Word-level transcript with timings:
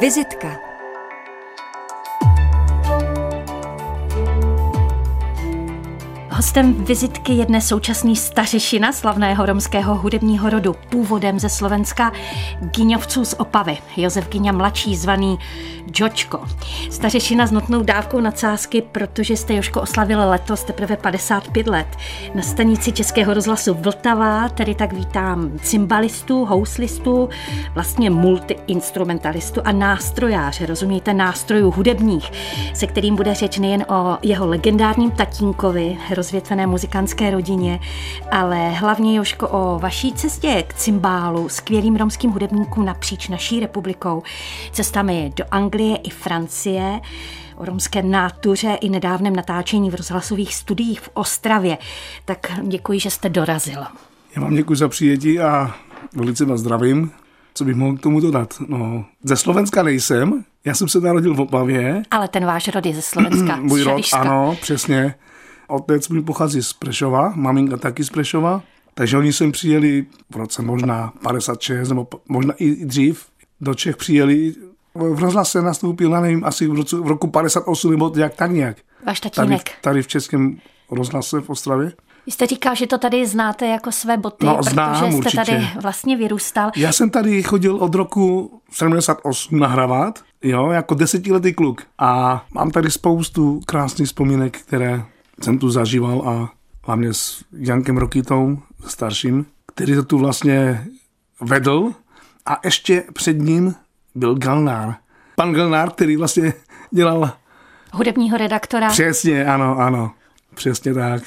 Vizitka 0.00 0.67
Hostem 6.38 6.84
vizitky 6.84 7.32
je 7.32 7.46
dnes 7.46 7.66
současný 7.66 8.16
stařešina 8.16 8.92
slavného 8.92 9.46
romského 9.46 9.94
hudebního 9.94 10.50
rodu, 10.50 10.74
původem 10.88 11.38
ze 11.38 11.48
Slovenska, 11.48 12.12
Giňovců 12.60 13.24
z 13.24 13.34
Opavy, 13.38 13.78
Josef 13.96 14.28
Giňa 14.28 14.52
mladší, 14.52 14.96
zvaný 14.96 15.38
Jočko. 15.94 16.40
Stařešina 16.90 17.46
s 17.46 17.50
notnou 17.50 17.82
dávkou 17.82 18.20
nadsázky, 18.20 18.82
protože 18.82 19.36
jste 19.36 19.54
Joško 19.54 19.80
oslavil 19.80 20.28
letos 20.30 20.64
teprve 20.64 20.96
55 20.96 21.66
let. 21.66 21.86
Na 22.34 22.42
stanici 22.42 22.92
Českého 22.92 23.34
rozhlasu 23.34 23.74
Vltava 23.74 24.48
tedy 24.48 24.74
tak 24.74 24.92
vítám 24.92 25.52
cymbalistu, 25.62 26.44
houslistu, 26.44 27.28
vlastně 27.74 28.10
multiinstrumentalistu 28.10 29.60
a 29.64 29.72
nástrojáře, 29.72 30.66
rozumíte, 30.66 31.14
nástrojů 31.14 31.70
hudebních, 31.70 32.32
se 32.74 32.86
kterým 32.86 33.16
bude 33.16 33.34
řeč 33.34 33.58
nejen 33.58 33.84
o 33.88 34.18
jeho 34.22 34.46
legendárním 34.46 35.10
tatínkovi, 35.10 35.98
rozvětvené 36.28 36.66
muzikantské 36.66 37.30
rodině, 37.30 37.80
ale 38.30 38.70
hlavně 38.70 39.16
Joško 39.16 39.48
o 39.48 39.78
vaší 39.78 40.12
cestě 40.12 40.64
k 40.66 40.74
cymbálu, 40.74 41.48
skvělým 41.48 41.96
romským 41.96 42.30
hudebníkům 42.30 42.84
napříč 42.84 43.28
naší 43.28 43.60
republikou, 43.60 44.22
cestami 44.72 45.32
do 45.36 45.44
Anglie 45.50 45.96
i 45.96 46.10
Francie, 46.10 47.00
o 47.56 47.64
romské 47.64 48.02
nátuře 48.02 48.78
i 48.80 48.88
nedávném 48.88 49.36
natáčení 49.36 49.90
v 49.90 49.94
rozhlasových 49.94 50.54
studiích 50.54 51.00
v 51.00 51.10
Ostravě. 51.14 51.78
Tak 52.24 52.52
děkuji, 52.62 53.00
že 53.00 53.10
jste 53.10 53.28
dorazil. 53.28 53.84
Já 54.36 54.42
vám 54.42 54.54
děkuji 54.54 54.74
za 54.74 54.88
přijetí 54.88 55.40
a 55.40 55.74
velice 56.14 56.44
vás 56.44 56.60
zdravím. 56.60 57.10
Co 57.54 57.64
bych 57.64 57.76
mohl 57.76 57.96
k 57.96 58.00
tomu 58.00 58.20
dodat? 58.20 58.54
No, 58.68 59.04
ze 59.22 59.36
Slovenska 59.36 59.82
nejsem, 59.82 60.44
já 60.64 60.74
jsem 60.74 60.88
se 60.88 61.00
narodil 61.00 61.34
v 61.34 61.40
Opavě. 61.40 62.02
Ale 62.10 62.28
ten 62.28 62.44
váš 62.46 62.68
rod 62.68 62.86
je 62.86 62.94
ze 62.94 63.02
Slovenska. 63.02 63.56
Můj 63.60 63.82
rod, 63.82 64.02
ano, 64.12 64.56
přesně. 64.60 65.14
Otec 65.68 66.08
mi 66.08 66.22
pochází 66.22 66.62
z 66.62 66.72
Prešova, 66.72 67.32
maminka 67.36 67.76
taky 67.76 68.04
z 68.04 68.10
Prešova, 68.10 68.62
takže 68.94 69.18
oni 69.18 69.32
sem 69.32 69.52
přijeli 69.52 70.06
v 70.30 70.36
roce 70.36 70.62
možná 70.62 71.12
56 71.22 71.88
nebo 71.88 72.06
možná 72.28 72.54
i 72.58 72.84
dřív. 72.84 73.26
Do 73.60 73.74
Čech 73.74 73.96
přijeli, 73.96 74.54
v 74.94 75.18
rozhlase 75.18 75.62
nastoupil, 75.62 76.12
já 76.12 76.20
nevím, 76.20 76.44
asi 76.44 76.66
v, 76.66 76.74
roce, 76.74 76.96
v 76.96 77.06
roku 77.06 77.26
58 77.26 77.90
nebo 77.90 78.12
jak 78.16 78.34
tak 78.34 78.50
nějak. 78.50 78.76
Váš 79.06 79.20
tatínek. 79.20 79.62
Tady, 79.64 79.76
tady 79.80 80.02
v 80.02 80.06
Českém 80.06 80.58
rozhlase 80.90 81.40
v 81.40 81.50
Ostravě. 81.50 81.92
Vy 82.26 82.32
jste 82.32 82.46
říkal, 82.46 82.74
že 82.74 82.86
to 82.86 82.98
tady 82.98 83.26
znáte 83.26 83.66
jako 83.66 83.92
své 83.92 84.16
boty, 84.16 84.46
no, 84.46 84.56
protože 84.56 84.70
znám, 84.70 84.96
jste 84.96 85.16
určitě. 85.16 85.36
tady 85.36 85.68
vlastně 85.82 86.16
vyrůstal. 86.16 86.70
Já 86.76 86.92
jsem 86.92 87.10
tady 87.10 87.42
chodil 87.42 87.76
od 87.76 87.94
roku 87.94 88.60
78 88.70 89.58
nahrávat, 89.58 90.22
jo, 90.42 90.70
jako 90.70 90.94
desetiletý 90.94 91.52
kluk. 91.52 91.82
A 91.98 92.44
mám 92.54 92.70
tady 92.70 92.90
spoustu 92.90 93.60
krásných 93.66 94.08
vzpomínek, 94.08 94.58
které 94.58 95.04
jsem 95.40 95.58
tu 95.58 95.70
zažíval 95.70 96.28
a 96.28 96.52
hlavně 96.86 97.14
s 97.14 97.44
Jankem 97.58 97.96
Rokitou, 97.96 98.58
starším, 98.86 99.46
který 99.66 99.94
to 99.94 100.02
tu 100.02 100.18
vlastně 100.18 100.86
vedl 101.40 101.92
a 102.46 102.60
ještě 102.64 103.04
před 103.12 103.38
ním 103.38 103.74
byl 104.14 104.34
Galnár. 104.34 104.94
Pan 105.36 105.52
Galnár, 105.52 105.90
který 105.90 106.16
vlastně 106.16 106.52
dělal... 106.90 107.32
Hudebního 107.92 108.38
redaktora. 108.38 108.88
Přesně, 108.88 109.44
ano, 109.44 109.78
ano. 109.78 110.12
Přesně 110.54 110.94
tak. 110.94 111.22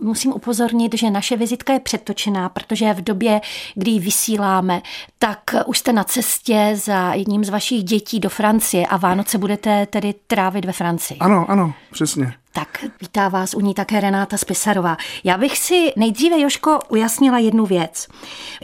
Musím 0.00 0.32
upozornit, 0.32 0.94
že 0.94 1.10
naše 1.10 1.36
vizitka 1.36 1.72
je 1.72 1.80
předtočená, 1.80 2.48
protože 2.48 2.94
v 2.94 3.00
době, 3.00 3.40
kdy 3.74 3.90
ji 3.90 4.00
vysíláme, 4.00 4.82
tak 5.18 5.40
už 5.66 5.78
jste 5.78 5.92
na 5.92 6.04
cestě 6.04 6.72
za 6.74 7.14
jedním 7.14 7.44
z 7.44 7.48
vašich 7.48 7.84
dětí 7.84 8.20
do 8.20 8.28
Francie 8.28 8.86
a 8.86 8.96
Vánoce 8.96 9.38
budete 9.38 9.86
tedy 9.86 10.14
trávit 10.26 10.64
ve 10.64 10.72
Francii. 10.72 11.18
Ano, 11.18 11.46
ano, 11.48 11.74
přesně. 11.90 12.34
Tak 12.52 12.84
vítá 13.00 13.28
vás 13.28 13.54
u 13.54 13.60
ní 13.60 13.74
také 13.74 14.00
Renáta 14.00 14.36
Spisarová. 14.36 14.96
Já 15.24 15.38
bych 15.38 15.58
si 15.58 15.92
nejdříve, 15.96 16.40
Joško, 16.40 16.78
ujasnila 16.88 17.38
jednu 17.38 17.66
věc. 17.66 18.08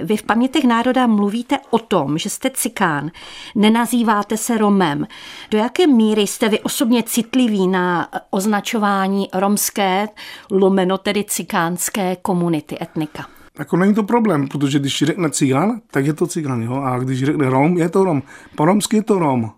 Vy 0.03 0.17
v 0.17 0.23
Pamětech 0.23 0.65
národa 0.65 1.07
mluvíte 1.07 1.59
o 1.71 1.79
tom, 1.79 2.19
že 2.19 2.31
jste 2.31 2.51
cikán, 2.51 3.11
nenazýváte 3.55 4.37
se 4.37 4.59
Romem. 4.59 5.07
Do 5.51 5.59
jaké 5.59 5.87
míry 5.87 6.23
jste 6.23 6.49
vy 6.49 6.61
osobně 6.61 7.03
citliví 7.03 7.69
na 7.69 8.09
označování 8.31 9.29
romské, 9.33 10.09
lomeno 10.51 10.99
tedy 10.99 11.25
cikánské 11.25 12.17
komunity, 12.17 12.77
etnika? 12.81 13.27
Jako 13.59 13.77
není 13.77 13.95
to 13.95 14.03
problém, 14.03 14.49
protože 14.49 14.79
když 14.79 14.99
řekne 14.99 15.31
cigán, 15.31 15.81
tak 15.91 16.07
je 16.07 16.13
to 16.13 16.27
cigán, 16.27 16.63
jo? 16.63 16.75
A 16.75 16.99
když 16.99 17.25
řekne 17.25 17.51
Rom, 17.51 17.79
je 17.79 17.89
to 17.89 18.05
Rom. 18.05 18.23
Po 18.55 18.65
romsky 18.65 18.97
je 18.97 19.03
to 19.03 19.19
Rom. 19.19 19.51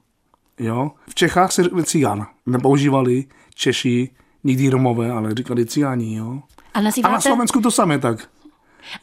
Jo? 0.59 0.91
V 1.09 1.15
Čechách 1.15 1.53
se 1.53 1.63
řekne 1.63 1.83
cigán. 1.83 2.27
Nepoužívali 2.47 3.25
Češi, 3.55 4.11
nikdy 4.45 4.69
Romové, 4.69 5.11
ale 5.11 5.35
říkali 5.35 5.67
cigáni, 5.67 6.17
jo. 6.17 6.43
A, 6.75 6.81
nazýváte... 6.81 7.13
a 7.13 7.17
na 7.17 7.21
Slovensku 7.21 7.61
to 7.61 7.71
samé 7.71 7.99
tak. 7.99 8.29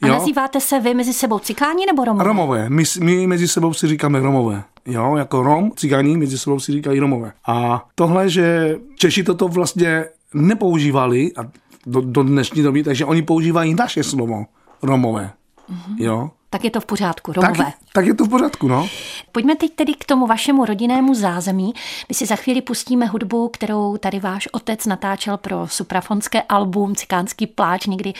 A 0.02 0.06
jo? 0.06 0.12
nazýváte 0.12 0.60
se 0.60 0.80
vy 0.80 0.94
mezi 0.94 1.12
sebou 1.12 1.38
cikáni 1.38 1.86
nebo 1.86 2.04
Romové? 2.04 2.24
Romové. 2.24 2.70
My, 2.70 2.82
my 3.00 3.26
mezi 3.26 3.48
sebou 3.48 3.74
si 3.74 3.88
říkáme 3.88 4.20
Romové. 4.20 4.64
Jo, 4.86 5.16
jako 5.16 5.42
Rom, 5.42 5.70
cigáni 5.76 6.16
mezi 6.16 6.38
sebou 6.38 6.60
si 6.60 6.72
říkají 6.72 7.00
Romové. 7.00 7.32
A 7.46 7.86
tohle, 7.94 8.28
že 8.28 8.76
Češi 8.94 9.22
toto 9.22 9.48
vlastně 9.48 10.04
nepoužívali 10.34 11.32
a 11.36 11.40
do, 11.86 12.00
do 12.00 12.22
dnešní 12.22 12.62
doby, 12.62 12.82
takže 12.82 13.04
oni 13.04 13.22
používají 13.22 13.74
naše 13.74 14.02
slovo 14.02 14.44
Romové. 14.82 15.30
Mm-hmm. 15.70 15.94
Jo 15.96 16.30
tak 16.50 16.64
je 16.64 16.70
to 16.70 16.80
v 16.80 16.86
pořádku, 16.86 17.32
Romové. 17.32 17.64
Tak, 17.64 17.74
tak 17.92 18.06
je 18.06 18.14
to 18.14 18.24
v 18.24 18.28
pořádku, 18.28 18.68
no. 18.68 18.88
Pojďme 19.32 19.56
teď 19.56 19.74
tedy 19.74 19.94
k 19.94 20.04
tomu 20.04 20.26
vašemu 20.26 20.64
rodinnému 20.64 21.14
zázemí. 21.14 21.74
My 22.08 22.14
si 22.14 22.26
za 22.26 22.36
chvíli 22.36 22.62
pustíme 22.62 23.06
hudbu, 23.06 23.48
kterou 23.48 23.96
tady 23.96 24.20
váš 24.20 24.48
otec 24.52 24.86
natáčel 24.86 25.36
pro 25.36 25.68
suprafonské 25.68 26.42
album 26.42 26.94
Cikánský 26.94 27.46
pláč 27.46 27.86
někdy 27.86 28.12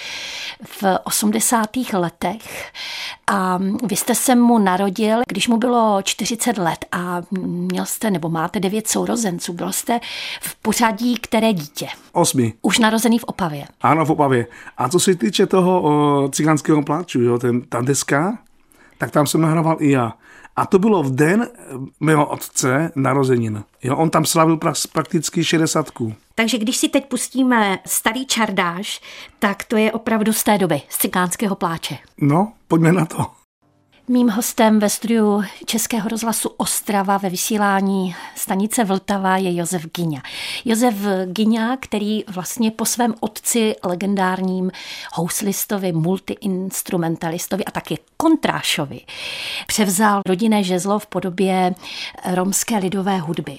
v 0.65 0.84
80. 1.04 1.76
letech. 1.92 2.72
A 3.26 3.59
vy 3.82 3.97
jste 3.97 4.15
se 4.15 4.34
mu 4.34 4.59
narodil, 4.59 5.22
když 5.28 5.48
mu 5.48 5.56
bylo 5.56 6.03
40 6.03 6.59
let 6.59 6.84
a 6.92 7.22
měl 7.41 7.86
jste, 7.86 8.10
nebo 8.10 8.28
máte 8.28 8.60
devět 8.60 8.88
sourozenců. 8.88 9.53
Byl 9.53 9.72
jste 9.72 10.00
v 10.41 10.56
pořadí 10.56 11.15
které 11.15 11.53
dítě? 11.53 11.88
Osmi. 12.16 12.53
Už 12.62 12.78
narozený 12.78 13.19
v 13.19 13.25
Opavě. 13.25 13.65
Ano, 13.81 14.04
v 14.04 14.10
Opavě. 14.10 14.47
A 14.77 14.88
co 14.88 15.00
se 15.00 15.15
týče 15.15 15.47
toho 15.47 15.82
o, 15.82 16.28
cikánského 16.28 16.82
pláču, 16.82 17.21
jo, 17.21 17.38
ten, 17.38 17.62
ta 17.62 17.81
deska, 17.81 18.38
tak 18.99 19.10
tam 19.10 19.27
jsem 19.27 19.41
nahrával 19.41 19.77
i 19.81 19.91
já. 19.91 20.12
A 20.56 20.66
to 20.66 20.78
bylo 20.78 21.03
v 21.03 21.15
den 21.15 21.49
mého 22.00 22.27
otce 22.27 22.93
narozenin. 22.94 23.65
Jo, 23.82 23.97
on 23.97 24.10
tam 24.10 24.25
slavil 24.25 24.59
prakticky 24.93 25.44
60. 25.44 25.91
Takže 26.34 26.59
když 26.59 26.77
si 26.77 26.88
teď 26.88 27.09
pustíme 27.09 27.78
starý 27.87 28.27
čardáš, 28.27 29.00
tak 29.38 29.65
to 29.65 29.77
je 29.77 29.93
opravdu 29.93 30.33
z 30.33 30.44
té 30.44 30.59
doby, 30.59 30.83
z 30.88 30.98
cikánského 30.98 31.56
pláče. 31.56 31.98
No, 32.21 32.53
pojďme 32.69 32.93
na 32.93 33.06
to. 33.06 33.46
Mým 34.09 34.28
hostem 34.28 34.78
ve 34.78 34.91
studiu 34.91 35.43
Českého 35.65 36.09
rozhlasu 36.09 36.49
Ostrava 36.56 37.19
ve 37.19 37.31
vysílání 37.31 38.15
stanice 38.34 38.84
Vltava 38.84 39.37
je 39.37 39.56
Josef 39.56 39.87
Gyňa. 39.87 40.22
Josef 40.65 40.94
Gyňa, 41.27 41.77
který 41.77 42.25
vlastně 42.28 42.71
po 42.71 42.84
svém 42.84 43.15
otci 43.21 43.75
legendárním 43.84 44.71
houslistovi, 45.12 45.93
multiinstrumentalistovi 45.93 47.65
a 47.65 47.71
taky 47.71 47.99
kontrášovi 48.16 49.00
převzal 49.66 50.21
rodinné 50.27 50.62
žezlo 50.65 50.99
v 50.99 51.06
podobě 51.06 51.75
romské 52.34 52.78
lidové 52.78 53.19
hudby. 53.19 53.59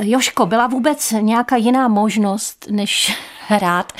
Joško, 0.00 0.46
byla 0.46 0.66
vůbec 0.66 1.14
nějaká 1.20 1.56
jiná 1.56 1.88
možnost, 1.88 2.66
než 2.70 3.16
hrát 3.48 3.92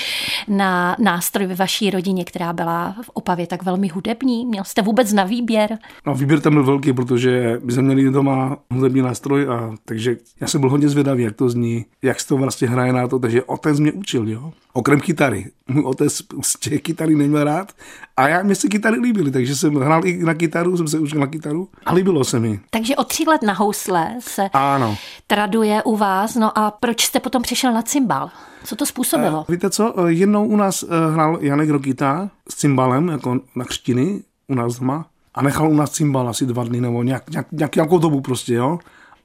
na 0.48 0.96
nástroj 0.98 1.46
ve 1.46 1.54
vaší 1.54 1.90
rodině, 1.90 2.24
která 2.24 2.52
byla 2.52 2.94
v 3.02 3.10
Opavě 3.12 3.46
tak 3.46 3.62
velmi 3.62 3.88
hudební? 3.88 4.46
Měl 4.46 4.64
jste 4.64 4.82
vůbec 4.82 5.12
na 5.12 5.24
výběr? 5.24 5.69
No 6.06 6.14
výběr 6.14 6.40
tam 6.40 6.52
byl 6.52 6.64
velký, 6.64 6.92
protože 6.92 7.60
my 7.64 7.72
jsme 7.72 7.82
měli 7.82 8.10
doma 8.10 8.58
hudební 8.70 9.02
nástroj, 9.02 9.48
a 9.48 9.74
takže 9.84 10.16
já 10.40 10.46
jsem 10.46 10.60
byl 10.60 10.70
hodně 10.70 10.88
zvědavý, 10.88 11.22
jak 11.22 11.36
to 11.36 11.48
zní, 11.48 11.86
jak 12.02 12.20
se 12.20 12.28
to 12.28 12.36
vlastně 12.36 12.68
hraje 12.68 12.92
na 12.92 13.08
to, 13.08 13.18
takže 13.18 13.42
otec 13.42 13.80
mě 13.80 13.92
učil, 13.92 14.28
jo. 14.28 14.52
Okrem 14.72 15.00
kytary. 15.00 15.46
Můj 15.68 15.82
otec 15.84 16.22
z 16.42 16.58
těch 16.58 16.82
kytary 16.82 17.14
neměl 17.14 17.44
rád 17.44 17.72
a 18.16 18.28
já 18.28 18.42
mě 18.42 18.54
se 18.54 18.68
kytary 18.68 19.00
líbily, 19.00 19.30
takže 19.30 19.56
jsem 19.56 19.74
hrál 19.74 20.06
i 20.06 20.24
na 20.24 20.34
kytaru, 20.34 20.76
jsem 20.76 20.88
se 20.88 20.98
učil 20.98 21.20
na 21.20 21.26
kytaru 21.26 21.68
a 21.86 21.94
líbilo 21.94 22.24
se 22.24 22.40
mi. 22.40 22.60
Takže 22.70 22.96
od 22.96 23.08
tří 23.08 23.24
let 23.26 23.42
na 23.42 23.52
housle 23.52 24.16
se 24.18 24.48
ano. 24.52 24.96
traduje 25.26 25.82
u 25.82 25.96
vás, 25.96 26.34
no 26.34 26.58
a 26.58 26.70
proč 26.70 27.04
jste 27.04 27.20
potom 27.20 27.42
přešel 27.42 27.72
na 27.72 27.82
cymbal? 27.82 28.30
Co 28.64 28.76
to 28.76 28.86
způsobilo? 28.86 29.38
Uh, 29.38 29.44
víte 29.48 29.70
co, 29.70 29.94
jednou 30.06 30.46
u 30.46 30.56
nás 30.56 30.82
uh, 30.82 30.90
hrál 31.12 31.38
Janek 31.40 31.70
Rokita 31.70 32.30
s 32.48 32.54
cymbalem, 32.54 33.08
jako 33.08 33.40
na 33.56 33.64
křtiny, 33.64 34.22
u 34.48 34.54
nás 34.54 34.78
doma 34.78 35.06
a 35.34 35.42
nechal 35.42 35.70
u 35.70 35.74
nás 35.74 35.90
cymbal 35.90 36.28
asi 36.28 36.46
dva 36.46 36.64
dny 36.64 36.80
nebo 36.80 37.02
nějak, 37.02 37.30
nějak, 37.30 37.46
nějak, 37.52 37.76
nějakou 37.76 37.98
dobu 37.98 38.20
prostě, 38.20 38.54
jo. 38.54 38.78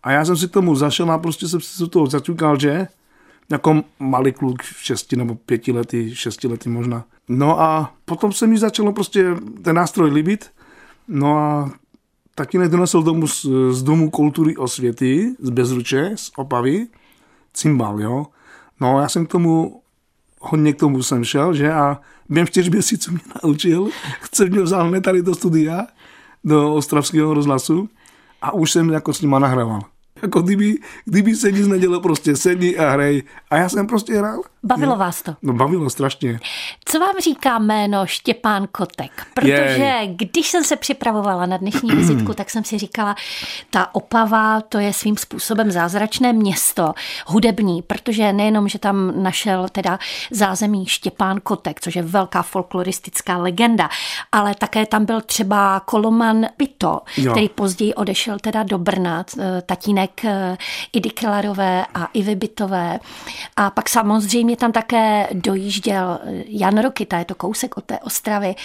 A 0.04 0.12
já 0.12 0.26
jsem 0.26 0.38
si 0.38 0.48
k 0.48 0.52
tomu 0.52 0.76
zašel 0.76 1.12
a 1.12 1.18
prostě 1.18 1.48
jsem 1.48 1.62
si 1.62 1.78
to 1.78 1.88
toho 1.88 2.08
zaťukal, 2.08 2.60
že 2.60 2.88
jako 3.50 3.84
malý 4.00 4.32
kluk, 4.32 4.62
šesti 4.64 5.16
nebo 5.16 5.36
pěti 5.36 5.72
lety, 5.72 6.16
šesti 6.16 6.48
lety 6.48 6.70
možná. 6.70 7.06
No 7.30 7.62
a 7.62 7.94
potom 8.06 8.34
se 8.34 8.48
mi 8.48 8.58
začalo 8.58 8.94
prostě 8.94 9.26
ten 9.62 9.76
nástroj 9.76 10.12
líbit. 10.12 10.52
No 11.08 11.38
a 11.38 11.72
tatínek 12.36 12.72
donesl 12.72 13.04
domů 13.04 13.28
z, 13.28 13.46
z 13.72 13.84
Domu 13.84 14.10
kultury 14.10 14.58
osvěty, 14.58 15.36
z 15.40 15.50
Bezruče, 15.50 16.12
z 16.16 16.32
Opavy, 16.38 16.88
cymbal, 17.54 18.02
jo. 18.02 18.26
No 18.80 19.00
já 19.00 19.10
jsem 19.10 19.26
k 19.26 19.32
tomu, 19.32 19.82
hodně 20.40 20.74
k 20.74 20.80
tomu 20.80 21.04
jsem 21.04 21.24
šel, 21.24 21.54
že 21.54 21.74
a 21.74 22.00
během 22.30 22.48
čtyř 22.48 22.70
měsíců 22.70 23.12
mě 23.12 23.22
naučil, 23.44 23.90
chce 24.22 24.46
mě 24.46 24.62
vzal 24.62 24.88
hned 24.88 25.02
tady 25.02 25.22
do 25.22 25.36
studia, 25.36 25.88
do 26.46 26.74
Ostravského 26.74 27.34
rozhlasu 27.34 27.90
a 28.42 28.54
už 28.54 28.72
jsem 28.72 28.90
jako 28.90 29.14
s 29.14 29.22
nima 29.22 29.40
nahrával. 29.40 29.82
Jako 30.22 30.42
kdyby, 30.42 30.78
kdyby 31.06 31.36
se 31.36 31.52
nic 31.52 31.68
nedělo, 31.68 32.02
prostě 32.02 32.36
sedni 32.36 32.78
a 32.78 32.90
hrej. 32.90 33.24
A 33.50 33.58
já 33.58 33.70
jsem 33.70 33.88
prostě 33.88 34.14
hrál. 34.14 34.42
Bavilo 34.64 34.92
no. 34.92 35.00
vás 35.00 35.22
to? 35.22 35.36
No 35.42 35.54
bavilo 35.54 35.90
strašně. 35.90 36.40
Co 36.86 37.00
vám 37.00 37.16
říká 37.24 37.60
jméno 37.60 38.06
Štěpán 38.06 38.68
Kotek? 38.72 39.28
Protože 39.34 39.84
Jej. 39.84 40.16
když 40.16 40.48
jsem 40.48 40.64
se 40.64 40.76
připravovala 40.76 41.46
na 41.46 41.58
dnešní 41.58 41.92
vizitku, 41.92 42.34
tak 42.34 42.50
jsem 42.50 42.64
si 42.64 42.78
říkala, 42.78 43.16
ta 43.70 43.96
Opava, 43.96 44.62
to 44.62 44.80
je 44.80 44.94
svým 44.94 45.18
způsobem 45.18 45.72
zázračné 45.72 46.34
město, 46.34 46.94
hudební, 47.28 47.82
protože 47.82 48.34
nejenom, 48.34 48.68
že 48.68 48.80
tam 48.80 49.24
našel 49.24 49.68
teda 49.72 50.00
zázemí 50.32 50.86
Štěpán 50.86 51.40
Kotek, 51.44 51.82
což 51.82 51.96
je 51.96 52.02
velká 52.02 52.42
folkloristická 52.42 53.38
legenda, 53.38 53.90
ale 54.32 54.56
také 54.56 54.86
tam 54.86 55.06
byl 55.06 55.22
třeba 55.22 55.80
Koloman 55.80 56.46
Pito, 56.58 57.02
jo. 57.18 57.32
který 57.32 57.50
později 57.50 57.94
odešel 57.94 58.40
teda 58.40 58.64
do 58.64 58.78
Brna, 58.78 59.26
eh, 59.40 59.62
tatínek 59.66 60.05
eh, 60.26 60.58
Idy 60.94 61.10
Kellerové 61.10 61.86
a 61.94 62.06
Ivy 62.14 62.36
Bytové. 62.36 63.00
A 63.56 63.70
pak 63.70 63.90
samozřejmě 63.90 64.58
tam 64.58 64.72
také 64.72 65.28
dojížděl 65.34 66.20
Jan 66.48 66.78
Rokita, 66.78 67.20
je 67.20 67.26
to 67.26 67.36
kousek 67.36 67.78
od 67.78 67.84
té 67.84 68.00
Ostravy. 68.00 68.56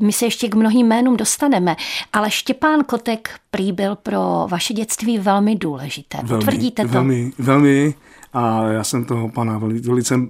My 0.00 0.12
se 0.12 0.26
ještě 0.26 0.48
k 0.48 0.54
mnohým 0.54 0.86
jménům 0.86 1.16
dostaneme, 1.16 1.76
ale 2.12 2.30
Štěpán 2.30 2.84
Kotek 2.84 3.30
prý 3.50 3.72
byl 3.72 3.96
pro 3.96 4.46
vaše 4.50 4.74
dětství 4.74 5.18
velmi 5.18 5.56
důležité. 5.56 6.18
Velmi, 6.22 6.44
Potvrdíte 6.44 6.82
to? 6.82 6.88
Velmi, 6.88 7.32
velmi. 7.38 7.94
A 8.32 8.62
já 8.68 8.84
jsem 8.84 9.04
toho 9.04 9.28
pana 9.28 9.58
velice 9.58 10.20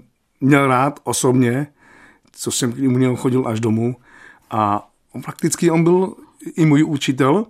měl 0.41 0.67
rád 0.67 1.01
osobně, 1.05 1.67
co 2.33 2.51
jsem 2.51 2.73
k 2.73 2.79
němu 2.79 3.17
chodil 3.17 3.49
až 3.49 3.61
domů. 3.61 3.97
A 4.51 4.89
prakticky 5.25 5.71
on 5.71 5.85
byl 5.85 6.15
i 6.57 6.67
můj 6.67 6.85
učitel. 6.85 7.47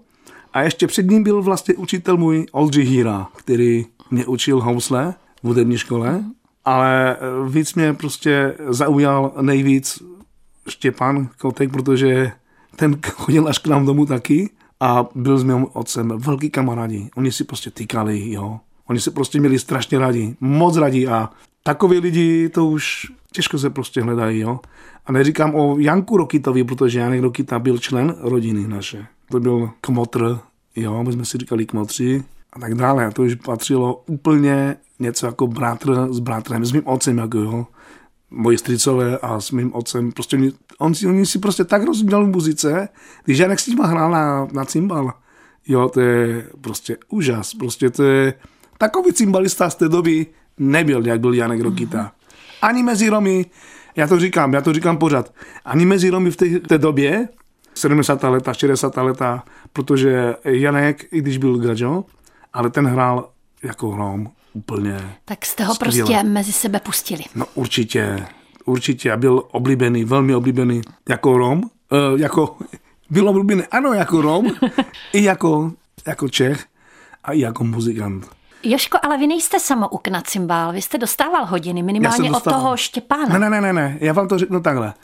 A 0.58 0.62
ještě 0.62 0.87
před 0.87 1.10
ním 1.10 1.22
byl 1.22 1.43
vlastně 1.43 1.75
učitel 1.75 2.16
můj 2.16 2.46
Oldřich 2.52 2.88
Híra, 2.88 3.26
který 3.37 3.87
mě 4.10 4.26
učil 4.26 4.60
housle 4.60 5.14
v 5.43 5.46
hudební 5.46 5.78
škole 5.78 6.25
ale 6.69 7.16
eh, 7.16 7.49
víc 7.49 7.75
mě 7.75 7.93
prostě 7.93 8.55
zaujal 8.69 9.32
nejvíc 9.40 10.02
Štěpán 10.69 11.28
Kotek, 11.38 11.72
protože 11.72 12.32
ten 12.76 13.00
chodil 13.12 13.49
až 13.49 13.58
k 13.58 13.66
nám 13.66 13.87
domů 13.87 14.06
taky 14.06 14.50
a 14.81 15.06
byl 15.14 15.38
s 15.38 15.44
mým 15.44 15.66
otcem 15.72 16.12
velký 16.16 16.50
kamarádi. 16.50 17.10
Oni 17.16 17.32
si 17.32 17.44
prostě 17.44 17.70
týkali, 17.70 18.31
jo. 18.31 18.60
Oni 18.87 19.00
se 19.00 19.10
prostě 19.10 19.40
měli 19.40 19.58
strašně 19.58 19.99
rádi, 19.99 20.37
moc 20.40 20.76
rádi 20.76 21.06
a 21.06 21.31
takový 21.62 21.99
lidi 21.99 22.49
to 22.49 22.66
už 22.66 23.12
těžko 23.32 23.58
se 23.58 23.70
prostě 23.70 24.02
hledají, 24.02 24.40
jo. 24.40 24.60
A 25.06 25.12
neříkám 25.12 25.55
o 25.55 25.78
Janku 25.78 26.16
Rokitovi, 26.16 26.64
protože 26.64 27.00
Janek 27.00 27.22
Rokita 27.22 27.58
byl 27.58 27.78
člen 27.78 28.14
rodiny 28.19 28.69
naše. 28.69 29.06
To 29.31 29.40
byl 29.40 29.70
kmotr, 29.81 30.38
jo, 30.83 31.05
my 31.05 31.13
jsme 31.13 31.25
si 31.25 31.39
říkali 31.39 31.67
kmotři, 31.67 32.25
a 32.53 32.61
tak 32.61 32.75
dále. 32.75 33.07
A 33.07 33.11
to 33.11 33.23
už 33.23 33.35
patřilo 33.35 34.03
úplně 34.07 34.77
něco 34.99 35.27
jako 35.27 35.47
bratr 35.47 36.09
s 36.11 36.19
bratrem, 36.19 36.65
s 36.65 36.73
mým 36.73 36.87
otcem, 36.87 37.19
jako 37.19 37.39
jo. 37.39 37.67
Moji 38.31 38.59
stricové 38.59 39.19
a 39.19 39.41
s 39.41 39.51
mým 39.51 39.75
otcem, 39.75 40.13
prostě 40.13 40.37
oni, 40.37 40.53
on 40.79 40.95
si, 40.95 41.07
oni 41.07 41.27
si 41.27 41.39
prostě 41.39 41.65
tak 41.65 41.83
rozuměl 41.83 42.25
v 42.25 42.29
muzice, 42.29 42.89
když 43.25 43.39
Janek 43.39 43.61
s 43.61 43.67
nima 43.67 43.87
hrál 43.87 44.11
na, 44.11 44.49
na 44.53 44.65
cymbal. 44.65 45.13
Jo, 45.69 45.89
to 45.89 46.01
je 46.01 46.47
prostě 46.61 46.97
úžas, 47.09 47.55
prostě 47.55 47.91
to 47.91 48.03
je 48.03 48.35
takový 48.79 49.13
cymbalista 49.13 49.71
z 49.71 49.75
té 49.75 49.89
doby 49.89 50.27
nebyl, 50.59 51.07
jak 51.07 51.21
byl 51.21 51.35
Janek 51.35 51.61
Rokita. 51.61 52.13
Ani 52.63 52.83
mezi 52.83 53.09
Romy, 53.09 53.47
já 53.97 54.07
to 54.07 54.21
říkám, 54.21 54.55
já 54.55 54.61
to 54.61 54.73
říkám 54.73 54.97
pořád, 54.97 55.33
ani 55.65 55.87
mezi 55.87 56.11
Romy 56.11 56.31
v 56.31 56.37
té, 56.37 56.61
té 56.61 56.79
době, 56.79 57.29
70. 57.79 58.23
leta, 58.23 58.55
60. 58.55 58.97
leta, 58.97 59.45
protože 59.73 60.35
Janek, 60.45 61.05
i 61.13 61.21
když 61.21 61.39
byl 61.39 61.59
Gajo, 61.59 62.05
ale 62.53 62.71
ten 62.71 62.87
hrál 62.87 63.29
jako 63.63 63.91
hrom 63.91 64.31
úplně 64.53 65.17
Tak 65.25 65.47
jste 65.47 65.65
ho 65.65 65.75
skvěle. 65.75 66.07
prostě 66.07 66.23
mezi 66.23 66.53
sebe 66.53 66.81
pustili. 66.81 67.23
No 67.35 67.47
určitě, 67.55 68.27
určitě. 68.65 69.13
A 69.13 69.17
byl 69.17 69.43
oblíbený, 69.51 70.05
velmi 70.05 70.35
oblíbený 70.35 70.81
jako 71.09 71.39
Rom, 71.39 71.59
uh, 71.59 72.21
jako, 72.21 72.57
byl 73.11 73.29
oblíbený, 73.29 73.63
ano, 73.71 73.93
jako 73.93 74.21
Rom, 74.23 74.47
i 75.13 75.23
jako, 75.25 75.73
jako 76.07 76.29
Čech 76.29 76.67
a 77.25 77.33
i 77.33 77.41
jako 77.41 77.65
muzikant. 77.65 78.27
Joško, 78.63 78.99
ale 79.03 79.19
vy 79.19 79.27
nejste 79.27 79.61
samouk 79.61 80.09
na 80.09 80.21
cymbál, 80.21 80.73
vy 80.73 80.83
jste 80.83 80.99
dostával 80.99 81.47
hodiny, 81.47 81.83
minimálně 81.83 82.31
od 82.31 82.45
toho 82.45 82.77
Štěpána. 82.77 83.39
Ne, 83.39 83.51
ne, 83.51 83.61
ne, 83.61 83.73
ne, 83.73 83.99
já 84.01 84.13
vám 84.13 84.29
to 84.29 84.39
řeknu 84.39 84.61
takhle. 84.61 84.95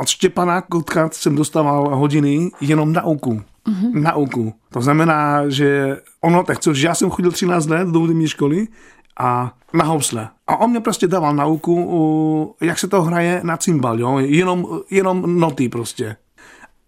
Od 0.00 0.08
Štěpana 0.08 0.60
Kotka 0.60 1.10
jsem 1.12 1.36
dostával 1.36 1.96
hodiny 1.96 2.50
jenom 2.60 2.92
na 2.92 3.02
oku 3.02 3.42
mm-hmm. 3.68 4.02
nauku. 4.02 4.54
To 4.72 4.80
znamená, 4.80 5.48
že 5.48 6.00
ono, 6.20 6.44
tak 6.44 6.58
což 6.58 6.80
já 6.80 6.94
jsem 6.94 7.10
chodil 7.10 7.32
13 7.32 7.66
let 7.66 7.88
do 7.88 7.98
hudební 7.98 8.28
školy 8.28 8.68
a 9.18 9.54
na 9.74 9.84
housle. 9.84 10.28
A 10.46 10.56
on 10.56 10.70
mě 10.70 10.80
prostě 10.80 11.06
dával 11.06 11.34
nauku, 11.34 12.56
jak 12.60 12.78
se 12.78 12.88
to 12.88 13.02
hraje 13.02 13.40
na 13.44 13.56
cymbal, 13.56 14.00
jo? 14.00 14.18
Jenom, 14.18 14.80
jenom 14.90 15.40
noty 15.40 15.68
prostě. 15.68 16.16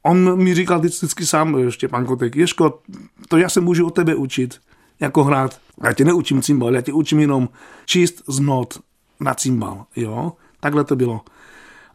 On 0.03 0.43
mi 0.43 0.55
říkal 0.55 0.79
vždycky 0.79 1.27
sám, 1.27 1.57
Štěpán 1.71 2.07
Kotek, 2.07 2.37
Ješko, 2.37 2.81
to 3.29 3.37
já 3.37 3.49
se 3.49 3.61
můžu 3.61 3.87
od 3.87 3.95
tebe 3.95 4.15
učit, 4.15 4.61
jako 5.01 5.25
hrát. 5.25 5.59
Já 5.85 5.93
tě 5.93 6.05
neučím 6.05 6.43
cymbal, 6.43 6.75
já 6.75 6.81
tě 6.81 6.93
učím 6.93 7.21
jenom 7.21 7.49
číst 7.87 8.23
z 8.29 8.41
not 8.41 8.81
na 9.21 9.35
cymbal, 9.35 9.85
jo? 9.97 10.33
Takhle 10.61 10.85
to 10.85 10.97
bylo. 10.97 11.21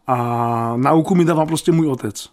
A 0.07 0.77
nauku 0.77 1.15
mi 1.15 1.25
dával 1.25 1.45
prostě 1.45 1.71
můj 1.71 1.87
otec. 1.87 2.29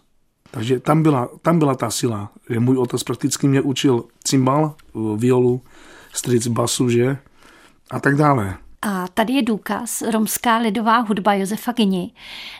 Takže 0.51 0.79
tam 0.79 1.03
byla, 1.03 1.29
tam 1.41 1.59
byla 1.59 1.75
ta 1.75 1.89
sila, 1.89 2.31
že 2.49 2.59
můj 2.59 2.77
otec 2.77 3.03
prakticky 3.03 3.47
mě 3.47 3.61
učil 3.61 4.03
cymbal, 4.23 4.75
violu, 5.15 5.61
stric 6.13 6.47
basu, 6.47 6.89
že? 6.89 7.17
A 7.91 7.99
tak 7.99 8.15
dále. 8.15 8.57
A 8.85 9.07
tady 9.07 9.33
je 9.33 9.41
důkaz, 9.41 10.01
romská 10.01 10.57
lidová 10.57 10.99
hudba 10.99 11.33
Josefa 11.33 11.71
Gyni. 11.71 12.11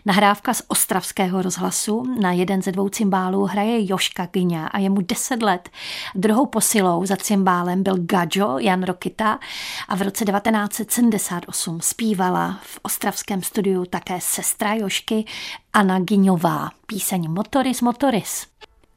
Nahrávka 0.06 0.54
z 0.54 0.62
ostravského 0.68 1.42
rozhlasu 1.42 2.16
na 2.22 2.32
jeden 2.32 2.62
ze 2.62 2.72
dvou 2.72 2.90
cymbálů 2.90 3.46
hraje 3.46 3.90
Joška 3.90 4.26
Gyňa 4.26 4.68
a 4.68 4.80
je 4.80 4.90
mu 4.90 5.02
10 5.02 5.44
let. 5.44 5.70
Druhou 6.16 6.46
posilou 6.46 7.06
za 7.06 7.16
cymbálem 7.16 7.84
byl 7.84 7.96
Gajo 7.98 8.58
Jan 8.60 8.84
Rokita 8.84 9.40
a 9.88 9.96
v 9.96 10.02
roce 10.02 10.26
1978 10.26 11.82
zpívala 11.82 12.60
v 12.64 12.80
ostravském 12.82 13.42
studiu 13.42 13.86
také 13.86 14.20
sestra 14.22 14.74
Jošky 14.74 15.26
Anna 15.74 16.00
Gyňová. 16.00 16.70
Píseň 16.86 17.30
Motoris 17.32 17.82
Motoris. 17.82 18.46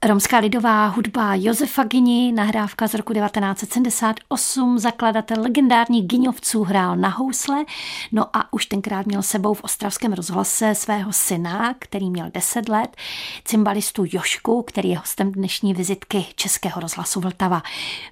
Romská 0.07 0.39
lidová 0.39 0.87
hudba 0.87 1.35
Josefa 1.35 1.85
Gini, 1.85 2.33
nahrávka 2.33 2.89
z 2.89 2.95
roku 2.95 3.13
1978, 3.13 4.79
zakladatel 4.79 5.43
legendární 5.43 6.03
Giňovců 6.03 6.65
hrál 6.65 6.97
na 6.97 7.09
housle, 7.09 7.65
no 8.13 8.37
a 8.37 8.53
už 8.53 8.67
tenkrát 8.67 9.07
měl 9.07 9.23
sebou 9.23 9.55
v 9.55 9.65
ostravském 9.65 10.13
rozhlase 10.13 10.75
svého 10.75 11.13
syna, 11.13 11.75
který 11.79 12.11
měl 12.11 12.31
10 12.35 12.69
let, 12.69 12.97
cymbalistu 13.45 14.05
Jošku, 14.07 14.63
který 14.63 14.89
je 14.89 14.99
hostem 14.99 15.33
dnešní 15.33 15.75
vizitky 15.75 16.25
Českého 16.35 16.81
rozhlasu 16.81 17.21
Vltava. 17.21 17.63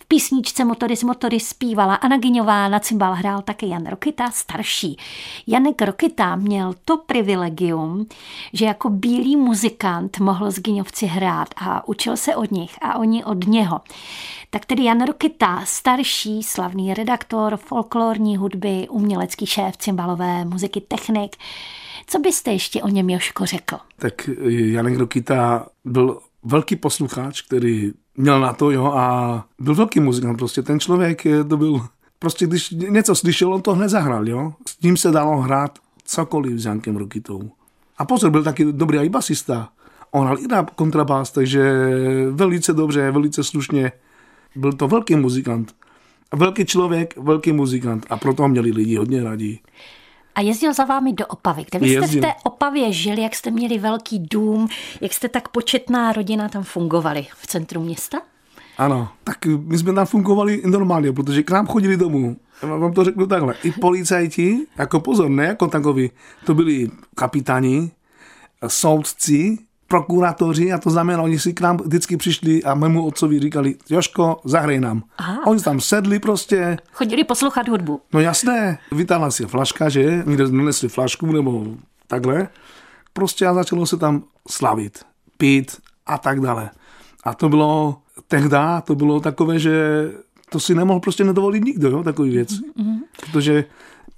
V 0.01 0.05
písničce 0.09 0.65
Motoris 0.65 1.03
Motoris 1.03 1.49
zpívala 1.49 1.95
Anna 1.95 2.17
Giňová, 2.17 2.69
na 2.69 2.81
cymbal 2.81 3.15
hrál 3.15 3.43
také 3.43 3.67
Jan 3.67 3.87
Rokita, 3.87 4.31
starší. 4.31 4.97
Janek 5.47 5.83
Rokita 5.83 6.37
měl 6.37 6.75
to 6.85 6.97
privilegium, 6.97 8.07
že 8.53 8.65
jako 8.65 8.91
bílý 8.91 9.37
muzikant 9.37 10.19
mohl 10.19 10.51
s 10.51 10.59
Giňovci 10.59 11.07
hrát 11.07 11.49
a 11.57 11.84
učil 11.89 12.17
se 12.17 12.37
od 12.37 12.51
nich 12.51 12.75
a 12.83 12.99
oni 12.99 13.25
od 13.25 13.47
něho. 13.47 13.81
Tak 14.51 14.65
tedy 14.65 14.85
Jan 14.85 15.07
Rokita, 15.07 15.63
starší 15.65 16.43
slavný 16.43 16.95
redaktor 16.95 17.57
folklorní 17.57 18.37
hudby, 18.37 18.87
umělecký 18.91 19.47
šéf 19.47 19.77
cymbalové 19.77 20.45
muziky, 20.45 20.81
technik. 20.81 21.37
Co 22.07 22.19
byste 22.19 22.53
ještě 22.53 22.83
o 22.83 22.89
něm 22.89 23.11
Joško 23.11 23.47
řekl? 23.47 23.77
Tak 23.97 24.29
Janek 24.49 24.99
Rokita 24.99 25.67
byl 25.85 26.19
velký 26.43 26.77
posluchač, 26.77 27.43
který 27.43 27.93
měl 28.17 28.41
na 28.41 28.53
to, 28.53 28.71
jo, 28.71 28.85
a 28.85 29.45
byl 29.59 29.75
velký 29.75 30.01
muzikant, 30.01 30.39
prostě 30.39 30.63
ten 30.63 30.81
člověk 30.81 31.23
to 31.49 31.57
byl, 31.57 31.87
prostě 32.19 32.47
když 32.47 32.71
něco 32.71 33.15
slyšel, 33.15 33.55
on 33.55 33.63
to 33.63 33.75
hned 33.75 33.89
zahrál, 33.89 34.29
jo. 34.29 34.53
S 34.69 34.81
ním 34.81 34.97
se 34.97 35.11
dalo 35.11 35.37
hrát 35.37 35.79
cokoliv 36.05 36.59
s 36.59 36.65
Jankem 36.65 36.97
Rokitou. 36.97 37.51
A 37.99 38.05
pozor, 38.05 38.31
byl 38.31 38.45
taky 38.45 38.73
dobrý 38.73 38.99
i 38.99 39.09
basista. 39.09 39.69
On 40.15 40.27
hrál 40.27 40.39
i 40.39 40.47
na 40.47 40.63
kontrabás, 40.63 41.31
takže 41.31 41.63
velice 42.31 42.73
dobře, 42.73 43.11
velice 43.11 43.45
slušně. 43.45 43.93
Byl 44.57 44.73
to 44.73 44.89
velký 44.89 45.17
muzikant. 45.17 45.75
Velký 46.35 46.65
člověk, 46.65 47.17
velký 47.17 47.53
muzikant 47.53 48.07
a 48.11 48.17
proto 48.17 48.43
ho 48.43 48.49
měli 48.49 48.71
lidi 48.71 48.97
hodně 48.97 49.25
radí. 49.25 49.61
A 50.35 50.41
jezdil 50.41 50.75
za 50.75 50.85
vámi 50.85 51.13
do 51.13 51.27
Opavy. 51.27 51.65
Kde 51.71 51.79
vy 51.79 51.89
jste 51.89 51.95
jezdil. 51.95 52.23
v 52.23 52.25
té 52.25 52.33
Opavě 52.45 52.93
žili, 52.93 53.23
jak 53.23 53.35
jste 53.35 53.51
měli 53.51 53.79
velký 53.79 54.19
dům, 54.19 54.69
jak 55.01 55.13
jste 55.13 55.29
tak 55.29 55.49
početná 55.49 56.13
rodina 56.13 56.49
tam 56.49 56.63
fungovali 56.63 57.27
v 57.37 57.47
centru 57.47 57.81
města? 57.81 58.23
Ano, 58.79 59.09
tak 59.25 59.47
my 59.47 59.79
jsme 59.79 59.93
tam 59.93 60.07
fungovali 60.07 60.63
normálně, 60.67 61.13
protože 61.13 61.43
k 61.43 61.51
nám 61.51 61.67
chodili 61.67 61.97
domů. 61.97 62.37
Já 62.63 62.77
vám 62.77 62.93
to 62.93 63.05
řeknu 63.05 63.27
takhle. 63.27 63.55
I 63.65 63.73
policajti, 63.73 64.67
jako 64.79 65.01
pozor, 65.01 65.29
ne 65.29 65.45
jako 65.45 65.67
takový, 65.67 66.11
to 66.47 66.55
byli 66.55 66.91
kapitáni, 67.15 67.91
soudci, 68.67 69.59
prokurátoři 69.95 70.73
a 70.73 70.79
to 70.79 70.91
znamená, 70.91 71.23
oni 71.23 71.39
si 71.39 71.55
k 71.55 71.61
nám 71.61 71.77
vždycky 71.77 72.17
přišli 72.17 72.63
a 72.65 72.75
mému 72.75 73.07
otcovi 73.07 73.41
říkali, 73.41 73.75
Joško, 73.91 74.41
zahraj 74.45 74.81
nám. 74.81 75.03
Aha. 75.19 75.47
Oni 75.47 75.61
tam 75.61 75.81
sedli 75.81 76.19
prostě. 76.19 76.77
Chodili 76.93 77.25
poslouchat 77.25 77.69
hudbu. 77.69 78.01
No 78.13 78.21
jasné, 78.21 78.79
vytáhla 78.93 79.31
si 79.31 79.47
flaška, 79.47 79.89
že? 79.89 80.23
Někde 80.27 80.49
nesli 80.49 80.89
flašku 80.89 81.27
nebo 81.27 81.67
takhle. 82.07 82.49
Prostě 83.13 83.47
a 83.47 83.55
začalo 83.55 83.87
se 83.87 83.97
tam 83.97 84.23
slavit, 84.49 84.99
pít 85.39 85.77
a 86.07 86.19
tak 86.19 86.41
dále. 86.41 86.71
A 87.25 87.35
to 87.35 87.49
bylo, 87.49 87.99
tehdy 88.29 88.57
to 88.85 88.95
bylo 88.95 89.21
takové, 89.21 89.59
že 89.59 89.73
to 90.51 90.61
si 90.61 90.75
nemohl 90.75 91.01
prostě 91.01 91.25
nedovolit 91.25 91.65
nikdo, 91.65 91.91
jo, 91.91 92.03
takový 92.03 92.31
věc. 92.31 92.51
Mm-hmm. 92.51 92.99
Protože 93.21 93.65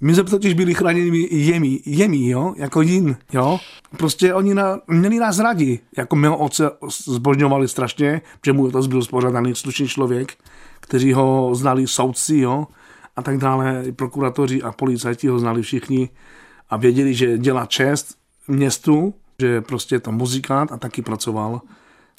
my 0.01 0.13
jsme 0.13 0.23
totiž 0.23 0.53
byli 0.53 0.73
chráněni 0.73 1.27
jemi, 1.31 1.79
jemi, 1.85 2.27
jo, 2.27 2.53
jako 2.57 2.81
jin, 2.81 3.17
jo. 3.33 3.59
Prostě 3.97 4.33
oni 4.33 4.53
na, 4.53 4.79
měli 4.87 5.19
nás 5.19 5.39
rádi, 5.39 5.79
jako 5.97 6.15
mého 6.15 6.37
otce 6.37 6.71
zbožňovali 7.07 7.67
strašně, 7.67 8.21
protože 8.41 8.53
můj 8.53 8.67
otec 8.67 8.87
byl 8.87 9.01
spořádaný 9.01 9.55
slušný 9.55 9.87
člověk, 9.87 10.33
kteří 10.79 11.13
ho 11.13 11.55
znali 11.55 11.87
soudci, 11.87 12.37
jo, 12.37 12.67
a 13.15 13.21
tak 13.21 13.37
dále, 13.37 13.83
prokuratoři 13.95 14.61
a 14.61 14.71
policajti 14.71 15.27
ho 15.27 15.39
znali 15.39 15.61
všichni 15.61 16.09
a 16.69 16.77
věděli, 16.77 17.13
že 17.13 17.37
dělá 17.37 17.65
čest 17.65 18.15
městu, 18.47 19.13
že 19.39 19.61
prostě 19.61 19.95
je 19.95 19.99
to 19.99 20.11
muzikant 20.11 20.71
a 20.71 20.77
taky 20.77 21.01
pracoval. 21.01 21.61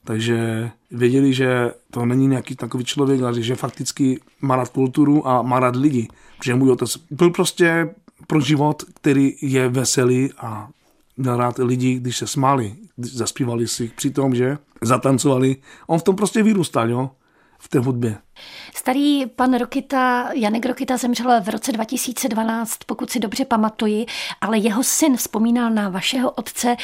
Takže 0.09 0.71
věděli, 0.91 1.35
že 1.35 1.73
to 1.91 2.07
není 2.07 2.27
nějaký 2.27 2.57
takový 2.57 2.85
člověk, 2.85 3.23
ale 3.23 3.43
že 3.43 3.57
fakticky 3.57 4.21
má 4.41 4.57
rád 4.57 4.69
kulturu 4.69 5.29
a 5.29 5.43
má 5.43 5.61
rád 5.61 5.77
lidi. 5.77 6.09
Protože 6.39 6.55
můj 6.55 6.71
otec 6.71 6.97
byl 7.11 7.31
prostě 7.31 7.95
pro 8.27 8.41
život, 8.41 8.83
který 8.95 9.35
je 9.41 9.69
veselý 9.69 10.33
a 10.39 10.69
měl 11.17 11.37
rád 11.37 11.59
lidi, 11.59 11.95
když 11.95 12.17
se 12.17 12.27
smáli, 12.27 12.75
když 12.97 13.17
zaspívali 13.17 13.69
si 13.69 13.91
při 13.97 14.11
tom, 14.11 14.35
že 14.35 14.59
zatancovali. 14.83 15.57
On 15.87 15.99
v 15.99 16.03
tom 16.03 16.17
prostě 16.17 16.43
vyrůstal, 16.43 16.91
jo 16.91 17.11
v 17.59 17.69
té 17.69 17.79
hudbě. 17.79 18.17
Starý 18.75 19.27
pan 19.27 19.55
Rokita, 19.55 20.31
Janek 20.33 20.67
Rokita 20.67 20.97
zemřel 20.97 21.41
v 21.41 21.49
roce 21.49 21.73
2012, 21.73 22.77
pokud 22.87 23.11
si 23.11 23.21
dobře 23.21 23.45
pamatuji, 23.45 24.07
ale 24.41 24.59
jeho 24.59 24.85
syn 24.85 25.17
vzpomínal 25.17 25.71
na 25.71 25.89
vašeho 25.89 26.31
otce 26.31 26.77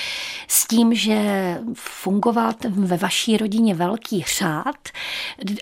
s 0.49 0.67
tím, 0.67 0.95
že 0.95 1.59
fungoval 1.75 2.53
ve 2.69 2.97
vaší 2.97 3.37
rodině 3.37 3.75
velký 3.75 4.25
řád. 4.39 4.89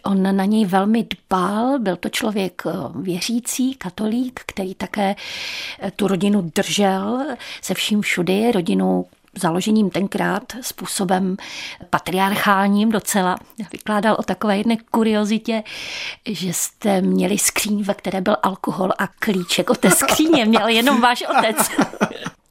On 0.05 0.37
na 0.37 0.45
něj 0.45 0.65
velmi 0.65 1.05
dbal, 1.05 1.79
byl 1.79 1.97
to 1.97 2.09
člověk 2.09 2.63
eh, 2.67 2.71
věřící, 2.95 3.75
katolík, 3.75 4.41
který 4.47 4.75
také 4.75 5.15
eh, 5.81 5.91
tu 5.91 6.09
rodinu 6.09 6.51
držel 6.55 7.27
se 7.63 7.75
vším 7.75 8.01
všudy, 8.01 8.53
rodinu 8.53 9.07
založením 9.39 9.91
tenkrát 9.91 10.43
způsobem 10.61 11.37
patriarchálním 11.91 12.91
docela. 12.91 13.37
Vykládal 13.73 14.17
o 14.19 14.23
takové 14.23 14.59
jedné 14.59 14.77
kuriozitě, 14.91 15.63
že 16.29 16.53
jste 16.53 17.01
měli 17.01 17.39
skříň, 17.39 17.83
ve 17.83 17.95
které 17.95 18.21
byl 18.21 18.37
alkohol 18.43 18.91
a 18.99 19.07
klíček 19.07 19.71
o 19.71 19.75
té 19.75 19.91
skříně 19.91 20.45
měl 20.45 20.69
jenom 20.69 21.01
váš 21.01 21.25
otec. 21.39 21.71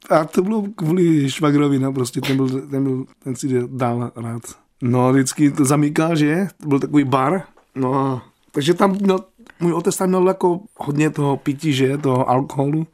A 0.09 0.25
to 0.25 0.41
bylo 0.41 0.63
kvůli 0.75 1.31
švagrovi, 1.31 1.79
no, 1.79 1.93
prostě 1.93 2.21
ten, 2.21 2.37
byl, 2.37 2.49
ten, 2.49 2.83
byl, 2.83 3.05
ten 3.23 3.35
si 3.35 3.67
dal 3.67 4.11
rád. 4.15 4.41
No, 4.81 5.13
vždycky 5.13 5.51
to 5.51 5.65
zamíkal, 5.65 6.15
že? 6.15 6.47
To 6.61 6.67
byl 6.67 6.79
takový 6.79 7.03
bar. 7.03 7.43
No, 7.75 8.21
takže 8.51 8.73
tam 8.73 8.91
měl, 8.91 9.19
můj 9.59 9.73
otec 9.73 9.97
tam 9.97 10.09
měl 10.09 10.27
jako 10.27 10.59
hodně 10.77 11.09
toho 11.09 11.37
pití, 11.37 11.73
že? 11.73 11.97
Toho 11.97 12.29
alkoholu. 12.29 12.87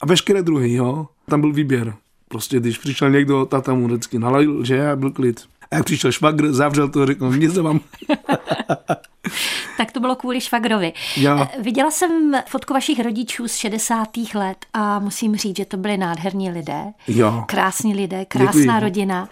A 0.00 0.06
veškeré 0.06 0.42
druhy, 0.42 0.72
jo. 0.72 1.06
Tam 1.28 1.40
byl 1.40 1.52
výběr. 1.52 1.94
Prostě 2.28 2.60
když 2.60 2.78
přišel 2.78 3.10
někdo, 3.10 3.46
tata 3.46 3.74
mu 3.74 3.86
vždycky 3.86 4.18
nalil, 4.18 4.64
že 4.64 4.90
a 4.90 4.96
byl 4.96 5.10
klid. 5.10 5.40
A 5.70 5.76
jak 5.76 5.84
přišel 5.84 6.12
švagr, 6.12 6.52
zavřel 6.52 6.88
to 6.88 7.02
a 7.02 7.06
řekl, 7.06 7.36
nic 7.36 7.56
vám. 7.56 7.80
tak 9.76 9.92
to 9.92 10.00
bylo 10.00 10.16
kvůli 10.16 10.40
švagrovi. 10.40 10.92
Já. 11.16 11.48
Eh, 11.52 11.62
viděla 11.62 11.90
jsem 11.90 12.32
fotku 12.48 12.74
vašich 12.74 13.00
rodičů 13.00 13.48
z 13.48 13.54
60. 13.54 14.08
let 14.34 14.66
a 14.72 14.98
musím 14.98 15.36
říct, 15.36 15.56
že 15.56 15.64
to 15.64 15.76
byli 15.76 15.96
nádherní 15.96 16.50
lidé. 16.50 16.84
Jo. 17.08 17.44
Krásní 17.46 17.94
lidé, 17.94 18.24
krásná 18.24 18.60
Děkuji. 18.60 18.80
rodina. 18.80 19.28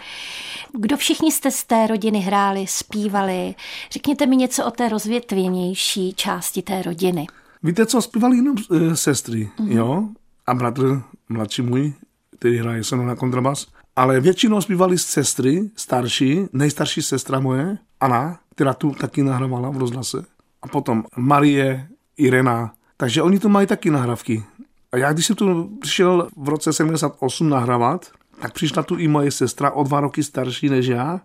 Kdo 0.72 0.96
všichni 0.96 1.32
jste 1.32 1.50
z 1.50 1.64
té 1.64 1.86
rodiny 1.86 2.18
hráli, 2.18 2.66
zpívali? 2.68 3.54
Řekněte 3.90 4.26
mi 4.26 4.36
něco 4.36 4.66
o 4.66 4.70
té 4.70 4.88
rozvětvěnější 4.88 6.14
části 6.14 6.62
té 6.62 6.82
rodiny. 6.82 7.26
Víte 7.62 7.86
co, 7.86 8.02
zpívali 8.02 8.36
jenom 8.36 8.56
e, 8.72 8.96
sestry, 8.96 9.50
mm-hmm. 9.58 9.76
jo? 9.76 10.08
A 10.46 10.54
bratr, 10.54 11.02
mladší 11.28 11.62
můj, 11.62 11.92
který 12.38 12.58
hraje 12.58 12.84
se 12.84 12.96
na 12.96 13.16
kontrabas. 13.16 13.66
Ale 13.96 14.20
většinou 14.20 14.60
zpívali 14.60 14.98
sestry, 14.98 15.70
starší, 15.76 16.46
nejstarší 16.52 17.02
sestra 17.02 17.40
moje, 17.40 17.78
Anna, 18.00 18.38
která 18.54 18.74
tu 18.74 18.90
taky 18.90 19.22
nahrávala 19.22 19.70
v 19.70 19.78
rozhlase. 19.78 20.24
A 20.62 20.68
potom 20.68 21.04
Marie, 21.16 21.88
Irena. 22.16 22.72
Takže 22.96 23.22
oni 23.22 23.38
tu 23.38 23.48
mají 23.48 23.66
taky 23.66 23.90
nahrávky. 23.90 24.44
A 24.92 24.96
já, 24.96 25.12
když 25.12 25.26
jsem 25.26 25.36
tu 25.36 25.78
přišel 25.80 26.28
v 26.36 26.48
roce 26.48 26.72
78 26.72 27.48
nahrávat, 27.48 28.10
tak 28.40 28.52
přišla 28.52 28.82
tu 28.82 28.96
i 28.96 29.08
moje 29.08 29.30
sestra 29.30 29.70
o 29.70 29.84
dva 29.84 30.00
roky 30.00 30.22
starší 30.22 30.68
než 30.68 30.86
já. 30.86 31.20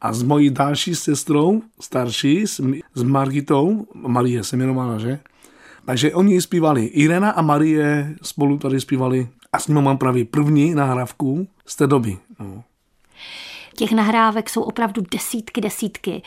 A 0.00 0.12
s 0.12 0.22
mojí 0.22 0.50
další 0.50 0.94
sestrou, 0.94 1.62
starší, 1.80 2.46
s, 2.46 2.60
s 2.94 3.02
Margitou, 3.02 3.86
Marie 3.94 4.44
se 4.44 4.56
jmenovala, 4.56 4.98
že? 4.98 5.18
Takže 5.84 6.14
oni 6.14 6.40
zpívali. 6.40 6.84
Irena 6.84 7.30
a 7.30 7.42
Marie 7.42 8.14
spolu 8.22 8.58
tady 8.58 8.80
zpívali 8.80 9.28
a 9.52 9.58
s 9.58 9.66
ním 9.66 9.80
mám 9.80 9.98
právě 9.98 10.24
první 10.24 10.74
nahrávku 10.74 11.46
z 11.66 11.76
té 11.76 11.86
doby. 11.86 12.18
No. 12.40 12.64
Těch 13.76 13.92
nahrávek 13.92 14.50
jsou 14.50 14.62
opravdu 14.62 15.02
desítky, 15.10 15.60
desítky. 15.60 16.22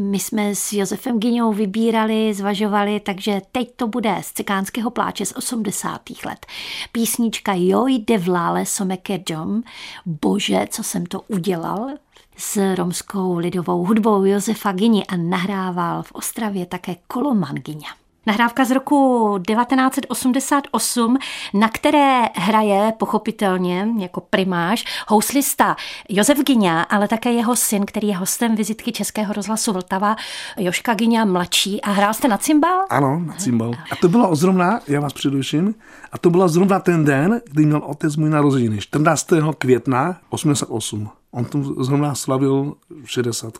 My 0.00 0.18
jsme 0.18 0.54
s 0.54 0.72
Josefem 0.72 1.20
Gyňou 1.20 1.52
vybírali, 1.52 2.34
zvažovali, 2.34 3.00
takže 3.00 3.40
teď 3.52 3.72
to 3.76 3.88
bude 3.88 4.16
z 4.22 4.32
cikánského 4.32 4.90
pláče 4.90 5.26
z 5.26 5.32
80. 5.36 6.00
let. 6.26 6.46
Písnička 6.92 7.52
Joj 7.56 7.98
de 7.98 8.18
vlále 8.18 8.66
someke 8.66 9.18
dom, 9.18 9.62
bože, 10.06 10.66
co 10.70 10.82
jsem 10.82 11.06
to 11.06 11.20
udělal, 11.20 11.88
s 12.36 12.74
romskou 12.74 13.38
lidovou 13.38 13.84
hudbou 13.84 14.24
Josefa 14.24 14.72
Gyni 14.72 15.06
a 15.06 15.16
nahrával 15.16 16.02
v 16.02 16.12
Ostravě 16.12 16.66
také 16.66 16.96
Koloman 17.06 17.54
Gyňa. 17.54 18.07
Nahrávka 18.28 18.64
z 18.64 18.70
roku 18.70 19.38
1988, 19.46 21.16
na 21.54 21.68
které 21.68 22.22
hraje 22.34 22.92
pochopitelně 22.98 23.88
jako 23.98 24.20
primáš 24.20 24.84
houslista 25.08 25.76
Josef 26.08 26.38
Gyňa, 26.38 26.82
ale 26.82 27.08
také 27.08 27.32
jeho 27.32 27.56
syn, 27.56 27.86
který 27.86 28.08
je 28.08 28.16
hostem 28.16 28.56
vizitky 28.56 28.92
Českého 28.92 29.32
rozhlasu 29.32 29.72
Vltava, 29.72 30.16
Joška 30.56 30.94
Gyňa 30.94 31.24
mladší. 31.24 31.80
A 31.80 31.90
hrál 31.90 32.14
jste 32.14 32.28
na 32.28 32.38
cymbal? 32.38 32.84
Ano, 32.90 33.18
na 33.26 33.34
cymbal. 33.34 33.70
A 33.90 33.96
to 33.96 34.08
bylo 34.08 34.36
zrovna, 34.36 34.80
já 34.88 35.00
vás 35.00 35.12
předuším, 35.12 35.74
a 36.12 36.18
to 36.18 36.30
bylo 36.30 36.48
zrovna 36.48 36.80
ten 36.80 37.04
den, 37.04 37.40
kdy 37.50 37.66
měl 37.66 37.82
otec 37.84 38.16
můj 38.16 38.30
narozeniny, 38.30 38.78
14. 38.78 39.26
května 39.58 40.16
88. 40.30 41.08
On 41.30 41.44
tu 41.44 41.84
zrovna 41.84 42.14
slavil 42.14 42.74
60. 43.04 43.54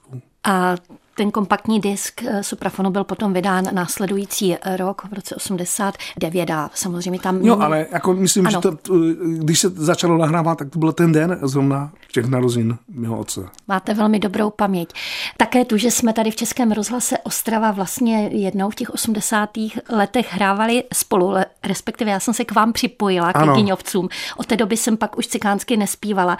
A 0.44 0.75
ten 1.18 1.30
kompaktní 1.30 1.80
disk 1.80 2.22
eh, 2.22 2.42
Suprafonu 2.42 2.90
byl 2.90 3.04
potom 3.04 3.32
vydán 3.32 3.64
následující 3.72 4.56
rok 4.76 5.02
v 5.10 5.12
roce 5.12 5.34
89 5.34 6.50
a 6.50 6.70
samozřejmě 6.75 7.20
tam... 7.20 7.44
Jo, 7.44 7.56
ale 7.60 7.87
jako 7.92 8.14
myslím, 8.14 8.46
ano. 8.46 8.50
že 8.50 8.58
to, 8.60 8.94
když 9.38 9.58
se 9.58 9.68
začalo 9.68 10.18
nahrávat, 10.18 10.58
tak 10.58 10.70
to 10.70 10.78
byl 10.78 10.92
ten 10.92 11.12
den 11.12 11.38
zrovna 11.42 11.92
těch 12.12 12.26
narozin 12.26 12.78
mého 12.88 13.18
otce. 13.18 13.48
Máte 13.68 13.94
velmi 13.94 14.18
dobrou 14.18 14.50
paměť. 14.50 14.92
Také 15.36 15.64
tu, 15.64 15.76
že 15.76 15.90
jsme 15.90 16.12
tady 16.12 16.30
v 16.30 16.36
Českém 16.36 16.72
rozhlase 16.72 17.18
Ostrava 17.18 17.70
vlastně 17.70 18.28
jednou 18.32 18.70
v 18.70 18.74
těch 18.74 18.90
80. 18.90 19.50
letech 19.90 20.32
hrávali 20.32 20.84
spolu, 20.94 21.34
respektive 21.64 22.10
já 22.10 22.20
jsem 22.20 22.34
se 22.34 22.44
k 22.44 22.52
vám 22.52 22.72
připojila, 22.72 23.32
k 23.32 23.54
Kyňovcům. 23.54 24.08
Od 24.36 24.46
té 24.46 24.56
doby 24.56 24.76
jsem 24.76 24.96
pak 24.96 25.18
už 25.18 25.26
cikánsky 25.26 25.76
nespívala, 25.76 26.38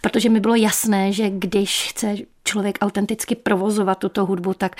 protože 0.00 0.28
mi 0.28 0.40
bylo 0.40 0.54
jasné, 0.54 1.12
že 1.12 1.30
když 1.30 1.88
chce 1.88 2.16
člověk 2.48 2.78
autenticky 2.80 3.34
provozovat 3.34 3.98
tuto 3.98 4.26
hudbu, 4.26 4.54
tak 4.54 4.76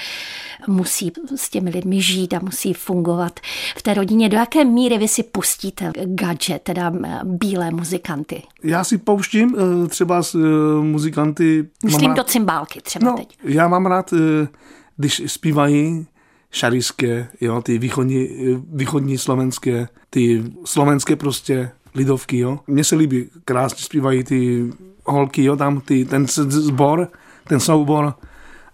musí 0.66 1.12
s 1.36 1.50
těmi 1.50 1.70
lidmi 1.70 2.02
žít 2.02 2.34
a 2.34 2.38
musí 2.38 2.72
fungovat 2.72 3.40
v 3.76 3.82
té 3.82 3.94
rodině. 3.94 4.28
Do 4.28 4.36
jaké 4.36 4.64
míry 4.64 4.98
vy 4.98 5.08
si 5.08 5.22
pustíte 5.22 5.92
gadget, 6.04 6.62
teda 6.62 6.92
bílé 7.24 7.70
muzikanty? 7.70 8.42
Já 8.62 8.84
si 8.84 8.98
pouštím 8.98 9.56
eh, 9.56 9.88
třeba 9.88 10.22
s 10.28 10.34
eh, 10.34 10.82
muzikanty... 10.82 11.68
Myslím 11.84 12.10
rád, 12.10 12.16
do 12.16 12.24
cymbálky 12.24 12.80
třeba 12.80 13.10
no, 13.10 13.16
teď. 13.16 13.38
Já 13.44 13.68
mám 13.68 13.86
rád, 13.86 14.12
eh, 14.12 14.48
když 14.96 15.22
zpívají 15.26 16.06
šariské, 16.50 17.28
jo, 17.40 17.62
ty 17.62 17.78
východní, 17.78 18.28
východní 18.72 19.18
slovenské, 19.18 19.88
ty 20.10 20.44
slovenské 20.64 21.16
prostě 21.16 21.70
lidovky, 21.94 22.38
jo. 22.38 22.58
Mně 22.66 22.84
se 22.84 22.96
líbí, 22.96 23.30
krásně 23.44 23.84
zpívají 23.84 24.24
ty 24.24 24.70
holky, 25.04 25.44
jo, 25.44 25.56
tam 25.56 25.80
ty, 25.80 26.04
ten 26.04 26.26
sbor, 26.26 27.08
ten 27.48 27.60
soubor 27.60 28.14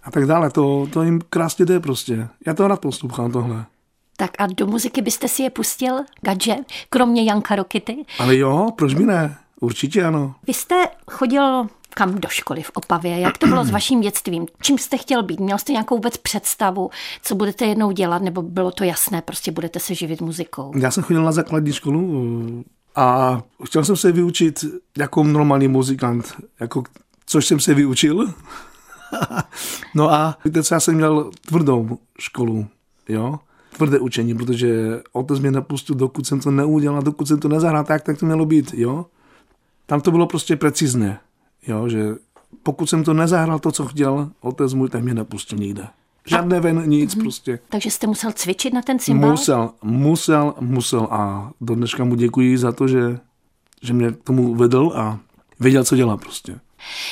a 0.03 0.11
tak 0.11 0.25
dále. 0.25 0.49
To, 0.49 0.87
to 0.93 1.03
jim 1.03 1.21
krásně 1.29 1.65
jde 1.65 1.79
prostě. 1.79 2.27
Já 2.45 2.53
to 2.53 2.67
rád 2.67 2.81
poslouchám 2.81 3.31
tohle. 3.31 3.65
Tak 4.17 4.31
a 4.39 4.47
do 4.47 4.67
muziky 4.67 5.01
byste 5.01 5.27
si 5.27 5.43
je 5.43 5.49
pustil, 5.49 5.95
Gadže, 6.21 6.55
kromě 6.89 7.23
Janka 7.23 7.55
Rokity? 7.55 7.95
Ale 8.19 8.37
jo, 8.37 8.69
proč 8.75 8.93
by 8.93 9.05
ne? 9.05 9.37
Určitě 9.61 10.03
ano. 10.03 10.35
Vy 10.47 10.53
jste 10.53 10.75
chodil 11.11 11.67
kam 11.95 12.15
do 12.15 12.29
školy 12.29 12.63
v 12.63 12.71
Opavě? 12.73 13.19
Jak 13.19 13.37
to 13.37 13.47
bylo 13.47 13.65
s 13.65 13.71
vaším 13.71 14.01
dětstvím? 14.01 14.45
Čím 14.61 14.77
jste 14.77 14.97
chtěl 14.97 15.23
být? 15.23 15.39
Měl 15.39 15.57
jste 15.57 15.71
nějakou 15.71 15.95
vůbec 15.95 16.17
představu, 16.17 16.89
co 17.21 17.35
budete 17.35 17.65
jednou 17.65 17.91
dělat, 17.91 18.21
nebo 18.21 18.41
bylo 18.41 18.71
to 18.71 18.83
jasné, 18.83 19.21
prostě 19.21 19.51
budete 19.51 19.79
se 19.79 19.95
živit 19.95 20.21
muzikou? 20.21 20.71
Já 20.77 20.91
jsem 20.91 21.03
chodil 21.03 21.23
na 21.23 21.31
základní 21.31 21.73
školu 21.73 22.63
a 22.95 23.41
chtěl 23.65 23.85
jsem 23.85 23.95
se 23.95 24.11
vyučit 24.11 24.65
jako 24.97 25.23
normální 25.23 25.67
muzikant, 25.67 26.33
jako, 26.59 26.83
což 27.25 27.45
jsem 27.45 27.59
se 27.59 27.73
vyučil. 27.73 28.33
no 29.95 30.13
a 30.13 30.37
víte 30.45 30.63
co, 30.63 30.73
já 30.73 30.79
jsem 30.79 30.95
měl 30.95 31.31
tvrdou 31.47 31.97
školu, 32.19 32.67
jo, 33.09 33.39
tvrdé 33.77 33.99
učení, 33.99 34.35
protože 34.35 35.01
otec 35.11 35.39
mě 35.39 35.51
nepustil, 35.51 35.95
dokud 35.95 36.27
jsem 36.27 36.39
to 36.39 36.51
neudělal, 36.51 37.01
dokud 37.01 37.27
jsem 37.27 37.39
to 37.39 37.47
nezahrál 37.47 37.83
tak, 37.83 38.03
tak 38.03 38.17
to 38.17 38.25
mělo 38.25 38.45
být, 38.45 38.73
jo. 38.73 39.05
Tam 39.85 40.01
to 40.01 40.11
bylo 40.11 40.27
prostě 40.27 40.55
precizně, 40.55 41.17
jo, 41.67 41.89
že 41.89 42.15
pokud 42.63 42.89
jsem 42.89 43.03
to 43.03 43.13
nezahrál 43.13 43.59
to, 43.59 43.71
co 43.71 43.85
chtěl, 43.85 44.29
otec 44.41 44.73
můj, 44.73 44.89
tak 44.89 45.03
mě 45.03 45.13
nepustil 45.13 45.57
nikde. 45.57 45.87
Žádné 46.27 46.59
ven, 46.59 46.89
nic 46.89 47.15
mm-hmm. 47.15 47.21
prostě. 47.21 47.59
Takže 47.69 47.91
jste 47.91 48.07
musel 48.07 48.31
cvičit 48.31 48.73
na 48.73 48.81
ten 48.81 48.99
cymbal? 48.99 49.31
Musel, 49.31 49.71
musel, 49.83 50.53
musel 50.59 51.07
a 51.11 51.51
do 51.61 51.75
dneška 51.75 52.03
mu 52.03 52.15
děkuji 52.15 52.57
za 52.57 52.71
to, 52.71 52.87
že, 52.87 53.19
že 53.81 53.93
mě 53.93 54.11
k 54.11 54.23
tomu 54.23 54.55
vedl 54.55 54.91
a 54.95 55.19
věděl, 55.59 55.83
co 55.83 55.95
dělá 55.95 56.17
prostě. 56.17 56.59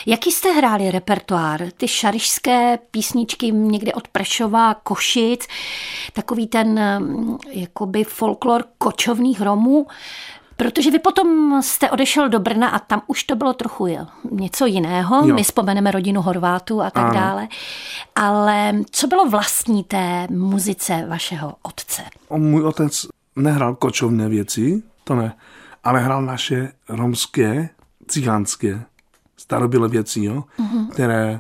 Jaký 0.06 0.32
jste 0.32 0.52
hráli 0.52 0.92
repertoár? 0.92 1.72
Ty 1.78 1.88
šarišské 1.88 2.80
písničky 2.92 3.52
někde 3.52 3.94
od 3.94 4.08
Prešova, 4.08 4.74
Košic, 4.74 5.48
takový 6.14 6.48
ten 6.48 6.80
mm, 7.00 7.38
jakoby 7.52 8.04
folklor 8.04 8.64
kočovných 8.78 9.42
Romů, 9.42 9.88
Protože 10.58 10.92
vy 10.92 11.00
potom 11.00 11.62
jste 11.64 11.92
odešel 11.92 12.30
do 12.30 12.40
Brna 12.40 12.70
a 12.70 12.80
tam 12.80 13.02
už 13.08 13.24
to 13.24 13.36
bylo 13.36 13.54
trochu 13.54 13.88
něco 14.32 14.66
jiného. 14.66 15.28
Jo. 15.28 15.36
My 15.36 15.44
vzpomeneme 15.44 15.92
rodinu 15.92 16.22
Horvátů 16.22 16.82
a 16.82 16.90
tak 16.90 17.04
ano. 17.04 17.14
dále. 17.14 17.48
Ale 18.16 18.74
co 18.92 19.08
bylo 19.08 19.30
vlastní 19.30 19.84
té 19.84 20.28
muzice 20.30 21.06
vašeho 21.10 21.56
otce? 21.62 22.02
On, 22.28 22.42
můj 22.42 22.64
otec 22.64 23.06
nehrál 23.36 23.76
kočovné 23.76 24.30
věci, 24.30 24.84
to 25.04 25.16
ne, 25.16 25.34
ale 25.84 26.00
hrál 26.00 26.22
naše 26.22 26.72
romské, 26.90 27.70
cigánské, 28.08 28.84
starobylé 29.38 29.88
věci, 29.88 30.24
jo, 30.24 30.44
uh-huh. 30.60 30.90
které 30.90 31.40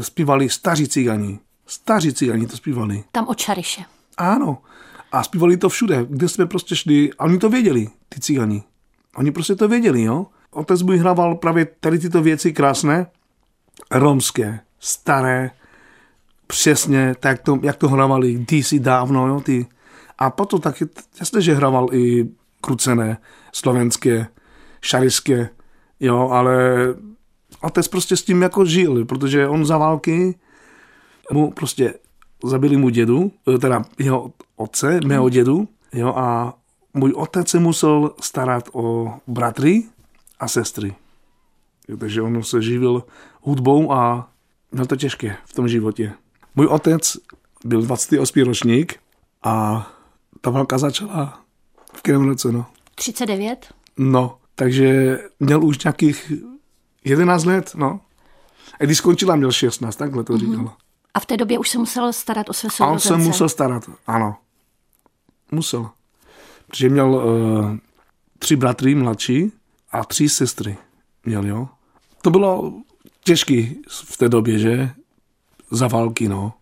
zpívali 0.00 0.48
staří 0.48 0.88
cigani. 0.88 1.38
Staří 1.66 2.14
cigani 2.14 2.46
to 2.46 2.56
zpívali. 2.56 3.04
Tam 3.12 3.26
od 3.28 3.38
Čariše. 3.38 3.84
Ano. 4.16 4.58
A 5.12 5.22
zpívali 5.22 5.56
to 5.56 5.68
všude, 5.68 6.06
kde 6.08 6.28
jsme 6.28 6.46
prostě 6.46 6.76
šli. 6.76 7.10
A 7.18 7.24
oni 7.24 7.38
to 7.38 7.50
věděli, 7.50 7.88
ty 8.08 8.20
cigani. 8.20 8.62
Oni 9.16 9.32
prostě 9.32 9.54
to 9.54 9.68
věděli, 9.68 10.02
jo. 10.02 10.26
Otec 10.50 10.82
by 10.82 10.98
hrával 10.98 11.34
právě 11.34 11.66
tady 11.80 11.98
tyto 11.98 12.22
věci 12.22 12.52
krásné, 12.52 13.06
romské, 13.90 14.60
staré, 14.78 15.50
přesně 16.46 17.14
tak, 17.20 17.42
to, 17.42 17.58
jak 17.62 17.76
to 17.76 17.88
hrávali 17.88 18.34
kdysi 18.34 18.78
dávno, 18.78 19.28
jo, 19.28 19.40
ty. 19.40 19.66
A 20.18 20.30
potom 20.30 20.60
taky, 20.60 20.84
jasně, 21.20 21.40
že 21.40 21.54
hrával 21.54 21.88
i 21.92 22.28
krucené, 22.60 23.18
slovenské, 23.52 24.26
šariské, 24.80 25.48
jo, 26.00 26.28
ale 26.28 26.54
otec 27.60 27.88
prostě 27.88 28.16
s 28.16 28.22
tím 28.22 28.42
jako 28.42 28.64
žil, 28.64 29.04
protože 29.04 29.48
on 29.48 29.66
za 29.66 29.78
války 29.78 30.38
mu 31.32 31.50
prostě 31.50 31.94
zabili 32.44 32.76
mu 32.76 32.88
dědu, 32.88 33.32
teda 33.60 33.84
jeho 33.98 34.32
otce, 34.60 35.00
mého 35.04 35.28
dědu, 35.28 35.68
jo, 35.92 36.08
a 36.08 36.54
můj 36.94 37.12
otec 37.16 37.48
se 37.48 37.58
musel 37.58 38.10
starat 38.20 38.68
o 38.72 39.14
bratry 39.26 39.84
a 40.40 40.48
sestry. 40.48 40.94
Jo, 41.88 41.96
takže 41.96 42.22
on 42.22 42.42
se 42.42 42.62
živil 42.62 43.04
hudbou 43.40 43.92
a 43.92 44.28
měl 44.72 44.86
to 44.86 44.96
těžké 44.96 45.36
v 45.44 45.52
tom 45.52 45.68
životě. 45.68 46.12
Můj 46.54 46.66
otec 46.66 47.16
byl 47.64 47.82
28 47.82 48.44
ročník 48.44 49.00
a 49.42 49.86
ta 50.40 50.50
válka 50.50 50.78
začala 50.78 51.40
v 51.94 52.02
kterém 52.02 52.28
roce, 52.28 52.52
no? 52.52 52.66
39? 52.94 53.74
No, 53.96 54.38
takže 54.54 55.18
měl 55.40 55.64
už 55.64 55.84
nějakých 55.84 56.32
11 57.04 57.44
let, 57.44 57.70
no. 57.74 58.00
A 58.80 58.84
když 58.84 58.98
skončila, 58.98 59.36
měl 59.36 59.52
16, 59.52 59.96
takhle 59.96 60.24
to 60.24 60.38
říkala. 60.38 60.62
Mm-hmm. 60.62 60.72
A 61.14 61.20
v 61.20 61.26
té 61.26 61.36
době 61.36 61.58
už 61.58 61.68
se 61.68 61.78
musel 61.78 62.12
starat 62.12 62.48
o 62.48 62.52
své 62.52 62.70
sourozence? 62.70 63.08
A 63.08 63.14
on 63.16 63.20
se 63.20 63.26
musel 63.26 63.48
starat, 63.48 63.90
ano. 64.06 64.36
Musel. 65.52 65.90
Protože 66.66 66.88
měl 66.88 67.14
uh, 67.14 67.76
tři 68.38 68.56
bratry 68.56 68.94
mladší 68.94 69.52
a 69.92 70.04
tři 70.04 70.28
sestry. 70.28 70.76
Měl, 71.24 71.46
jo. 71.46 71.68
To 72.22 72.30
bylo 72.30 72.72
těžký 73.24 73.82
v 73.88 74.16
té 74.16 74.28
době, 74.28 74.58
že? 74.58 74.90
Za 75.70 75.88
války, 75.88 76.28
no. 76.28 76.52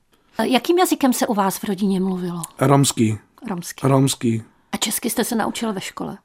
Jakým 0.43 0.79
jazykem 0.79 1.13
se 1.13 1.27
u 1.27 1.35
vás 1.35 1.59
v 1.59 1.65
rodině 1.65 2.01
mluvilo? 2.01 2.43
Romský. 2.59 3.19
Romský. 3.49 3.89
Romský. 3.89 4.43
A 4.73 4.77
česky 4.77 5.11
jste 5.11 5.25
se 5.25 5.35
naučil 5.35 5.73
ve 5.73 5.81
škole? 5.81 6.19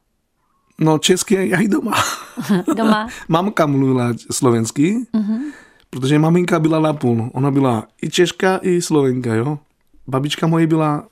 No 0.79 0.99
česky 0.99 1.49
já 1.49 1.59
i 1.59 1.67
doma. 1.67 1.93
doma? 2.75 3.07
Mamka 3.27 3.65
mluvila 3.65 4.13
slovensky, 4.31 4.97
uh-huh. 5.13 5.39
protože 5.89 6.19
maminka 6.19 6.59
byla 6.59 6.79
napůl. 6.79 7.29
Ona 7.33 7.51
byla 7.51 7.87
i 8.01 8.09
Češka, 8.09 8.59
i 8.61 8.81
Slovenka, 8.81 9.33
jo. 9.33 9.59
Babička 10.07 10.47
moje 10.47 10.67
byla 10.67 11.07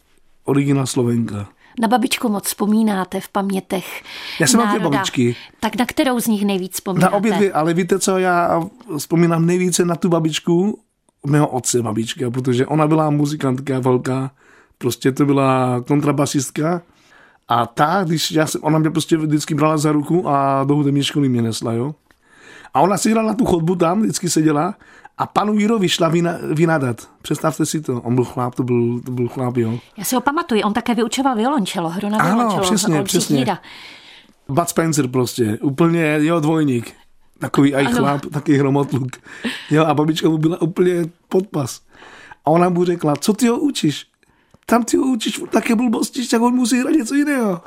originál 0.45 0.86
Slovenka. 0.86 1.47
Na 1.80 1.88
babičku 1.88 2.30
moc 2.30 2.45
vzpomínáte 2.45 3.19
v 3.19 3.30
pamětech 3.30 4.04
Já 4.39 4.47
jsem 4.47 4.60
mám 4.60 4.69
dvě 4.69 4.89
babičky. 4.89 5.36
Tak 5.60 5.75
na 5.75 5.86
kterou 5.86 6.19
z 6.19 6.27
nich 6.27 6.45
nejvíc 6.45 6.73
vzpomínáte? 6.73 7.12
Na 7.12 7.17
obě 7.17 7.34
dvě, 7.34 7.54
ale 7.54 7.73
víte 7.73 7.99
co, 7.99 8.17
já 8.17 8.62
vzpomínám 8.97 9.45
nejvíce 9.45 9.86
na 9.86 9.95
tu 9.95 10.10
babičku, 10.10 10.80
mého 11.25 11.47
otce 11.47 11.82
babička, 11.82 12.32
protože 12.32 12.65
ona 12.65 12.88
byla 12.88 13.10
muzikantka 13.10 13.80
velká, 13.80 14.32
prostě 14.77 15.12
to 15.12 15.25
byla 15.25 15.82
kontrabasistka 15.88 16.82
a 17.47 17.65
ta, 17.65 18.04
když 18.04 18.32
já 18.32 18.47
jsem, 18.47 18.62
ona 18.63 18.80
mě 18.80 18.89
prostě 18.89 19.17
vždycky 19.17 19.56
brala 19.56 19.77
za 19.77 19.91
ruku 19.91 20.30
a 20.30 20.63
do 20.63 20.75
hudební 20.75 21.04
školy 21.04 21.30
mě 21.30 21.41
nesla, 21.41 21.73
jo. 21.73 21.95
A 22.73 22.82
ona 22.82 22.97
si 22.97 23.13
na 23.13 23.34
tu 23.34 23.45
chodbu 23.45 23.75
tam, 23.75 24.01
vždycky 24.01 24.30
seděla 24.30 24.75
a 25.21 25.25
panu 25.25 25.60
Jírovi 25.60 25.89
šla 25.89 26.10
vyna, 26.10 26.38
vynadat. 26.53 27.10
Představte 27.21 27.65
si 27.65 27.81
to. 27.81 28.01
On 28.01 28.15
byl 28.15 28.25
chlap, 28.25 28.55
to 28.55 28.63
byl, 28.63 29.01
to 29.05 29.12
byl 29.12 29.27
chlap, 29.27 29.57
jo. 29.57 29.79
Já 29.97 30.03
si 30.03 30.15
ho 30.15 30.21
pamatuju, 30.21 30.62
on 30.62 30.73
také 30.73 30.95
vyučoval 30.95 31.36
violončelo, 31.36 31.89
hru 31.89 32.10
na 32.10 32.17
violončelo. 32.17 32.53
Ano, 32.53 32.63
přesně, 32.63 33.03
přesně. 33.03 33.38
Jíra. 33.39 33.60
Bud 34.49 34.69
Spencer 34.69 35.07
prostě, 35.07 35.57
úplně, 35.62 36.17
jo, 36.19 36.39
dvojník. 36.39 36.93
Takový 37.39 37.75
aj 37.75 37.86
chlap, 37.86 38.25
taky 38.25 38.57
hromotluk. 38.57 39.17
Jo, 39.71 39.86
a 39.86 39.93
babička 39.93 40.29
mu 40.29 40.38
byla 40.38 40.62
úplně 40.62 41.05
podpas. 41.29 41.81
A 42.45 42.47
ona 42.51 42.69
mu 42.69 42.86
řekla, 42.86 43.15
co 43.15 43.34
ty 43.34 43.47
ho 43.47 43.60
učíš? 43.60 44.07
Tam 44.65 44.84
ty 44.84 44.97
ho 44.97 45.03
učíš 45.03 45.41
také 45.49 45.75
blbosti, 45.75 46.27
tak 46.27 46.41
on 46.41 46.53
musí 46.53 46.79
hrát 46.79 46.91
něco 46.91 47.15
jiného. 47.15 47.62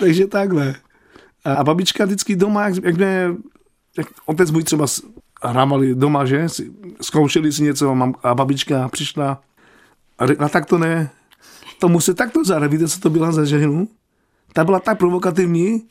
Takže 0.00 0.26
takhle. 0.26 0.74
A 1.44 1.64
babička 1.64 2.04
vždycky 2.04 2.36
doma, 2.36 2.68
jak, 2.68 2.84
jak, 2.84 2.96
mě, 2.96 3.28
jak 3.98 4.06
otec 4.26 4.50
můj 4.50 4.64
třeba 4.64 4.86
hrávali 5.42 5.94
doma, 5.94 6.24
že? 6.24 6.46
Zkoušeli 7.00 7.52
si 7.52 7.62
něco 7.62 7.94
mám, 7.94 8.14
a 8.22 8.34
babička 8.34 8.88
přišla 8.88 9.40
a 10.18 10.26
řekla, 10.26 10.48
tak 10.48 10.66
to 10.66 10.78
ne, 10.78 11.10
to 11.78 12.00
se 12.00 12.14
takto 12.14 12.44
zahrát. 12.44 12.70
Víte, 12.70 12.88
co 12.88 13.00
to 13.00 13.10
byla 13.10 13.32
za 13.32 13.44
ženu? 13.44 13.88
Ta 14.52 14.64
byla 14.64 14.80
tak 14.80 14.98
provokativní, 14.98 15.82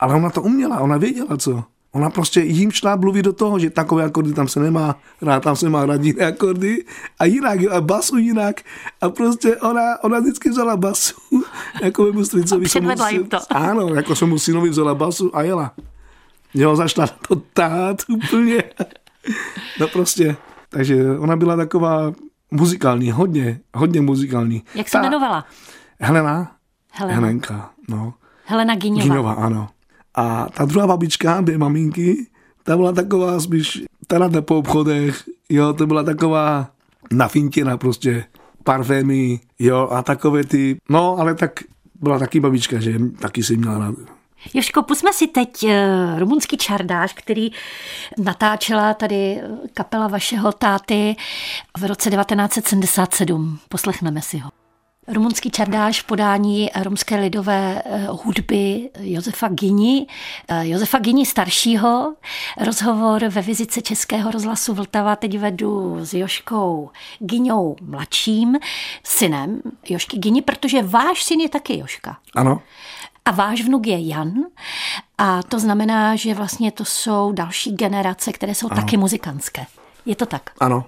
ale 0.00 0.14
ona 0.14 0.30
to 0.30 0.42
uměla, 0.42 0.80
ona 0.80 0.96
věděla, 0.96 1.36
co. 1.36 1.64
Ona 1.92 2.10
prostě 2.10 2.40
jim 2.40 2.70
šla 2.70 2.96
mluvit 2.96 3.22
do 3.22 3.32
toho, 3.32 3.58
že 3.58 3.70
takové 3.70 4.04
akordy 4.04 4.32
tam 4.32 4.48
se 4.48 4.60
nemá 4.60 4.96
hrát, 5.20 5.42
tam 5.42 5.56
se 5.56 5.68
má 5.68 5.80
hrát 5.80 6.04
jiné 6.04 6.26
akordy 6.26 6.84
a 7.18 7.24
jinak, 7.24 7.60
a 7.70 7.80
basu 7.80 8.16
jinak. 8.16 8.60
A 9.00 9.10
prostě 9.10 9.56
ona, 9.56 10.04
ona 10.04 10.18
vždycky 10.20 10.50
vzala 10.50 10.76
basu, 10.76 11.14
jako 11.82 12.02
mému 12.02 12.24
stricovi. 12.24 12.66
A 13.00 13.08
jim 13.08 13.26
to. 13.26 13.38
Ano, 13.50 13.94
jako 13.94 14.16
jsem 14.16 14.28
mu 14.28 14.38
synovi 14.38 14.68
vzala 14.68 14.94
basu 14.94 15.36
a 15.36 15.42
jela. 15.42 15.72
Jo, 16.54 16.76
zašla 16.76 17.06
to 17.06 17.36
tát 17.36 18.02
úplně. 18.08 18.62
No 19.80 19.88
prostě. 19.88 20.36
Takže 20.68 21.18
ona 21.18 21.36
byla 21.36 21.56
taková 21.56 22.12
muzikální, 22.50 23.10
hodně, 23.10 23.60
hodně 23.74 24.00
muzikální. 24.00 24.62
Jak 24.74 24.88
se 24.88 24.98
jmenovala? 24.98 25.44
Helena. 26.00 26.52
Helena. 26.92 27.20
Helenka, 27.20 27.70
no. 27.88 28.14
Helena 28.44 28.74
Giňová. 28.74 29.02
Giňová, 29.02 29.32
ano. 29.32 29.68
A 30.14 30.46
ta 30.48 30.64
druhá 30.64 30.86
babička, 30.86 31.40
dvě 31.40 31.58
maminky, 31.58 32.26
ta 32.62 32.76
byla 32.76 32.92
taková 32.92 33.40
spíš 33.40 33.82
tarata 34.06 34.42
po 34.42 34.58
obchodech, 34.58 35.24
jo, 35.48 35.72
to 35.72 35.86
byla 35.86 36.02
taková 36.02 36.70
nafintěna 37.12 37.76
prostě, 37.76 38.24
parfémy, 38.64 39.40
jo, 39.58 39.88
a 39.92 40.02
takové 40.02 40.44
ty, 40.44 40.76
no, 40.88 41.18
ale 41.18 41.34
tak 41.34 41.60
byla 42.00 42.18
taky 42.18 42.40
babička, 42.40 42.80
že 42.80 42.98
taky 43.18 43.42
si 43.42 43.56
měla 43.56 43.78
rád 43.78 43.94
Joško, 44.54 44.82
pusme 44.82 45.12
si 45.12 45.26
teď 45.26 45.64
eh, 45.64 46.18
rumunský 46.18 46.56
čardáš, 46.56 47.12
který 47.12 47.50
natáčela 48.18 48.94
tady 48.94 49.40
kapela 49.74 50.08
vašeho 50.08 50.52
táty 50.52 51.16
v 51.78 51.84
roce 51.84 52.10
1977. 52.10 53.58
Poslechneme 53.68 54.22
si 54.22 54.38
ho. 54.38 54.50
Rumunský 55.08 55.50
čardáš 55.50 56.02
v 56.02 56.04
podání 56.04 56.70
romské 56.82 57.16
lidové 57.16 57.82
eh, 57.84 58.06
hudby 58.10 58.90
Josefa 59.00 59.48
Gini. 59.48 60.06
Eh, 60.48 60.68
Josefa 60.68 60.98
Gini 60.98 61.26
staršího. 61.26 62.14
Rozhovor 62.60 63.28
ve 63.28 63.42
vizice 63.42 63.82
Českého 63.82 64.30
rozhlasu 64.30 64.74
Vltava 64.74 65.16
teď 65.16 65.38
vedu 65.38 65.98
s 66.04 66.14
Joškou 66.14 66.90
Giňou 67.18 67.76
mladším, 67.82 68.56
synem 69.04 69.62
Jošky 69.88 70.18
Gini, 70.18 70.42
protože 70.42 70.82
váš 70.82 71.22
syn 71.24 71.40
je 71.40 71.48
taky 71.48 71.78
Joška. 71.78 72.16
Ano. 72.34 72.62
A 73.28 73.30
váš 73.30 73.62
vnuk 73.62 73.86
je 73.86 74.08
Jan. 74.08 74.32
A 75.18 75.42
to 75.42 75.60
znamená, 75.60 76.16
že 76.16 76.34
vlastně 76.34 76.72
to 76.72 76.84
jsou 76.84 77.32
další 77.32 77.72
generace, 77.72 78.32
které 78.32 78.54
jsou 78.54 78.68
ano. 78.70 78.80
taky 78.80 78.96
muzikantské. 78.96 79.66
Je 80.06 80.16
to 80.16 80.26
tak? 80.26 80.50
Ano. 80.60 80.84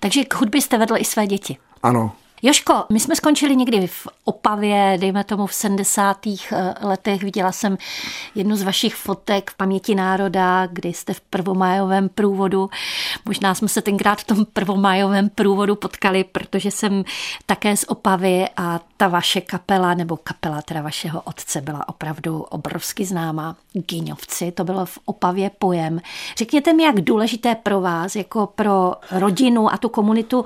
Takže 0.00 0.24
k 0.24 0.34
hudbě 0.34 0.62
jste 0.62 0.78
vedl 0.78 0.96
i 0.96 1.04
své 1.04 1.26
děti? 1.26 1.56
Ano. 1.82 2.12
Joško, 2.42 2.84
my 2.92 3.00
jsme 3.00 3.16
skončili 3.16 3.56
někdy 3.56 3.86
v 3.86 4.08
Opavě, 4.24 4.96
dejme 5.00 5.24
tomu 5.24 5.46
v 5.46 5.54
70. 5.54 6.26
Eh, 6.52 6.74
letech. 6.80 7.22
Viděla 7.22 7.52
jsem 7.52 7.78
jednu 8.34 8.56
z 8.56 8.62
vašich 8.62 8.94
fotek 8.94 9.50
v 9.50 9.56
Paměti 9.56 9.94
národa, 9.94 10.66
kdy 10.66 10.88
jste 10.88 11.14
v 11.14 11.20
prvomájovém 11.20 12.08
průvodu. 12.08 12.70
Možná 13.24 13.54
jsme 13.54 13.68
se 13.68 13.82
tenkrát 13.82 14.20
v 14.20 14.24
tom 14.24 14.44
prvomájovém 14.52 15.28
průvodu 15.28 15.76
potkali, 15.76 16.24
protože 16.24 16.70
jsem 16.70 17.04
také 17.46 17.76
z 17.76 17.84
Opavy 17.88 18.46
a 18.56 18.80
ta 18.96 19.08
vaše 19.08 19.40
kapela, 19.40 19.94
nebo 19.94 20.16
kapela 20.16 20.62
teda 20.62 20.82
vašeho 20.82 21.20
otce 21.20 21.60
byla 21.60 21.88
opravdu 21.88 22.42
obrovsky 22.42 23.04
známá. 23.04 23.56
Giňovci, 23.74 24.52
to 24.52 24.64
bylo 24.64 24.86
v 24.86 24.98
Opavě 25.04 25.50
pojem. 25.58 26.00
Řekněte 26.38 26.72
mi, 26.72 26.82
jak 26.82 27.00
důležité 27.00 27.54
pro 27.54 27.80
vás, 27.80 28.16
jako 28.16 28.46
pro 28.46 28.92
rodinu 29.12 29.72
a 29.72 29.76
tu 29.76 29.88
komunitu, 29.88 30.44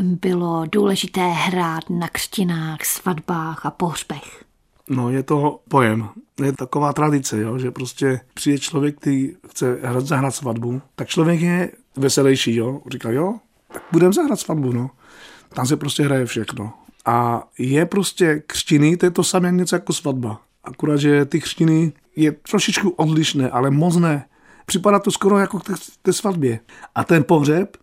bylo 0.00 0.66
důležité 0.72 1.28
hrát 1.28 1.90
na 1.90 2.08
křtinách, 2.08 2.84
svatbách 2.84 3.66
a 3.66 3.70
pohřbech? 3.70 4.44
No 4.90 5.10
je 5.10 5.22
to 5.22 5.60
pojem, 5.68 6.08
je 6.44 6.52
taková 6.52 6.92
tradice, 6.92 7.40
jo, 7.40 7.58
že 7.58 7.70
prostě 7.70 8.20
přijde 8.34 8.58
člověk, 8.58 8.96
který 8.96 9.34
chce 9.48 9.78
hrát, 9.82 10.06
zahrát 10.06 10.34
svatbu, 10.34 10.82
tak 10.96 11.08
člověk 11.08 11.40
je 11.40 11.70
veselější, 11.96 12.54
jo, 12.56 12.80
říká, 12.92 13.10
jo, 13.10 13.34
tak 13.72 13.82
budeme 13.92 14.12
zahrát 14.12 14.40
svatbu, 14.40 14.72
no. 14.72 14.90
Tam 15.54 15.66
se 15.66 15.76
prostě 15.76 16.02
hraje 16.02 16.26
všechno. 16.26 16.72
A 17.04 17.48
je 17.58 17.86
prostě 17.86 18.42
křtiny, 18.46 18.96
to 18.96 19.06
je 19.06 19.10
to 19.10 19.24
samé 19.24 19.52
něco 19.52 19.76
jako 19.76 19.92
svatba. 19.92 20.40
Akurát, 20.64 20.96
že 20.96 21.24
ty 21.24 21.40
křtiny 21.40 21.92
je 22.18 22.32
trošičku 22.32 22.90
odlišné, 22.90 23.50
ale 23.50 23.70
moc 23.70 23.96
ne. 23.96 24.24
Připadá 24.66 24.98
to 24.98 25.10
skoro 25.10 25.38
jako 25.38 25.58
k 25.58 25.64
té, 25.64 25.72
té 26.02 26.12
svatbě. 26.12 26.60
A 26.94 27.04
ten 27.04 27.24
pohřeb, 27.24 27.76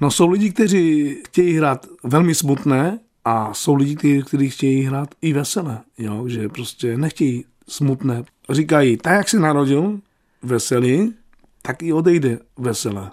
no 0.00 0.10
jsou 0.10 0.30
lidi, 0.30 0.50
kteří 0.50 1.16
chtějí 1.26 1.56
hrát 1.56 1.86
velmi 2.04 2.34
smutné 2.34 2.98
a 3.24 3.54
jsou 3.54 3.74
lidi, 3.74 4.22
kteří 4.22 4.50
chtějí 4.50 4.82
hrát 4.82 5.08
i 5.22 5.32
veselé, 5.32 5.80
jo? 5.98 6.28
že 6.28 6.48
prostě 6.48 6.96
nechtějí 6.96 7.44
smutné. 7.68 8.24
Říkají, 8.50 8.96
tak 8.96 9.12
jak 9.12 9.28
se 9.28 9.38
narodil 9.38 10.00
veselý, 10.42 11.14
tak 11.62 11.82
i 11.82 11.92
odejde 11.92 12.38
veselé. 12.56 13.10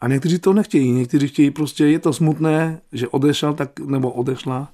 A 0.00 0.08
někteří 0.08 0.38
to 0.38 0.52
nechtějí, 0.52 0.92
někteří 0.92 1.28
chtějí 1.28 1.50
prostě, 1.50 1.86
je 1.86 1.98
to 1.98 2.12
smutné, 2.12 2.80
že 2.92 3.08
odešel 3.08 3.54
tak, 3.54 3.80
nebo 3.80 4.10
odešla, 4.10 4.72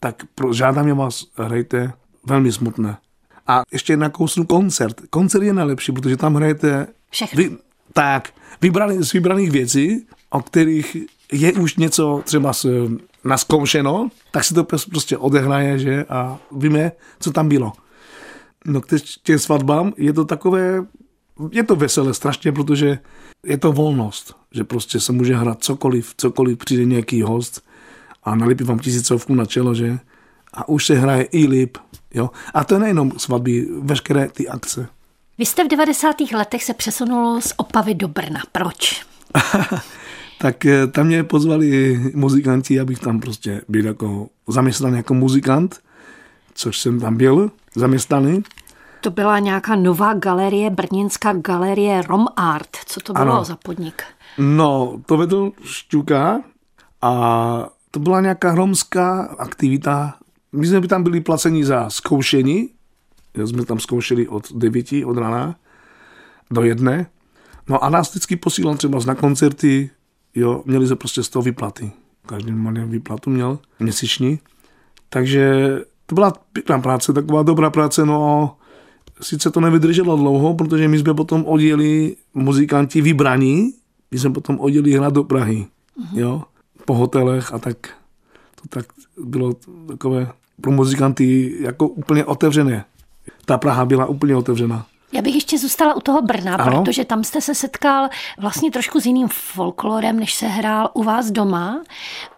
tak 0.00 0.22
pro, 0.34 0.52
žádám 0.52 0.88
je 0.88 0.94
vás, 0.94 1.26
hrajte 1.36 1.92
velmi 2.26 2.52
smutné. 2.52 2.96
A 3.46 3.62
ještě 3.72 3.96
na 3.96 4.08
kousnu 4.08 4.44
koncert. 4.44 5.00
Koncert 5.10 5.42
je 5.42 5.52
nejlepší, 5.52 5.92
protože 5.92 6.16
tam 6.16 6.34
hrajete 6.34 6.86
Vy, 7.34 7.56
tak, 7.92 8.30
vybraný, 8.60 9.04
z 9.04 9.12
vybraných 9.12 9.50
věcí, 9.50 10.06
o 10.30 10.42
kterých 10.42 10.96
je 11.32 11.52
už 11.52 11.76
něco 11.76 12.22
třeba 12.24 12.52
s, 12.52 12.88
naskoušeno, 13.24 14.08
tak 14.30 14.44
se 14.44 14.54
to 14.54 14.64
prostě 14.64 15.16
odehraje, 15.16 15.78
že 15.78 16.04
a 16.08 16.38
víme, 16.52 16.92
co 17.20 17.32
tam 17.32 17.48
bylo. 17.48 17.72
No 18.64 18.80
k 18.80 18.86
těm 19.22 19.38
svatbám 19.38 19.92
je 19.96 20.12
to 20.12 20.24
takové, 20.24 20.84
je 21.52 21.64
to 21.64 21.76
veselé 21.76 22.14
strašně, 22.14 22.52
protože 22.52 22.98
je 23.46 23.58
to 23.58 23.72
volnost, 23.72 24.36
že 24.52 24.64
prostě 24.64 25.00
se 25.00 25.12
může 25.12 25.36
hrát 25.36 25.64
cokoliv, 25.64 26.14
cokoliv 26.16 26.58
přijde 26.58 26.84
nějaký 26.84 27.22
host 27.22 27.64
a 28.24 28.34
nalipí 28.34 28.64
vám 28.64 28.78
tisícovku 28.78 29.34
na 29.34 29.44
čelo, 29.44 29.74
že 29.74 29.98
a 30.52 30.68
už 30.68 30.86
se 30.86 30.94
hraje 30.94 31.22
i 31.22 31.46
líp. 31.46 31.78
Jo? 32.14 32.30
A 32.54 32.64
to 32.64 32.74
je 32.74 32.80
nejenom 32.80 33.12
svatby, 33.16 33.66
veškeré 33.80 34.28
ty 34.28 34.48
akce. 34.48 34.88
Vy 35.38 35.46
jste 35.46 35.64
v 35.64 35.68
90. 35.68 36.16
letech 36.20 36.64
se 36.64 36.74
přesunul 36.74 37.40
z 37.40 37.52
Opavy 37.56 37.94
do 37.94 38.08
Brna. 38.08 38.40
Proč? 38.52 39.06
tak 40.38 40.66
eh, 40.66 40.86
tam 40.86 41.06
mě 41.06 41.24
pozvali 41.24 42.00
muzikanti, 42.14 42.80
abych 42.80 42.98
tam 42.98 43.20
prostě 43.20 43.62
byl 43.68 43.86
jako 43.86 44.28
zaměstnaný 44.48 44.96
jako 44.96 45.14
muzikant, 45.14 45.80
což 46.54 46.78
jsem 46.78 47.00
tam 47.00 47.16
byl 47.16 47.50
zaměstnaný. 47.76 48.42
To 49.00 49.10
byla 49.10 49.38
nějaká 49.38 49.76
nová 49.76 50.14
galerie, 50.14 50.70
brněnská 50.70 51.32
galerie 51.32 52.02
Rom 52.02 52.26
Art. 52.36 52.76
Co 52.86 53.00
to 53.00 53.12
bylo 53.12 53.32
ano. 53.32 53.44
za 53.44 53.56
podnik? 53.56 54.02
No, 54.38 55.00
to 55.06 55.16
vedl 55.16 55.52
Šťuka 55.64 56.40
a 57.02 57.12
to 57.90 58.00
byla 58.00 58.20
nějaká 58.20 58.54
romská 58.54 59.22
aktivita. 59.38 60.14
My 60.52 60.66
jsme 60.66 60.88
tam 60.88 61.02
byli 61.02 61.20
placeni 61.20 61.64
za 61.64 61.90
zkoušení. 61.90 62.68
Jsme 63.44 63.64
tam 63.64 63.80
zkoušeli 63.80 64.28
od 64.28 64.52
9 64.52 64.86
od 65.04 65.16
rána 65.16 65.56
do 66.50 66.62
jedné. 66.62 67.06
No 67.68 67.84
a 67.84 67.90
nás 67.90 68.10
vždycky 68.10 68.36
posílal 68.36 68.76
třeba 68.76 68.98
na 69.06 69.14
koncerty, 69.14 69.90
jo, 70.34 70.62
měli 70.66 70.86
se 70.86 70.96
prostě 70.96 71.22
z 71.22 71.28
toho 71.28 71.42
vyplaty. 71.42 71.92
Každý 72.26 72.52
malý 72.52 72.80
výplatu 72.84 73.30
měl 73.30 73.58
měsíční. 73.80 74.38
Takže 75.08 75.78
to 76.06 76.14
byla 76.14 76.32
pěkná 76.52 76.78
práce, 76.78 77.12
taková 77.12 77.42
dobrá 77.42 77.70
práce, 77.70 78.06
no 78.06 78.56
sice 79.20 79.50
to 79.50 79.60
nevydrželo 79.60 80.16
dlouho, 80.16 80.54
protože 80.54 80.88
my 80.88 80.98
jsme 80.98 81.14
potom 81.14 81.44
odjeli 81.46 82.16
muzikanti 82.34 83.00
vybraní, 83.00 83.72
my 84.10 84.18
jsme 84.18 84.30
potom 84.30 84.60
odjeli 84.60 84.92
hrát 84.92 85.12
do 85.12 85.24
Prahy, 85.24 85.66
uh-huh. 85.98 86.18
jo, 86.18 86.42
po 86.84 86.94
hotelech 86.94 87.54
a 87.54 87.58
tak 87.58 87.76
to 88.62 88.68
tak 88.68 88.86
bylo 89.24 89.52
takové 89.88 90.32
pro 90.60 90.72
muzikanty 90.72 91.56
jako 91.60 91.88
úplně 91.88 92.24
otevřené. 92.24 92.84
Ta 93.44 93.58
Praha 93.58 93.84
byla 93.84 94.06
úplně 94.06 94.36
otevřená. 94.36 94.86
Já 95.12 95.22
bych 95.22 95.34
ještě 95.34 95.58
zůstala 95.58 95.94
u 95.94 96.00
toho 96.00 96.22
Brna, 96.22 96.54
ano? 96.54 96.84
protože 96.84 97.04
tam 97.04 97.24
jste 97.24 97.40
se 97.40 97.54
setkal 97.54 98.08
vlastně 98.38 98.70
trošku 98.70 99.00
s 99.00 99.06
jiným 99.06 99.28
folklorem, 99.28 100.20
než 100.20 100.34
se 100.34 100.46
hrál 100.46 100.90
u 100.94 101.02
vás 101.02 101.30
doma. 101.30 101.82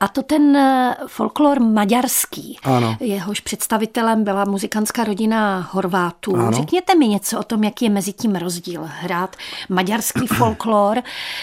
A 0.00 0.08
to 0.08 0.22
ten 0.22 0.56
eh, 0.56 0.96
folklor 1.06 1.60
maďarský. 1.60 2.58
Ano. 2.62 2.96
Jehož 3.00 3.40
představitelem 3.40 4.24
byla 4.24 4.44
muzikantská 4.44 5.04
rodina 5.04 5.68
Horvátů. 5.72 6.36
Ano. 6.36 6.52
Řekněte 6.52 6.94
mi 6.94 7.08
něco 7.08 7.38
o 7.38 7.42
tom, 7.42 7.64
jaký 7.64 7.84
je 7.84 7.90
mezi 7.90 8.12
tím 8.12 8.34
rozdíl. 8.34 8.82
Hrát 8.84 9.36
maďarský 9.68 10.26
folklor, 10.26 11.02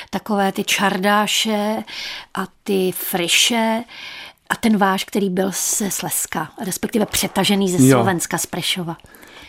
takové 0.09 0.51
ty 0.51 0.63
čardáše 0.63 1.83
a 2.33 2.47
ty 2.63 2.91
friše 2.95 3.83
a 4.49 4.55
ten 4.55 4.77
váš, 4.77 5.03
který 5.03 5.29
byl 5.29 5.51
ze 5.77 5.91
Slezska, 5.91 6.51
respektive 6.65 7.05
přetažený 7.05 7.69
ze 7.71 7.89
Slovenska, 7.89 8.35
jo. 8.35 8.39
z 8.39 8.45
Prešova. 8.45 8.97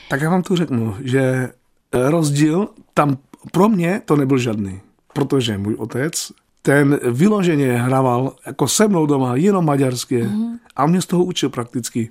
Tak 0.09 0.21
já 0.21 0.31
vám 0.31 0.43
tu 0.43 0.57
řeknu, 0.57 0.97
že 1.01 1.49
rozdíl 1.93 2.69
tam 2.95 3.19
pro 3.53 3.69
mě 3.69 4.03
to 4.05 4.17
nebyl 4.17 4.39
žádný, 4.39 4.81
protože 5.13 5.59
můj 5.59 5.75
otec 5.75 6.33
ten 6.63 7.01
vyloženě 7.11 7.73
hrával 7.73 8.33
jako 8.47 8.69
se 8.69 8.89
mnou 8.89 9.07
doma 9.07 9.37
jenom 9.37 9.65
maďarské 9.65 10.25
mm-hmm. 10.25 10.59
a 10.77 10.87
mě 10.87 11.03
z 11.03 11.07
toho 11.07 11.25
učil 11.25 11.49
prakticky. 11.49 12.09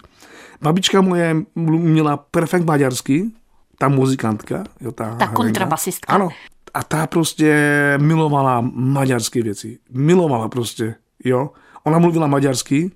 Babička 0.62 1.02
moje 1.02 1.36
měla 1.56 2.18
perfekt 2.18 2.66
maďarský, 2.66 3.36
ta 3.78 3.88
muzikantka. 3.88 4.64
Jo, 4.82 4.92
ta 4.92 5.16
ta 5.16 5.28
kontrabasistka. 5.28 6.14
Ano. 6.14 6.30
A 6.74 6.84
ta 6.84 7.08
prostě 7.08 7.54
milovala 8.02 8.62
maďarské 8.74 9.44
věci. 9.44 9.80
Milovala 9.92 10.50
prostě, 10.50 10.96
jo. 11.24 11.50
Ona 11.84 12.00
mluvila 12.00 12.28
maďarsky, 12.28 12.92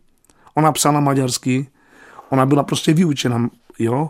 ona 0.53 0.71
psala 0.71 0.99
maďarsky, 0.99 1.67
ona 2.29 2.45
byla 2.45 2.63
prostě 2.63 2.93
vyučena, 2.93 3.49
jo 3.79 4.09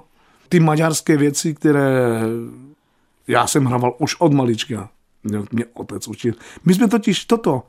ty 0.54 0.60
maďarské 0.60 1.18
věci, 1.18 1.54
které 1.54 2.22
já 3.28 3.48
jsem 3.48 3.66
hrával 3.66 3.96
už 4.00 4.16
od 4.20 4.34
malička, 4.34 4.90
mě 5.52 5.66
otec 5.74 6.08
učil. 6.08 6.34
My 6.66 6.74
jsme 6.74 6.88
totiž 6.88 7.26
toto, 7.26 7.64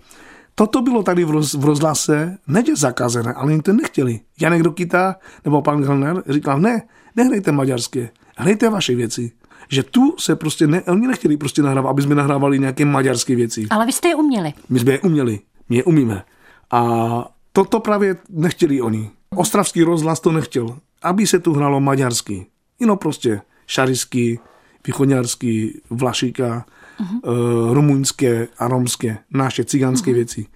toto 0.54 0.82
bylo 0.82 1.02
tady 1.02 1.24
v, 1.24 1.30
roz, 1.30 1.54
v 1.54 1.64
rozhlase, 1.64 2.38
neže 2.46 2.76
zakazené, 2.76 3.32
ale 3.32 3.52
jim 3.52 3.60
to 3.60 3.72
nechtěli. 3.72 4.20
Janek 4.40 4.62
Rokita 4.62 5.16
nebo 5.44 5.62
pan 5.62 5.82
Gelner 5.82 6.22
říkal, 6.28 6.60
ne, 6.60 6.82
nehrajte 7.16 7.52
maďarské, 7.52 8.10
hrajte 8.36 8.68
vaše 8.68 8.94
věci. 8.94 9.32
Že 9.68 9.82
tu 9.82 10.14
se 10.18 10.36
prostě, 10.36 10.66
ne, 10.66 10.82
oni 10.82 11.06
nechtěli 11.06 11.36
prostě 11.36 11.62
nahrávat, 11.62 11.90
aby 11.90 12.02
jsme 12.02 12.14
nahrávali 12.14 12.58
nějaké 12.58 12.84
maďarské 12.84 13.36
věci. 13.36 13.66
Ale 13.70 13.86
vy 13.86 13.92
jste 13.92 14.08
je 14.08 14.14
uměli. 14.14 14.52
My 14.68 14.78
jsme 14.78 14.92
je 14.92 15.00
uměli, 15.00 15.40
my 15.68 15.76
je 15.76 15.84
umíme. 15.84 16.22
A 16.70 17.34
toto 17.52 17.80
právě 17.80 18.16
nechtěli 18.30 18.80
oni. 18.80 19.10
Ostravský 19.36 19.82
rozhlas 19.82 20.20
to 20.20 20.32
nechtěl, 20.32 20.78
aby 21.02 21.26
se 21.26 21.38
tu 21.38 21.52
hralo 21.52 21.80
maďarsky. 21.80 22.46
Jenom 22.80 22.98
prostě 22.98 23.40
šarisky, 23.66 24.38
východňarský, 24.86 25.80
vlašika, 25.90 26.66
uh-huh. 27.00 27.32
uh, 27.32 27.74
rumunské 27.74 28.48
a 28.58 28.68
romské, 28.68 29.18
naše 29.30 29.64
cigánské 29.64 30.10
uh-huh. 30.10 30.14
věci. 30.14 30.46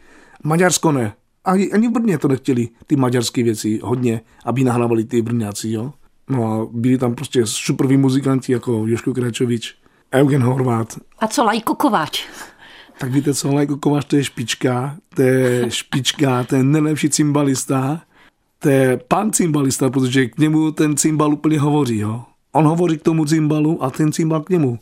Maďarsko 0.44 0.92
ne. 0.92 1.12
Ani, 1.44 1.73
ani 1.73 1.88
v 1.88 1.90
Brně 1.90 2.18
to 2.18 2.29
nechtěli, 2.29 2.68
ty 2.87 2.97
maďarské 2.97 3.42
věci, 3.42 3.81
hodně, 3.83 4.21
aby 4.44 4.64
nahrávali 4.64 5.05
ty 5.05 5.23
Brňáci, 5.23 5.71
jo. 5.71 5.92
No 6.31 6.53
a 6.53 6.66
byli 6.73 6.99
tam 6.99 7.14
prostě 7.14 7.47
superví 7.47 7.97
muzikanti 7.97 8.53
jako 8.53 8.83
Joško 8.87 9.14
Kračovič, 9.14 9.75
Eugen 10.14 10.42
Horvát. 10.42 10.97
A 11.18 11.27
co 11.27 11.44
Lajko 11.44 11.75
Kováč? 11.75 12.27
Tak 12.99 13.13
víte 13.13 13.35
co, 13.35 13.55
Lajko 13.55 13.77
Kováč 13.77 14.05
to 14.05 14.17
je 14.17 14.25
špička, 14.25 14.97
to 15.15 15.23
je 15.23 15.71
špička, 15.71 16.45
to 16.45 16.57
je 16.57 16.63
nejlepší 16.63 17.11
cymbalista, 17.11 18.03
to 18.59 18.69
je 18.69 19.01
pan 19.09 19.33
cymbalista, 19.33 19.91
protože 19.91 20.27
k 20.27 20.39
němu 20.39 20.73
ten 20.73 20.97
cymbal 20.97 21.33
úplně 21.33 21.61
hovoří, 21.61 21.99
jo. 21.99 22.25
On 22.53 22.65
hovoří 22.65 22.99
k 22.99 23.03
tomu 23.03 23.25
cymbalu 23.25 23.85
a 23.85 23.91
ten 23.91 24.13
cymbal 24.13 24.41
k 24.41 24.51
němu. 24.51 24.79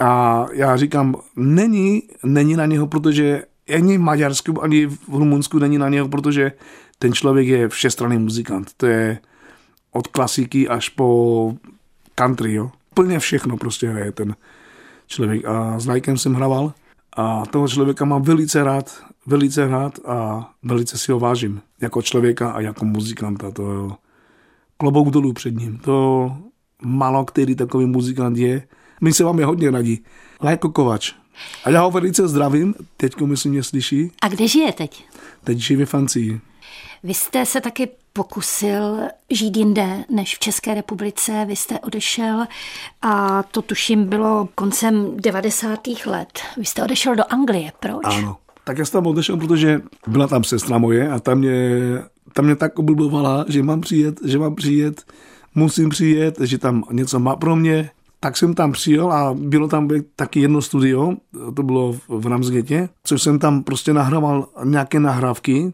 A 0.00 0.46
já 0.52 0.76
říkám, 0.76 1.14
není, 1.36 2.02
není 2.24 2.56
na 2.56 2.66
něho, 2.66 2.86
protože 2.86 3.42
ani 3.74 3.98
v 3.98 4.00
Maďarsku, 4.00 4.62
ani 4.62 4.86
v 4.86 4.98
Rumunsku 5.08 5.58
není 5.58 5.78
na 5.78 5.88
něho, 5.88 6.08
protože 6.08 6.52
ten 6.98 7.12
člověk 7.12 7.48
je 7.48 7.68
všestranný 7.68 8.18
muzikant. 8.18 8.70
To 8.76 8.86
je 8.86 9.18
od 9.92 10.06
klasiky 10.06 10.68
až 10.68 10.88
po 10.88 11.54
country, 12.14 12.54
jo. 12.54 12.70
Plně 12.94 13.18
všechno 13.18 13.56
prostě 13.56 13.88
hraje 13.88 14.12
ten 14.12 14.34
člověk. 15.06 15.44
A 15.44 15.78
s 15.78 15.86
Lajkem 15.86 16.18
jsem 16.18 16.34
hrával 16.34 16.72
a 17.16 17.46
toho 17.46 17.68
člověka 17.68 18.04
mám 18.04 18.22
velice 18.22 18.64
rád, 18.64 19.04
velice 19.26 19.68
rád 19.68 19.98
a 20.04 20.50
velice 20.62 20.98
si 20.98 21.12
ho 21.12 21.20
vážím. 21.20 21.60
Jako 21.80 22.02
člověka 22.02 22.50
a 22.50 22.60
jako 22.60 22.84
muzikanta. 22.84 23.50
To 23.50 23.62
jo. 23.62 23.92
Klobouk 24.76 25.10
dolů 25.10 25.32
před 25.32 25.54
ním. 25.56 25.78
To 25.78 26.30
málo 26.82 27.24
který 27.24 27.54
takový 27.54 27.86
muzikant 27.86 28.36
je. 28.36 28.62
My 29.00 29.12
se 29.12 29.24
vám 29.24 29.38
je 29.38 29.44
hodně 29.44 29.70
radí. 29.70 30.04
Lajko 30.42 30.68
Kovač. 30.68 31.12
A 31.64 31.70
já 31.70 31.82
ho 31.82 31.90
velice 31.90 32.28
zdravím, 32.28 32.74
teďko 32.96 33.26
myslím, 33.26 33.52
mě 33.52 33.62
slyší. 33.62 34.10
A 34.22 34.28
kde 34.28 34.48
žije 34.48 34.72
teď? 34.72 35.04
Teď 35.44 35.58
žije 35.58 35.78
ve 35.78 35.86
Francii. 35.86 36.40
Vy 37.02 37.14
jste 37.14 37.46
se 37.46 37.60
taky 37.60 37.88
pokusil 38.12 38.98
žít 39.30 39.56
jinde 39.56 40.04
než 40.10 40.36
v 40.36 40.38
České 40.38 40.74
republice. 40.74 41.44
Vy 41.48 41.56
jste 41.56 41.78
odešel 41.78 42.44
a 43.02 43.42
to 43.42 43.62
tuším 43.62 44.04
bylo 44.04 44.48
koncem 44.54 45.16
90. 45.16 45.80
let. 46.06 46.40
Vy 46.56 46.64
jste 46.64 46.82
odešel 46.82 47.14
do 47.14 47.22
Anglie. 47.28 47.72
Proč? 47.80 48.04
Ano. 48.04 48.36
Tak 48.64 48.78
já 48.78 48.84
jsem 48.84 48.92
tam 48.92 49.06
odešel, 49.06 49.36
protože 49.36 49.80
byla 50.06 50.26
tam 50.26 50.44
sestra 50.44 50.78
moje 50.78 51.10
a 51.10 51.18
tam 51.18 51.38
mě, 51.38 51.70
tam 52.32 52.44
mě 52.44 52.56
tak 52.56 52.78
oblbovala, 52.78 53.44
že 53.48 53.62
mám 53.62 53.80
přijet, 53.80 54.20
že 54.24 54.38
mám 54.38 54.54
přijet, 54.54 55.02
musím 55.54 55.88
přijet, 55.88 56.40
že 56.40 56.58
tam 56.58 56.84
něco 56.92 57.18
má 57.18 57.36
pro 57.36 57.56
mě. 57.56 57.90
Tak 58.20 58.36
jsem 58.36 58.54
tam 58.54 58.72
přijel 58.72 59.12
a 59.12 59.34
bylo 59.34 59.68
tam 59.68 59.88
taky 60.16 60.40
jedno 60.40 60.62
studio, 60.62 61.12
to 61.56 61.62
bylo 61.62 61.96
v 62.08 62.26
Ramsgetě, 62.26 62.88
což 63.04 63.22
jsem 63.22 63.38
tam 63.38 63.62
prostě 63.62 63.92
nahrával 63.92 64.48
nějaké 64.64 65.00
nahrávky, 65.00 65.72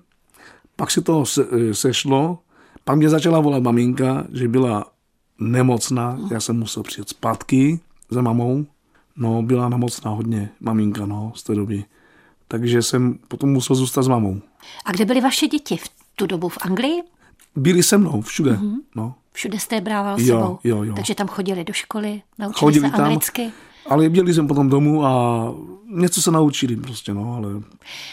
pak 0.77 0.91
se 0.91 1.01
to 1.03 1.27
se, 1.27 1.47
sešlo, 1.73 2.39
pak 2.85 2.97
mě 2.97 3.09
začala 3.09 3.41
volat 3.41 3.63
maminka, 3.63 4.27
že 4.33 4.49
byla 4.49 4.85
nemocná, 5.39 6.19
já 6.31 6.41
jsem 6.41 6.59
musel 6.59 6.83
přijet 6.83 7.09
zpátky 7.09 7.81
za 8.11 8.23
mamou, 8.23 8.67
no 9.17 9.43
byla 9.43 9.69
nemocná 9.69 10.11
hodně, 10.11 10.51
maminka, 10.61 11.07
no, 11.07 11.33
z 11.35 11.43
té 11.43 11.55
doby. 11.55 11.85
Takže 12.49 12.83
jsem 12.83 13.19
potom 13.29 13.51
musel 13.51 13.77
zůstat 13.77 14.03
s 14.03 14.09
mamou. 14.09 14.41
A 14.85 14.93
kde 14.93 15.05
byly 15.05 15.21
vaše 15.21 15.47
děti 15.47 15.77
v 15.77 15.91
tu 16.17 16.27
dobu 16.27 16.49
v 16.49 16.59
Anglii? 16.61 17.03
Byli 17.57 17.83
se 17.83 17.99
mnou, 17.99 18.21
všude. 18.21 18.53
Mm-hmm. 18.53 18.77
No. 18.97 19.15
Všude 19.33 19.59
jste 19.59 19.75
je 19.75 19.81
brával 19.81 20.21
jo, 20.21 20.27
sebou. 20.27 20.59
Jo, 20.65 20.83
jo. 20.83 20.95
Takže 20.95 21.15
tam 21.15 21.29
chodili 21.29 21.65
do 21.65 21.73
školy, 21.73 22.23
naučili 22.39 22.59
Chodili 22.59 22.91
se 22.91 22.97
tam. 22.97 23.21
Ale 23.89 24.09
byli 24.09 24.35
jsem 24.35 24.47
potom 24.49 24.69
domů 24.69 25.05
a 25.07 25.45
něco 25.91 26.23
se 26.23 26.31
naučili 26.31 26.77
prostě, 26.77 27.15
no, 27.15 27.35
ale... 27.37 27.49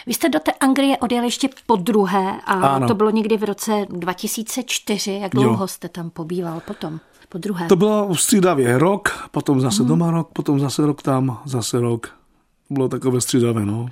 Vy 0.08 0.14
jste 0.14 0.30
do 0.30 0.40
té 0.40 0.52
Anglie 0.52 0.98
odjeli 0.98 1.28
ještě 1.28 1.50
po 1.68 1.76
druhé 1.76 2.42
a 2.46 2.54
Ano. 2.54 2.88
to 2.88 2.96
bylo 2.96 3.10
někdy 3.10 3.38
v 3.38 3.44
roce 3.44 3.86
2004. 3.90 5.12
Jak 5.22 5.32
dlouho 5.32 5.64
Jo. 5.64 5.68
jste 5.68 5.90
tam 5.90 6.10
pobýval 6.10 6.60
potom? 6.68 7.00
Po 7.30 7.38
druhé. 7.38 7.68
To 7.68 7.76
bylo 7.76 8.16
střídavě 8.16 8.78
rok, 8.78 9.28
potom 9.32 9.62
zase 9.62 9.84
doma 9.84 10.12
rok, 10.12 10.30
potom 10.34 10.60
zase 10.60 10.86
rok 10.86 11.02
tam, 11.02 11.40
zase 11.46 11.80
rok. 11.80 12.16
Bylo 12.70 12.90
takové 12.90 13.22
střídavé, 13.22 13.66
no. 13.66 13.86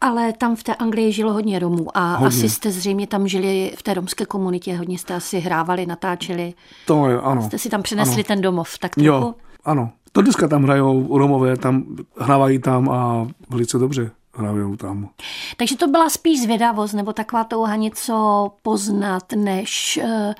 Ale 0.00 0.32
tam 0.32 0.56
v 0.56 0.62
té 0.62 0.74
Anglii 0.74 1.12
žilo 1.12 1.32
hodně 1.32 1.58
Romů 1.58 1.86
a 1.98 2.12
Hodně. 2.16 2.26
asi 2.26 2.48
jste 2.48 2.70
zřejmě 2.70 3.06
tam 3.06 3.28
žili 3.28 3.72
v 3.78 3.82
té 3.82 3.94
romské 3.94 4.26
komunitě, 4.26 4.76
hodně 4.76 4.98
jste 4.98 5.14
asi 5.14 5.38
hrávali, 5.40 5.86
natáčeli, 5.86 6.54
To 6.86 7.08
je, 7.08 7.20
ano. 7.20 7.42
jste 7.42 7.58
si 7.58 7.68
tam 7.68 7.82
přinesli 7.82 8.14
ano. 8.14 8.24
ten 8.24 8.40
domov, 8.40 8.78
tak 8.78 8.94
trochu. 8.94 9.06
Jo, 9.06 9.34
ano. 9.64 9.90
To 10.16 10.22
dneska 10.22 10.48
tam 10.48 10.62
hrajou 10.64 11.18
Romové, 11.18 11.56
tam 11.56 11.84
hrávají 12.18 12.58
tam 12.58 12.88
a 12.88 13.28
velice 13.50 13.78
dobře 13.78 14.10
hrajou 14.34 14.76
tam. 14.76 15.08
Takže 15.56 15.76
to 15.76 15.88
byla 15.88 16.10
spíš 16.10 16.42
zvědavost 16.42 16.94
nebo 16.94 17.12
taková 17.12 17.44
touha 17.44 17.76
něco 17.76 18.50
poznat, 18.62 19.32
než 19.36 20.00
uh, 20.02 20.32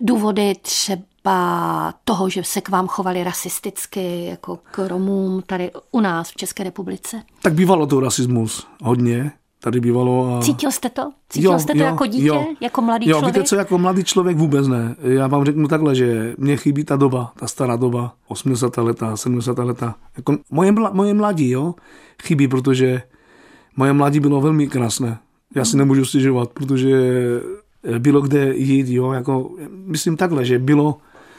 důvody 0.00 0.54
třeba 0.62 1.94
toho, 2.04 2.30
že 2.30 2.44
se 2.44 2.60
k 2.60 2.68
vám 2.68 2.88
chovali 2.88 3.24
rasisticky, 3.24 4.24
jako 4.24 4.58
k 4.70 4.88
Romům 4.88 5.42
tady 5.46 5.70
u 5.90 6.00
nás 6.00 6.30
v 6.30 6.36
České 6.36 6.64
republice. 6.64 7.22
Tak 7.42 7.54
bývalo 7.54 7.86
to 7.86 8.00
rasismus 8.00 8.66
hodně, 8.82 9.32
tady 9.60 9.80
bývalo. 9.80 10.36
A... 10.36 10.42
Cítil 10.42 10.70
jste 10.70 10.88
to? 10.88 11.10
Cítil 11.28 11.58
jste 11.58 11.72
to 11.72 11.82
jako 11.82 12.06
dítě, 12.06 12.26
jo. 12.26 12.46
jako 12.60 12.82
mladý 12.82 13.08
jo, 13.08 13.18
člověk? 13.18 13.36
víte 13.36 13.48
co, 13.48 13.56
jako 13.56 13.78
mladý 13.78 14.04
člověk 14.04 14.36
vůbec 14.36 14.68
ne. 14.68 14.96
Já 15.02 15.26
vám 15.26 15.44
řeknu 15.44 15.68
takhle, 15.68 15.94
že 15.94 16.34
mě 16.38 16.56
chybí 16.56 16.84
ta 16.84 16.96
doba, 16.96 17.32
ta 17.38 17.46
stará 17.46 17.76
doba, 17.76 18.14
80. 18.28 18.76
leta, 18.76 19.16
70. 19.16 19.58
leta. 19.58 19.94
Jako 20.16 20.36
moje, 20.50 20.72
mla, 20.72 20.90
moje 20.94 21.14
mladí, 21.14 21.50
jo, 21.50 21.74
chybí, 22.22 22.48
protože 22.48 23.02
moje 23.76 23.92
mladí 23.92 24.20
bylo 24.20 24.40
velmi 24.40 24.68
krásné. 24.68 25.18
Já 25.54 25.64
si 25.64 25.76
nemůžu 25.76 26.04
stěžovat, 26.04 26.50
protože 26.50 26.96
bylo 27.98 28.20
kde 28.20 28.56
jít, 28.56 28.88
jo, 28.88 29.12
jako, 29.12 29.50
myslím 29.68 30.16
takhle, 30.16 30.44
že 30.44 30.58
bylo, 30.58 30.96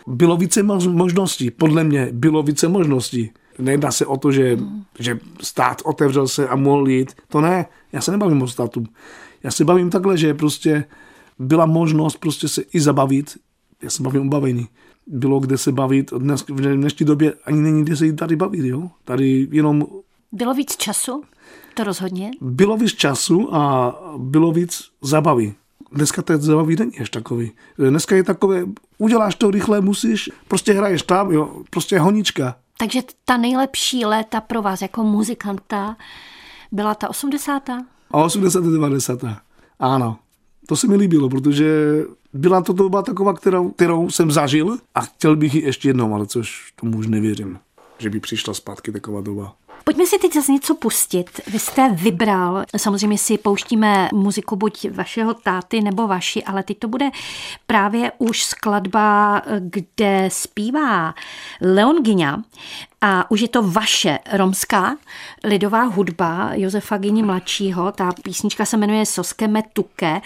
bylo 0.08 0.38
více 0.38 0.64
mož- 0.64 0.92
možností, 0.96 1.52
podle 1.52 1.84
mě 1.84 2.10
bylo 2.12 2.44
více 2.44 2.68
možností. 2.68 3.32
Nejedná 3.60 3.92
se 3.92 4.06
o 4.06 4.18
to, 4.18 4.32
že, 4.32 4.60
že 5.00 5.20
stát 5.42 5.82
otevřel 5.86 6.28
se 6.28 6.48
a 6.48 6.56
mohl 6.56 6.90
jít. 6.90 7.14
To 7.28 7.42
ne, 7.42 7.66
já 7.92 8.02
se 8.02 8.12
nebavím 8.12 8.42
o 8.42 8.48
státu. 8.48 8.84
Já 9.44 9.52
se 9.52 9.66
bavím 9.66 9.90
takhle, 9.90 10.18
že 10.18 10.34
prostě 10.34 10.86
byla 11.40 11.66
možnost 11.66 12.16
prostě 12.16 12.48
se 12.48 12.62
i 12.74 12.80
zabavit. 12.80 13.38
Já 13.82 13.90
se 13.90 14.04
bavím 14.04 14.22
o 14.22 14.30
bavení. 14.30 14.68
Bylo 15.08 15.40
kde 15.40 15.58
se 15.58 15.72
bavit. 15.72 16.14
Dnes, 16.18 16.46
v 16.50 16.62
dnešní 16.62 17.06
době 17.06 17.34
ani 17.46 17.62
není 17.62 17.84
kde 17.84 17.96
se 17.96 18.06
jít 18.06 18.16
tady 18.16 18.36
bavit. 18.36 18.66
Jo? 18.66 18.90
Tady 19.06 19.48
jenom 19.52 19.86
Bylo 20.32 20.54
víc 20.54 20.78
času? 20.78 21.24
To 21.74 21.84
rozhodně. 21.84 22.32
bylo 22.42 22.78
víc 22.78 22.92
času 22.92 23.56
a 23.56 23.96
bylo 24.18 24.52
víc 24.52 24.84
zabavy. 25.02 25.54
Dneska 25.92 26.22
to 26.22 26.38
zabavy 26.38 26.76
není 26.76 27.00
až 27.00 27.10
takový. 27.10 27.52
Dneska 27.78 28.16
je 28.16 28.24
takové, 28.24 28.66
uděláš 28.98 29.36
to 29.36 29.52
rychle, 29.52 29.82
musíš, 29.82 30.30
prostě 30.48 30.74
hraješ 30.74 31.04
tam, 31.04 31.32
jo, 31.32 31.62
prostě 31.70 32.00
honička. 32.00 32.56
Takže 32.82 33.02
ta 33.26 33.38
nejlepší 33.38 34.06
léta 34.06 34.42
pro 34.42 34.62
vás 34.62 34.82
jako 34.82 35.04
muzikanta 35.04 35.98
byla 36.72 36.96
ta 36.96 37.10
80. 37.10 37.70
A 38.12 38.24
80. 38.24 38.64
90. 38.64 39.20
Ano. 39.80 40.18
To 40.68 40.76
se 40.76 40.88
mi 40.88 40.96
líbilo, 40.96 41.30
protože 41.30 41.96
byla 42.34 42.62
to 42.62 42.74
doba 42.74 43.02
taková, 43.02 43.34
kterou, 43.34 43.70
kterou 43.70 44.10
jsem 44.10 44.32
zažil 44.32 44.78
a 44.96 45.02
chtěl 45.02 45.36
bych 45.36 45.56
ji 45.56 45.62
ještě 45.62 45.90
jednou, 45.90 46.14
ale 46.14 46.28
což 46.28 46.74
tomu 46.76 46.98
už 46.98 47.08
nevěřím, 47.08 47.60
že 47.98 48.10
by 48.10 48.20
přišla 48.20 48.54
zpátky 48.54 48.92
taková 48.92 49.22
doba. 49.22 49.56
Pojďme 49.84 50.06
si 50.06 50.20
teď 50.20 50.34
zase 50.34 50.52
něco 50.52 50.76
pustit. 50.76 51.42
Vy 51.48 51.60
jste 51.60 51.90
vybral, 51.90 52.64
samozřejmě 52.78 53.18
si 53.18 53.38
pouštíme 53.38 54.10
muziku 54.14 54.56
buď 54.56 54.88
vašeho 54.92 55.34
táty 55.34 55.82
nebo 55.82 56.08
vaši, 56.08 56.44
ale 56.44 56.64
teď 56.64 56.80
to 56.80 56.88
bude 56.88 57.10
právě 57.68 58.12
už 58.18 58.44
skladba, 58.44 59.42
kde 59.60 60.30
zpívá 60.32 61.14
Leon 61.62 62.04
Gyňa 62.04 62.42
a 63.02 63.32
už 63.32 63.42
je 63.42 63.48
to 63.48 63.62
vaše 63.62 64.20
romská 64.32 64.98
lidová 65.44 65.84
hudba 65.84 66.50
Josefa 66.54 66.98
Gyni 66.98 67.24
mladšího. 67.24 67.92
Ta 67.92 68.12
písnička 68.24 68.66
se 68.66 68.78
jmenuje 68.78 69.06
Soskeme 69.06 69.64
Tuke. 69.74 70.22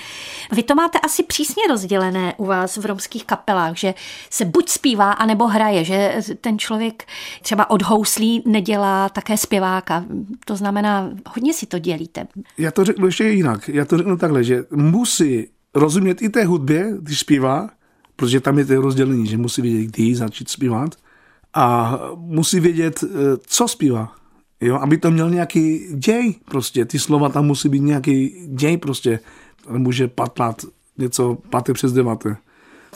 Vy 0.51 0.63
to 0.63 0.75
máte 0.75 0.99
asi 0.99 1.23
přísně 1.23 1.63
rozdělené 1.69 2.33
u 2.37 2.45
vás 2.45 2.77
v 2.77 2.85
romských 2.85 3.25
kapelách, 3.25 3.75
že 3.75 3.93
se 4.29 4.45
buď 4.45 4.69
zpívá, 4.69 5.11
anebo 5.11 5.47
hraje, 5.47 5.83
že 5.83 6.15
ten 6.41 6.59
člověk 6.59 7.07
třeba 7.41 7.69
od 7.69 7.81
houslí 7.81 8.43
nedělá 8.45 9.09
také 9.09 9.37
zpěváka. 9.45 10.05
To 10.45 10.55
znamená, 10.55 11.11
hodně 11.29 11.53
si 11.53 11.65
to 11.65 11.79
dělíte. 11.79 12.27
Já 12.57 12.71
to 12.71 12.85
řeknu 12.85 13.05
ještě 13.05 13.23
jinak. 13.23 13.69
Já 13.69 13.85
to 13.85 13.97
řeknu 13.97 14.17
takhle, 14.17 14.43
že 14.43 14.65
musí 14.71 15.47
rozumět 15.75 16.21
i 16.21 16.29
té 16.29 16.45
hudbě, 16.45 16.93
když 17.01 17.19
zpívá, 17.19 17.69
protože 18.15 18.39
tam 18.39 18.59
je 18.59 18.65
to 18.65 18.81
rozdělení, 18.81 19.27
že 19.27 19.37
musí 19.37 19.61
vědět, 19.61 19.85
kdy 19.85 20.15
začít 20.15 20.49
zpívat 20.49 20.95
a 21.53 21.99
musí 22.15 22.59
vědět, 22.59 23.03
eh, 23.03 23.07
co 23.47 23.67
zpívá. 23.67 24.15
Jo, 24.61 24.75
aby 24.75 24.97
to 24.97 25.11
měl 25.11 25.29
nějaký 25.29 25.87
děj 25.93 26.35
prostě. 26.45 26.85
Ty 26.85 26.99
slova 26.99 27.29
tam 27.29 27.45
musí 27.45 27.69
být 27.69 27.79
nějaký 27.79 28.47
děj 28.47 28.77
prostě. 28.77 29.19
Nemůže 29.69 30.07
patlat 30.07 30.65
něco 30.97 31.37
páté 31.49 31.73
přes 31.73 31.93
deváté. 31.93 32.37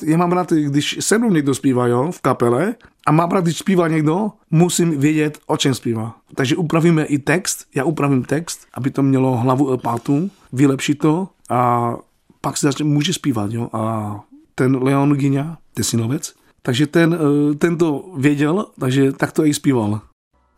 Já 0.03 0.17
mám 0.17 0.31
rád, 0.31 0.51
když 0.51 0.97
se 0.99 1.17
mnou 1.17 1.29
někdo 1.29 1.55
zpívá, 1.55 1.87
jo, 1.87 2.11
v 2.11 2.21
kapele, 2.21 2.75
a 3.07 3.11
mám 3.11 3.31
rád, 3.31 3.43
když 3.43 3.57
zpívá 3.57 3.87
někdo, 3.87 4.31
musím 4.51 4.99
vědět, 4.99 5.39
o 5.47 5.57
čem 5.57 5.73
zpívá. 5.73 6.15
Takže 6.35 6.55
upravíme 6.55 7.03
i 7.03 7.19
text, 7.19 7.65
já 7.75 7.83
upravím 7.83 8.23
text, 8.23 8.59
aby 8.73 8.91
to 8.91 9.03
mělo 9.03 9.37
hlavu 9.37 9.71
a 9.71 9.77
pátu, 9.77 10.29
vylepšit 10.53 10.95
to 10.95 11.27
a 11.49 11.95
pak 12.41 12.57
se 12.57 12.67
začne, 12.67 12.85
může 12.85 13.13
zpívat, 13.13 13.51
jo. 13.51 13.69
A 13.73 14.15
ten 14.55 14.75
Leon 14.83 15.13
Gina, 15.13 15.57
synovec, 15.81 16.33
takže 16.61 16.87
ten, 16.87 17.17
eh, 17.19 17.55
ten 17.55 17.77
to 17.77 18.05
věděl, 18.17 18.65
takže 18.79 19.11
tak 19.11 19.31
to 19.31 19.45
i 19.45 19.53
zpíval. 19.53 20.01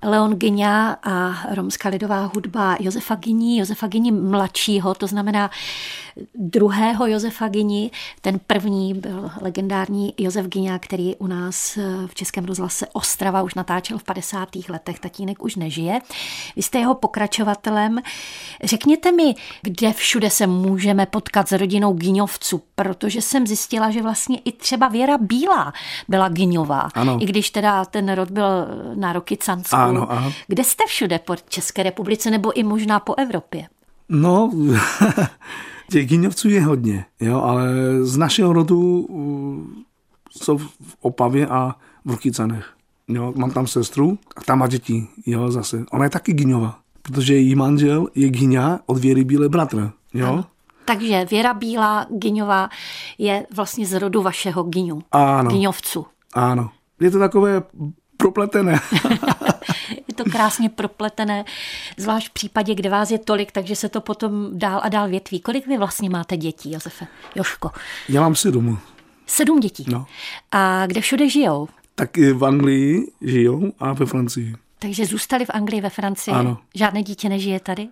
Leon 0.04 0.36
Gyňa 0.36 0.98
a 1.04 1.34
romská 1.56 1.90
lidová 1.90 2.32
hudba 2.36 2.78
Josefa 2.80 3.16
Gyní, 3.16 3.58
Josefa 3.58 3.88
Gyní 3.88 4.12
mladšího, 4.12 4.94
to 4.94 5.08
znamená 5.08 5.50
druhého 6.36 7.08
Josefa 7.08 7.48
Gyni. 7.48 7.92
Ten 8.22 8.40
první 8.48 8.94
byl 8.94 9.32
legendární 9.42 10.14
Josef 10.18 10.46
Gyňa, 10.46 10.80
který 10.80 11.16
u 11.16 11.28
nás 11.28 11.78
v 12.08 12.16
Českém 12.16 12.46
rozhlase 12.46 12.88
Ostrava 12.94 13.42
už 13.42 13.54
natáčel 13.54 13.98
v 13.98 14.04
50. 14.04 14.50
letech. 14.70 15.00
Tatínek 15.00 15.44
už 15.44 15.56
nežije. 15.56 16.02
Vy 16.56 16.62
jste 16.62 16.80
jeho 16.80 16.96
pokračovatelem. 16.96 18.00
Řekněte 18.64 19.12
mi, 19.12 19.36
kde 19.62 19.94
všude 19.94 20.30
se 20.30 20.48
můžeme 20.48 21.06
potkat 21.06 21.48
s 21.48 21.52
rodinou 21.52 21.94
Gyňovců, 21.94 22.62
protože 22.76 23.22
jsem 23.22 23.48
zjistila, 23.48 23.92
že 23.92 24.02
vlastně 24.02 24.40
i 24.46 24.52
třeba 24.52 24.88
Věra 24.88 25.18
Bílá 25.18 25.74
byla 26.08 26.30
Gyňová. 26.30 26.90
Ano. 26.94 27.18
I 27.22 27.26
když 27.26 27.50
teda 27.50 27.86
ten 27.86 28.14
rod 28.14 28.32
byl 28.32 28.68
na 28.96 29.14
roky 29.14 29.38
Cansku. 29.38 29.76
Ano, 29.92 30.12
ano. 30.12 30.34
Kde 30.48 30.64
jste 30.64 30.84
všude 30.88 31.20
po 31.20 31.36
České 31.50 31.84
republice 31.84 32.32
nebo 32.32 32.58
i 32.58 32.64
možná 32.64 33.00
po 33.00 33.16
Evropě? 33.18 33.68
No, 34.10 34.52
těch 35.92 36.08
Gyňovců 36.08 36.50
je 36.50 36.62
hodně, 36.62 37.06
jo, 37.20 37.42
ale 37.42 37.70
z 38.02 38.18
našeho 38.18 38.54
rodu 38.54 39.08
jsou 40.30 40.58
v 40.58 40.72
Opavě 41.02 41.48
a 41.48 41.76
v 42.06 42.12
Rukycanech. 42.12 42.74
Jo, 43.08 43.34
mám 43.36 43.52
tam 43.52 43.68
sestru 43.68 44.18
a 44.36 44.42
tam 44.42 44.60
má 44.60 44.68
děti, 44.68 45.08
jo, 45.26 45.52
zase. 45.52 45.86
Ona 45.92 46.04
je 46.04 46.10
taky 46.10 46.34
Gyňova, 46.34 46.80
protože 47.02 47.36
její 47.36 47.56
manžel 47.56 48.08
je 48.16 48.30
Gyňa 48.30 48.80
od 48.86 48.98
Věry 48.98 49.24
Bílé 49.24 49.50
bratr, 49.50 49.92
jo. 50.14 50.28
Ano. 50.28 50.46
Takže 50.86 51.26
Věra 51.26 51.54
Bílá 51.54 52.06
Gyňová 52.10 52.70
je 53.18 53.46
vlastně 53.56 53.86
z 53.86 54.00
rodu 54.00 54.22
vašeho 54.22 54.64
Gyňu, 54.64 55.04
ano. 55.12 55.52
Gyňovců. 55.52 56.06
Ano. 56.34 56.70
Je 57.00 57.12
to 57.12 57.20
takové 57.20 57.64
propletené. 58.18 58.80
je 60.08 60.14
to 60.16 60.24
krásně 60.24 60.70
propletené, 60.70 61.46
zvlášť 61.98 62.28
v 62.28 62.34
případě, 62.34 62.76
kde 62.76 62.90
vás 62.90 63.12
je 63.12 63.20
tolik, 63.20 63.52
takže 63.52 63.76
se 63.76 63.90
to 63.90 64.02
potom 64.02 64.50
dál 64.54 64.82
a 64.84 64.90
dál 64.90 65.10
větví. 65.10 65.40
Kolik 65.40 65.68
vy 65.68 65.78
vlastně 65.78 66.10
máte 66.10 66.38
dětí, 66.38 66.72
Josefe? 66.72 67.08
Joško? 67.36 67.72
Já 68.10 68.22
mám 68.22 68.36
sedm. 68.36 68.80
Sedm 69.28 69.60
dětí? 69.60 69.86
No. 69.88 70.06
A 70.52 70.88
kde 70.88 71.02
všude 71.02 71.30
žijou? 71.30 71.68
Tak 71.96 72.18
v 72.18 72.46
Anglii 72.46 73.12
žijou 73.22 73.72
a 73.80 73.94
ve 73.94 74.06
Francii. 74.06 74.56
Takže 74.80 75.06
zůstali 75.06 75.46
v 75.46 75.50
Anglii, 75.50 75.82
ve 75.82 75.90
Francii? 75.90 76.34
Ano. 76.34 76.58
Žádné 76.76 77.04
dítě 77.04 77.30
nežije 77.30 77.60
tady? 77.60 77.88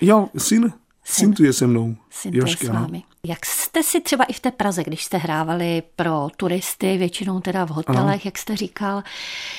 Jo, 0.00 0.28
syn. 0.38 0.72
Syn 1.04 1.32
tu 1.32 1.44
je 1.44 1.52
se 1.52 1.66
mnou. 1.66 1.96
Syn 2.10 2.32
tu 2.32 2.38
je 2.38 2.56
s 2.56 2.68
vámi. 2.68 3.02
Jak 3.26 3.46
jste 3.46 3.82
si 3.82 4.00
třeba 4.00 4.24
i 4.24 4.32
v 4.32 4.40
té 4.40 4.50
Praze, 4.50 4.84
když 4.84 5.04
jste 5.04 5.16
hrávali 5.16 5.82
pro 5.96 6.28
turisty, 6.36 6.98
většinou 6.98 7.40
teda 7.40 7.64
v 7.64 7.70
hotelech, 7.70 8.00
ano. 8.00 8.20
jak 8.24 8.38
jste 8.38 8.56
říkal, 8.56 9.02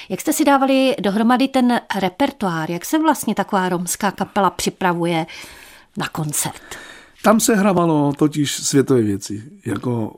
jak 0.10 0.22
jste 0.22 0.34
si 0.34 0.46
dávali 0.46 0.96
dohromady 1.02 1.48
ten 1.48 1.82
repertoár, 2.00 2.72
jak 2.72 2.86
se 2.86 3.00
vlastně 3.00 3.36
taková 3.36 3.70
romská 3.70 4.12
kapela 4.12 4.50
připravuje 4.50 5.26
na 5.98 6.08
koncert? 6.08 6.76
Tam 7.24 7.40
se 7.40 7.56
hrávalo 7.56 8.14
totiž 8.14 8.54
světové 8.54 9.02
věci, 9.02 9.44
jako 9.66 10.16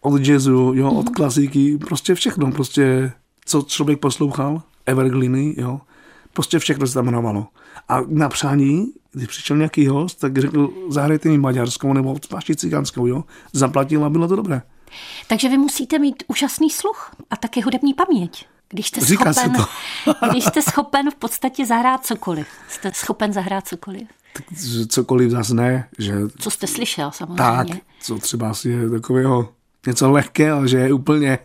od 0.00 0.26
jazzu, 0.26 0.72
jo, 0.74 0.90
od 0.90 1.08
mm. 1.08 1.14
klasiky, 1.14 1.78
prostě 1.78 2.14
všechno, 2.14 2.52
prostě 2.52 3.12
co 3.44 3.62
člověk 3.62 4.00
poslouchal, 4.00 4.62
evergreeny, 4.86 5.54
jo, 5.58 5.80
prostě 6.32 6.58
všechno 6.58 6.86
se 6.86 6.94
tam 6.94 7.06
hrávalo. 7.06 7.46
A 7.88 8.00
na 8.06 8.28
přání 8.28 8.92
když 9.12 9.28
přišel 9.28 9.56
nějaký 9.56 9.86
host, 9.86 10.18
tak 10.20 10.38
řekl, 10.38 10.70
zahrajte 10.88 11.28
mi 11.28 11.38
maďarskou 11.38 11.92
nebo 11.92 12.16
vaši 12.30 12.56
cigánskou, 12.56 13.06
jo. 13.06 13.24
Zaplatil 13.52 14.04
a 14.04 14.10
bylo 14.10 14.28
to 14.28 14.36
dobré. 14.36 14.62
Takže 15.26 15.48
vy 15.48 15.58
musíte 15.58 15.98
mít 15.98 16.22
úžasný 16.26 16.70
sluch 16.70 17.10
a 17.30 17.36
taky 17.36 17.60
hudební 17.60 17.94
paměť. 17.94 18.46
Když 18.68 18.86
jste, 18.86 19.00
Říká 19.00 19.32
schopen, 19.32 19.64
to. 20.04 20.26
když 20.30 20.44
jste 20.44 20.62
schopen 20.62 21.10
v 21.10 21.14
podstatě 21.14 21.66
zahrát 21.66 22.06
cokoliv. 22.06 22.46
Jste 22.68 22.92
schopen 22.94 23.32
zahrát 23.32 23.68
cokoliv. 23.68 24.08
Tak 24.32 24.44
cokoliv 24.88 25.30
zase 25.30 25.54
ne. 25.54 25.88
Že... 25.98 26.14
Co 26.38 26.50
jste 26.50 26.66
slyšel 26.66 27.10
samozřejmě. 27.10 27.36
Tak, 27.36 27.66
co 28.00 28.18
třeba 28.18 28.50
asi 28.50 28.68
je 28.68 28.90
takového 28.90 29.52
něco 29.86 30.10
lehké, 30.10 30.50
ale 30.50 30.68
že 30.68 30.78
je 30.78 30.92
úplně. 30.92 31.38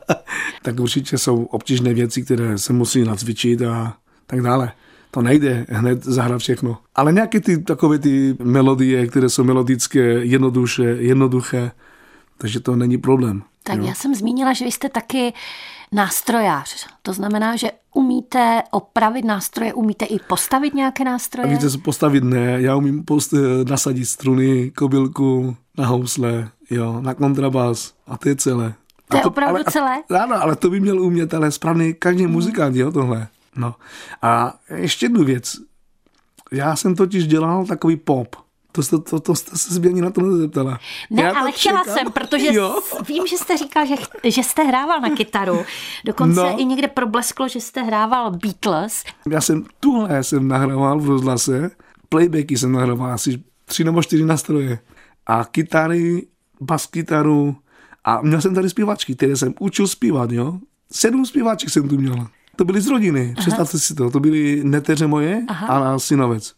tak 0.62 0.80
určitě 0.80 1.18
jsou 1.18 1.44
obtížné 1.44 1.94
věci, 1.94 2.22
které 2.22 2.58
se 2.58 2.72
musí 2.72 3.04
nacvičit 3.04 3.62
a 3.62 3.96
tak 4.26 4.42
dále 4.42 4.72
to 5.14 5.22
nejde 5.22 5.66
hned 5.68 6.04
zahrát 6.04 6.40
všechno. 6.40 6.78
Ale 6.94 7.12
nějaké 7.12 7.40
ty 7.40 7.62
takové 7.62 7.98
ty 7.98 8.36
melodie, 8.42 9.06
které 9.06 9.28
jsou 9.28 9.44
melodické, 9.44 10.00
jednoduše, 10.02 10.82
jednoduché, 10.82 11.70
takže 12.38 12.60
to 12.60 12.76
není 12.76 12.98
problém. 12.98 13.42
Tak 13.62 13.78
jo? 13.78 13.84
já 13.84 13.94
jsem 13.94 14.14
zmínila, 14.14 14.52
že 14.52 14.64
vy 14.64 14.72
jste 14.72 14.88
taky 14.88 15.32
nástrojář. 15.92 16.86
To 17.02 17.12
znamená, 17.12 17.56
že 17.56 17.70
umíte 17.94 18.62
opravit 18.70 19.24
nástroje, 19.24 19.74
umíte 19.74 20.04
i 20.04 20.18
postavit 20.18 20.74
nějaké 20.74 21.04
nástroje? 21.04 21.48
A 21.48 21.50
víte, 21.50 21.78
postavit 21.78 22.24
ne. 22.24 22.60
Já 22.60 22.76
umím 22.76 23.04
post, 23.04 23.34
nasadit 23.68 24.06
struny, 24.06 24.70
kobylku, 24.70 25.56
na 25.78 25.86
housle, 25.86 26.48
jo, 26.70 27.00
na 27.00 27.14
kontrabas 27.14 27.94
a 28.06 28.18
to 28.18 28.28
je 28.28 28.36
celé. 28.36 28.74
To 29.08 29.16
je 29.16 29.24
opravdu 29.24 29.56
ale, 29.56 29.64
celé? 29.70 30.02
Ano, 30.22 30.42
ale 30.42 30.56
to 30.56 30.70
by 30.70 30.80
měl 30.80 31.02
umět, 31.02 31.34
ale 31.34 31.50
správný 31.50 31.94
každý 31.94 32.26
muzikant, 32.26 32.76
jo, 32.76 32.92
tohle. 32.92 33.28
No 33.56 33.74
a 34.22 34.54
ještě 34.74 35.06
jednu 35.06 35.24
věc. 35.24 35.56
Já 36.52 36.76
jsem 36.76 36.94
totiž 36.94 37.26
dělal 37.26 37.66
takový 37.66 37.96
pop. 37.96 38.36
To, 38.72 38.82
to, 38.82 38.98
to, 38.98 39.20
to 39.20 39.34
jste 39.34 39.58
se 39.58 39.74
zbění 39.74 40.00
na 40.00 40.10
to 40.10 40.20
nezeptala. 40.20 40.78
Ne, 41.10 41.22
Já 41.22 41.38
ale 41.38 41.52
chtěla 41.52 41.80
čekám. 41.80 41.96
jsem, 41.96 42.12
protože 42.12 42.46
jo. 42.54 42.80
vím, 43.08 43.26
že 43.26 43.38
jste 43.38 43.56
říkal, 43.56 43.86
že, 43.86 43.94
že 44.24 44.42
jste 44.42 44.64
hrával 44.64 45.00
na 45.00 45.10
kytaru. 45.10 45.64
Dokonce 46.04 46.40
no. 46.40 46.60
i 46.60 46.64
někde 46.64 46.88
problesklo, 46.88 47.48
že 47.48 47.60
jste 47.60 47.82
hrával 47.82 48.30
Beatles. 48.30 49.04
Já 49.30 49.40
jsem 49.40 49.64
tuhle 49.80 50.24
jsem 50.24 50.48
nahrával 50.48 51.00
v 51.00 51.08
rozhlase. 51.08 51.70
Playbacky 52.08 52.58
jsem 52.58 52.72
nahrával 52.72 53.12
asi 53.12 53.42
tři 53.64 53.84
nebo 53.84 54.02
čtyři 54.02 54.24
nástroje. 54.24 54.78
A 55.26 55.44
kytary, 55.44 56.26
bas 56.60 56.86
kytaru. 56.86 57.56
A 58.04 58.20
měl 58.22 58.40
jsem 58.40 58.54
tady 58.54 58.70
zpívačky, 58.70 59.14
které 59.14 59.36
jsem 59.36 59.54
učil 59.60 59.88
zpívat, 59.88 60.30
jo. 60.32 60.58
Sedm 60.92 61.26
zpívaček 61.26 61.70
jsem 61.70 61.88
tu 61.88 61.96
měl. 61.98 62.26
To 62.56 62.64
byli 62.64 62.80
z 62.80 62.86
rodiny, 62.86 63.34
představte 63.38 63.78
si 63.78 63.94
to. 63.94 64.10
To 64.10 64.20
byly 64.20 64.60
neteře 64.64 65.06
moje 65.06 65.42
Aha. 65.48 65.66
a 65.94 65.98
synovec. 65.98 66.54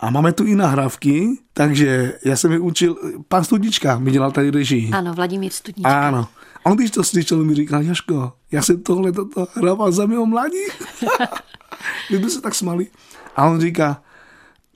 A 0.00 0.10
máme 0.10 0.32
tu 0.32 0.44
i 0.44 0.54
nahrávky, 0.54 1.28
takže 1.52 2.18
já 2.24 2.36
jsem 2.36 2.52
je 2.52 2.58
učil, 2.58 2.96
pan 3.28 3.44
Studička 3.44 3.98
mi 3.98 4.10
dělal 4.10 4.32
tady 4.32 4.50
režii. 4.50 4.90
Ano, 4.92 5.14
Vladimír 5.14 5.52
Studnička. 5.52 6.08
Ano. 6.08 6.28
On 6.64 6.76
když 6.76 6.90
to 6.90 7.04
slyšel, 7.04 7.44
mi 7.44 7.54
říkal, 7.54 7.82
Jaško, 7.82 8.32
já 8.52 8.62
jsem 8.62 8.82
tohle 8.82 9.12
toto 9.12 9.46
hrával 9.54 9.92
za 9.92 10.06
mého 10.06 10.26
mladí. 10.26 10.58
My 12.10 12.16
jsme 12.16 12.30
se 12.30 12.40
tak 12.40 12.54
smali. 12.54 12.86
A 13.36 13.46
on 13.46 13.60
říká, 13.60 14.02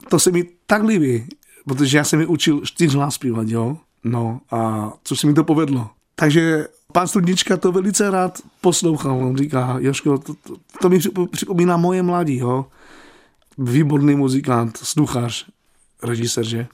to 0.08 0.18
se 0.18 0.30
mi 0.30 0.44
tak 0.66 0.82
líbí, 0.82 1.26
protože 1.66 1.98
já 1.98 2.04
jsem 2.04 2.18
mi 2.18 2.26
učil 2.26 2.60
čtyř 2.64 2.94
hlas 2.94 3.14
zpívat, 3.14 3.48
jo. 3.48 3.78
No 4.04 4.40
a 4.50 4.92
co 5.04 5.16
se 5.16 5.26
mi 5.26 5.34
to 5.34 5.44
povedlo. 5.44 5.90
Takže 6.14 6.68
Pán 6.94 7.08
Studnička 7.08 7.56
to 7.56 7.72
velice 7.72 8.10
rád 8.10 8.38
poslouchal. 8.60 9.24
On 9.24 9.36
říká, 9.36 9.76
Joško, 9.78 10.18
to, 10.18 10.34
to, 10.34 10.54
to 10.80 10.88
mi 10.88 10.98
připomíná 11.30 11.76
moje 11.76 12.02
mladí, 12.02 12.36
jo. 12.36 12.66
Výborný 13.58 14.14
muzikant, 14.14 14.76
sluchař, 14.76 15.46
režisér, 16.02 16.44
že? 16.44 16.66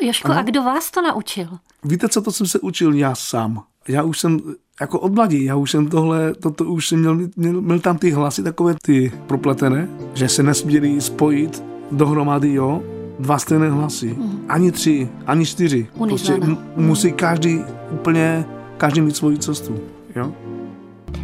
Joško, 0.00 0.30
ano? 0.30 0.40
a 0.40 0.42
kdo 0.42 0.62
vás 0.62 0.90
to 0.90 1.02
naučil? 1.02 1.48
Víte, 1.84 2.08
co 2.08 2.22
to 2.22 2.32
jsem 2.32 2.46
se 2.46 2.58
učil 2.58 2.94
já 2.94 3.14
sám. 3.14 3.62
Já 3.88 4.02
už 4.02 4.18
jsem 4.18 4.40
jako 4.80 5.00
od 5.00 5.14
mladí, 5.14 5.44
já 5.44 5.56
už 5.56 5.70
jsem 5.70 5.88
tohle, 5.88 6.34
toto 6.34 6.64
už 6.64 6.88
jsem 6.88 6.98
měl, 6.98 7.18
měl, 7.36 7.60
měl 7.60 7.80
tam 7.80 7.98
ty 7.98 8.10
hlasy 8.10 8.42
takové 8.42 8.74
ty 8.82 9.12
propletené, 9.26 9.88
že 10.14 10.28
se 10.28 10.42
nesměli 10.42 11.00
spojit 11.00 11.62
dohromady, 11.90 12.54
jo, 12.54 12.82
dva 13.18 13.38
stejné 13.38 13.70
hlasy. 13.70 14.14
Mm. 14.18 14.44
Ani 14.48 14.72
tři, 14.72 15.08
ani 15.26 15.46
čtyři. 15.46 15.88
Prostě 16.08 16.34
m- 16.34 16.58
musí 16.76 17.12
každý 17.12 17.60
úplně 17.90 18.46
každý 18.80 19.00
mít 19.00 19.16
svoji 19.16 19.38
cestu. 19.38 19.80
Jo? 20.16 20.34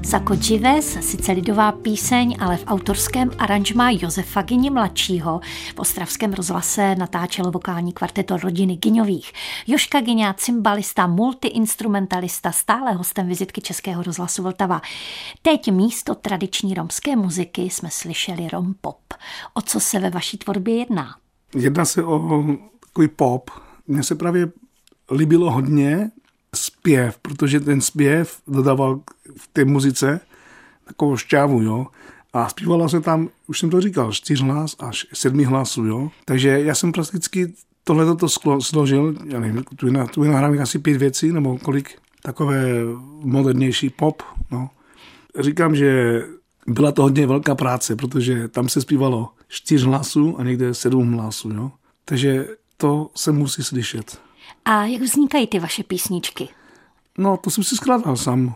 Sako 0.04 0.36
Čives, 0.36 0.98
sice 1.00 1.32
lidová 1.32 1.72
píseň, 1.72 2.36
ale 2.40 2.56
v 2.56 2.64
autorském 2.66 3.30
aranžmá 3.38 3.90
Josefa 3.90 4.42
Gyni 4.42 4.70
mladšího 4.70 5.40
v 5.76 5.78
ostravském 5.78 6.32
rozhlase 6.32 6.94
natáčelo 6.94 7.50
vokální 7.50 7.92
kvarteto 7.92 8.36
rodiny 8.36 8.76
Gyňových. 8.76 9.32
Joška 9.66 10.00
Gyňa, 10.00 10.32
cymbalista, 10.32 11.06
multiinstrumentalista, 11.06 12.52
stále 12.52 12.92
hostem 12.92 13.28
vizitky 13.28 13.60
Českého 13.60 14.02
rozhlasu 14.02 14.42
Vltava. 14.42 14.80
Teď 15.42 15.72
místo 15.72 16.14
tradiční 16.14 16.74
romské 16.74 17.16
muziky 17.16 17.62
jsme 17.62 17.88
slyšeli 17.90 18.48
rom 18.52 18.74
pop. 18.80 19.14
O 19.54 19.62
co 19.62 19.80
se 19.80 19.98
ve 19.98 20.10
vaší 20.10 20.38
tvorbě 20.38 20.76
jedná? 20.76 21.16
Jedná 21.54 21.84
se 21.84 22.04
o 22.04 22.44
takový 22.80 23.08
pop. 23.08 23.50
Mně 23.86 24.02
se 24.02 24.14
právě 24.14 24.52
líbilo 25.10 25.50
hodně 25.50 26.10
zpěv, 26.56 27.18
protože 27.18 27.60
ten 27.60 27.80
zpěv 27.80 28.38
dodával 28.48 29.00
v 29.36 29.48
té 29.52 29.64
muzice 29.64 30.20
takovou 30.84 31.16
šťávu, 31.16 31.62
jo. 31.62 31.86
A 32.32 32.48
zpívala 32.48 32.88
se 32.88 33.00
tam, 33.00 33.28
už 33.46 33.58
jsem 33.58 33.70
to 33.70 33.80
říkal, 33.80 34.12
čtyř 34.12 34.40
hlas 34.40 34.76
až 34.78 35.06
sedmi 35.12 35.44
hlasů, 35.44 35.84
jo. 35.84 36.10
Takže 36.24 36.48
já 36.48 36.74
jsem 36.74 36.92
prakticky 36.92 37.52
tohle 37.84 38.16
to 38.16 38.28
složil, 38.60 39.14
já 39.24 39.40
nevím, 39.40 39.64
tu, 39.76 39.86
je, 39.86 40.06
tu 40.14 40.24
nahraných 40.24 40.60
asi 40.60 40.78
pět 40.78 40.96
věcí, 40.96 41.32
nebo 41.32 41.58
kolik, 41.58 41.98
takové 42.22 42.66
modernější 43.20 43.90
pop, 43.90 44.22
no. 44.50 44.70
Říkám, 45.40 45.76
že 45.76 46.22
byla 46.66 46.92
to 46.92 47.02
hodně 47.02 47.26
velká 47.26 47.54
práce, 47.54 47.96
protože 47.96 48.48
tam 48.48 48.68
se 48.68 48.80
zpívalo 48.80 49.28
čtyř 49.48 49.82
hlasů 49.82 50.40
a 50.40 50.44
někde 50.44 50.74
sedm 50.74 51.12
hlasů, 51.12 51.50
jo. 51.50 51.70
Takže 52.04 52.48
to 52.76 53.10
se 53.14 53.32
musí 53.32 53.62
slyšet. 53.62 54.25
A 54.64 54.84
jak 54.84 55.02
vznikají 55.02 55.46
ty 55.46 55.58
vaše 55.58 55.82
písničky? 55.82 56.48
No, 57.18 57.36
to 57.36 57.50
jsem 57.50 57.64
si 57.64 57.76
skládal 57.76 58.16
sám 58.16 58.54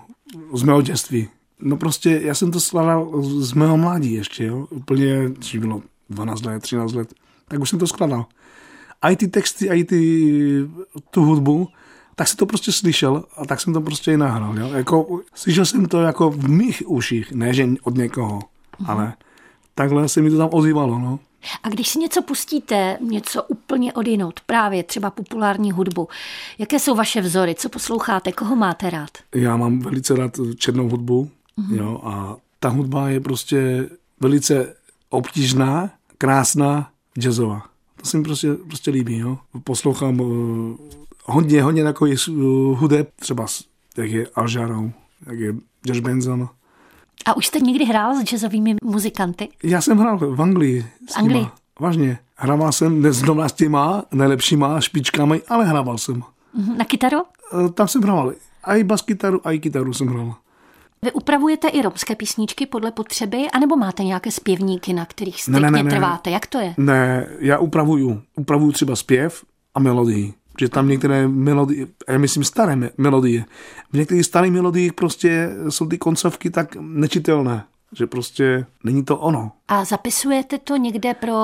z 0.55 0.63
mého 0.63 0.83
dětství. 0.83 1.29
No 1.61 1.77
prostě, 1.77 2.21
já 2.25 2.35
jsem 2.35 2.51
to 2.51 2.61
skládal 2.61 3.23
z 3.23 3.53
mého 3.53 3.77
mládí 3.77 4.13
ještě, 4.13 4.45
jo. 4.45 4.67
Úplně, 4.71 5.29
když 5.29 5.57
bylo 5.57 5.83
12 6.11 6.45
let, 6.45 6.63
13 6.63 6.93
let, 6.93 7.15
tak 7.49 7.61
už 7.61 7.71
jsem 7.71 7.79
to 7.79 7.87
skládal. 7.87 8.27
A 9.03 9.11
i 9.11 9.17
ty 9.17 9.29
texty, 9.29 9.71
a 9.71 9.75
i 9.75 9.85
ty, 9.85 10.69
tu 11.11 11.25
hudbu, 11.25 11.69
tak 12.15 12.29
se 12.29 12.37
to 12.37 12.47
prostě 12.47 12.73
slyšel 12.73 13.25
a 13.37 13.47
tak 13.47 13.61
jsem 13.61 13.73
to 13.73 13.81
prostě 13.81 14.13
i 14.13 14.17
nahrál. 14.17 14.59
Jo? 14.59 14.69
Jako, 14.69 15.21
slyšel 15.35 15.67
jsem 15.67 15.87
to 15.87 16.01
jako 16.01 16.31
v 16.31 16.49
mých 16.49 16.83
uších, 16.87 17.33
ne 17.33 17.55
že 17.55 17.69
od 17.83 17.97
někoho, 17.97 18.39
mm-hmm. 18.39 18.91
ale 18.91 19.15
takhle 19.75 20.09
se 20.09 20.23
mi 20.23 20.31
to 20.31 20.39
tam 20.39 20.49
ozývalo. 20.53 20.99
No. 20.99 21.19
A 21.63 21.69
když 21.69 21.89
si 21.89 21.99
něco 21.99 22.23
pustíte, 22.23 22.99
něco 23.01 23.43
úplně 23.43 23.93
odjinout, 23.93 24.41
právě 24.41 24.83
třeba 24.83 25.11
populární 25.11 25.73
hudbu, 25.73 26.09
jaké 26.59 26.79
jsou 26.79 26.95
vaše 26.95 27.21
vzory, 27.21 27.55
co 27.55 27.69
posloucháte, 27.69 28.33
koho 28.33 28.57
máte 28.57 28.91
rád? 28.91 29.11
Já 29.35 29.57
mám 29.57 29.79
velice 29.79 30.17
rád 30.17 30.41
černou 30.59 30.89
hudbu 30.89 31.31
mm-hmm. 31.59 31.77
jo, 31.77 32.01
a 32.05 32.37
ta 32.61 32.69
hudba 32.69 33.09
je 33.09 33.21
prostě 33.21 33.89
velice 34.21 34.75
obtížná, 35.11 35.91
krásná, 36.19 36.91
jazzová. 37.19 37.67
To 37.97 38.07
se 38.07 38.17
mi 38.17 38.23
prostě, 38.25 38.55
prostě 38.55 38.91
líbí. 38.91 39.19
Jo. 39.19 39.39
Poslouchám 39.65 40.21
uh, 40.21 40.77
hodně, 41.25 41.63
hodně 41.63 41.85
takových 41.85 42.29
uh, 42.29 42.79
hudeb, 42.79 43.11
třeba 43.17 43.47
jak 43.97 44.11
je 44.11 44.27
Al 44.35 44.51
Jarreau, 44.51 44.91
jak 45.27 45.39
je 45.39 45.55
Josh 45.87 46.01
Benson, 46.01 46.49
a 47.27 47.37
už 47.37 47.47
jste 47.47 47.61
někdy 47.61 47.85
hrál 47.85 48.15
s 48.15 48.23
jazzovými 48.23 48.77
muzikanty? 48.83 49.49
Já 49.63 49.81
jsem 49.81 49.99
hrál 49.99 50.19
v 50.19 50.43
Anglii. 50.43 50.87
V 51.11 51.17
Anglii? 51.17 51.47
Vážně. 51.81 52.19
Hrával 52.37 52.73
jsem 52.73 53.03
ne 53.03 53.13
s 53.13 53.53
těma 53.55 54.05
nejlepšíma 54.13 54.81
špičkami, 54.81 55.43
ale 55.49 55.65
hrával 55.65 55.99
jsem. 55.99 56.23
Mhm. 56.55 56.79
Na 56.79 56.85
kytaru? 56.85 57.19
E, 57.19 57.69
tam 57.69 57.89
jsem 57.89 58.03
hrál. 58.03 58.33
A 58.65 58.75
i 58.75 58.85
bas 58.85 59.03
kytaru, 59.03 59.41
a 59.45 59.53
i 59.53 59.59
kytaru 59.59 59.93
jsem 59.93 60.07
hrál. 60.07 60.35
Vy 61.03 61.13
upravujete 61.13 61.69
i 61.69 61.83
romské 61.83 62.15
písničky 62.15 62.67
podle 62.67 62.91
potřeby, 62.91 63.47
anebo 63.53 63.77
máte 63.77 64.05
nějaké 64.05 64.31
zpěvníky, 64.31 64.93
na 64.93 65.05
kterých 65.05 65.43
striktně 65.43 65.61
ne, 65.61 65.71
ne, 65.71 65.83
ne, 65.83 65.91
trváte? 65.91 66.31
Jak 66.31 66.47
to 66.47 66.59
je? 66.59 66.75
Ne, 66.77 67.27
já 67.39 67.59
upravuju. 67.59 68.23
Upravuju 68.37 68.73
třeba 68.73 68.97
zpěv 68.97 69.45
a 69.75 69.81
melodii 69.81 70.35
že 70.61 70.69
tam 70.69 70.89
některé 70.89 71.29
melodie, 71.29 71.87
já 72.09 72.19
myslím 72.19 72.45
staré 72.45 72.91
melodie, 72.99 73.45
v 73.93 73.97
některých 73.97 74.27
starých 74.27 74.53
melodiích 74.53 74.93
prostě 74.93 75.51
jsou 75.69 75.87
ty 75.87 75.99
koncovky 75.99 76.51
tak 76.51 76.77
nečitelné, 76.81 77.65
že 77.93 78.07
prostě 78.07 78.67
není 78.85 79.05
to 79.05 79.19
ono. 79.19 79.53
A 79.69 79.85
zapisujete 79.85 80.59
to 80.59 80.77
někde 80.77 81.15
pro 81.15 81.35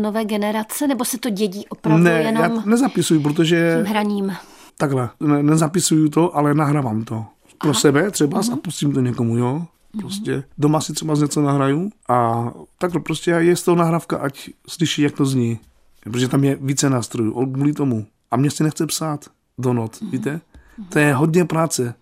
nové 0.00 0.24
generace, 0.24 0.86
nebo 0.86 1.04
se 1.04 1.18
to 1.18 1.30
dědí 1.30 1.66
opravdu 1.68 2.04
ne, 2.04 2.22
jenom 2.22 2.42
já 2.42 2.62
nezapisuju, 2.64 3.22
protože... 3.22 3.76
Tím 3.76 3.90
hraním. 3.90 4.32
Takhle, 4.76 5.10
ne, 5.20 5.42
nezapisuju 5.42 6.08
to, 6.08 6.36
ale 6.36 6.54
nahrávám 6.54 7.04
to. 7.04 7.24
Pro 7.58 7.70
Aha. 7.70 7.80
sebe 7.80 8.10
třeba 8.10 8.40
uh-huh. 8.40 8.52
a 8.52 8.56
pustím 8.56 8.92
to 8.92 9.00
někomu, 9.00 9.36
jo. 9.36 9.52
Mhm. 9.92 10.00
Prostě 10.00 10.44
doma 10.58 10.80
si 10.80 10.92
třeba 10.92 11.14
něco 11.14 11.42
nahraju 11.42 11.90
a 12.08 12.50
takhle 12.78 13.00
prostě 13.00 13.30
je 13.30 13.56
z 13.56 13.62
toho 13.62 13.76
nahrávka, 13.76 14.16
ať 14.16 14.50
slyší, 14.68 15.02
jak 15.02 15.12
to 15.12 15.24
zní. 15.24 15.58
Protože 16.00 16.28
tam 16.28 16.44
je 16.44 16.58
více 16.60 16.90
nástrojů, 16.90 17.46
kvůli 17.52 17.72
tomu. 17.72 18.06
A 18.30 18.36
mě 18.36 18.50
se 18.50 18.64
nechce 18.64 18.86
psát 18.86 19.24
do 19.58 19.72
not, 19.72 20.00
mm. 20.00 20.10
víte? 20.10 20.40
To 20.88 20.98
je 20.98 21.14
hodně 21.14 21.44
práce. 21.44 21.94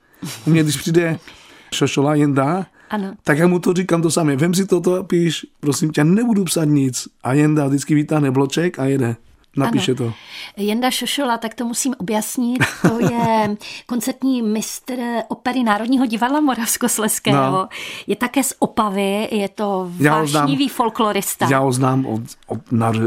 U 0.47 0.51
mě, 0.51 0.63
když 0.63 0.77
přijde 0.77 1.19
šošola 1.75 2.15
jenda, 2.15 2.67
ano. 2.91 3.15
tak 3.25 3.39
já 3.39 3.47
mu 3.47 3.59
to 3.59 3.73
říkám 3.73 4.03
to 4.03 4.11
samé. 4.11 4.37
Vem 4.37 4.55
si 4.55 4.67
toto 4.67 4.95
a 4.95 5.03
píš, 5.03 5.47
prosím 5.61 5.91
tě, 5.91 6.05
nebudu 6.05 6.45
psát 6.45 6.65
nic. 6.65 7.09
A 7.23 7.33
jenda 7.33 7.67
vždycky 7.67 7.95
vytáhne 7.95 8.31
bloček 8.31 8.79
a 8.79 8.85
jede. 8.85 9.17
Napíše 9.57 9.93
ano. 9.93 9.99
to. 9.99 10.13
Jenda 10.57 10.91
Šošola, 10.91 11.39
tak 11.39 11.55
to 11.55 11.65
musím 11.65 11.95
objasnit. 11.99 12.65
To 12.83 13.01
je 13.01 13.57
koncertní 13.87 14.43
mistr 14.43 14.95
opery 15.29 15.63
Národního 15.63 16.07
divadla 16.07 16.41
Moravskosleského. 16.41 17.53
No. 17.53 17.69
Je 18.07 18.17
také 18.17 18.43
z 18.43 18.55
Opavy, 18.59 19.29
je 19.31 19.49
to 19.49 19.93
vášnivý 20.09 20.69
folklorista. 20.69 21.49
Já 21.51 21.59
ho 21.59 21.73
znám 21.73 22.07
od, 22.07 22.23
od 22.47 22.59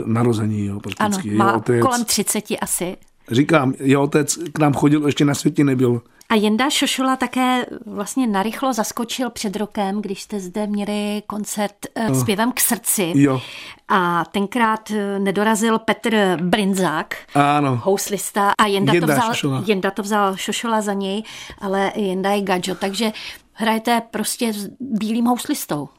narození. 0.05 0.65
Jo, 0.65 0.79
ano, 0.99 1.17
má 1.35 1.53
otec. 1.53 1.81
kolem 1.81 2.05
30 2.05 2.43
asi. 2.61 2.97
Říkám, 3.31 3.73
jeho 3.79 4.03
otec 4.03 4.37
k 4.53 4.59
nám 4.59 4.73
chodil, 4.73 5.05
ještě 5.05 5.25
na 5.25 5.35
světě 5.35 5.63
nebyl. 5.63 6.01
A 6.29 6.35
Jenda 6.35 6.69
Šošula 6.69 7.15
také 7.15 7.65
vlastně 7.85 8.27
narychlo 8.27 8.73
zaskočil 8.73 9.29
před 9.29 9.55
rokem, 9.55 10.01
když 10.01 10.21
jste 10.21 10.39
zde 10.39 10.67
měli 10.67 11.23
koncert 11.27 11.75
uh, 12.09 12.21
zpěvem 12.21 12.51
k 12.51 12.59
srdci. 12.59 13.13
Jo. 13.15 13.41
A 13.87 14.25
tenkrát 14.31 14.91
eh, 14.91 15.19
nedorazil 15.19 15.79
Petr 15.79 16.37
Brinzák, 16.41 17.15
ano. 17.33 17.81
houslista, 17.83 18.51
a 18.57 18.65
Jenda, 18.65 18.93
Jenda, 18.93 19.07
to 19.15 19.31
vzal, 19.31 19.63
Jenda 19.65 19.91
to 19.91 20.03
vzal 20.03 20.35
Šošula 20.37 20.81
za 20.81 20.93
něj, 20.93 21.23
ale 21.59 21.91
Jenda 21.95 22.31
je 22.31 22.41
gadžo, 22.41 22.75
takže 22.75 23.11
hrajete 23.53 24.01
prostě 24.11 24.53
s 24.53 24.69
bílým 24.79 25.25
houslistou. 25.25 25.89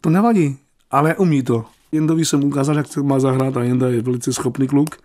To 0.00 0.10
nevadí, 0.10 0.58
ale 0.90 1.16
umí 1.16 1.42
to. 1.42 1.64
Jendovi 1.92 2.24
jsem 2.24 2.44
ukázal, 2.44 2.76
jak 2.76 2.88
to 2.88 3.02
má 3.02 3.20
zahrát 3.20 3.56
a 3.56 3.62
Jenda 3.62 3.88
je 3.88 4.02
velice 4.02 4.32
schopný 4.32 4.66
kluk 4.68 4.96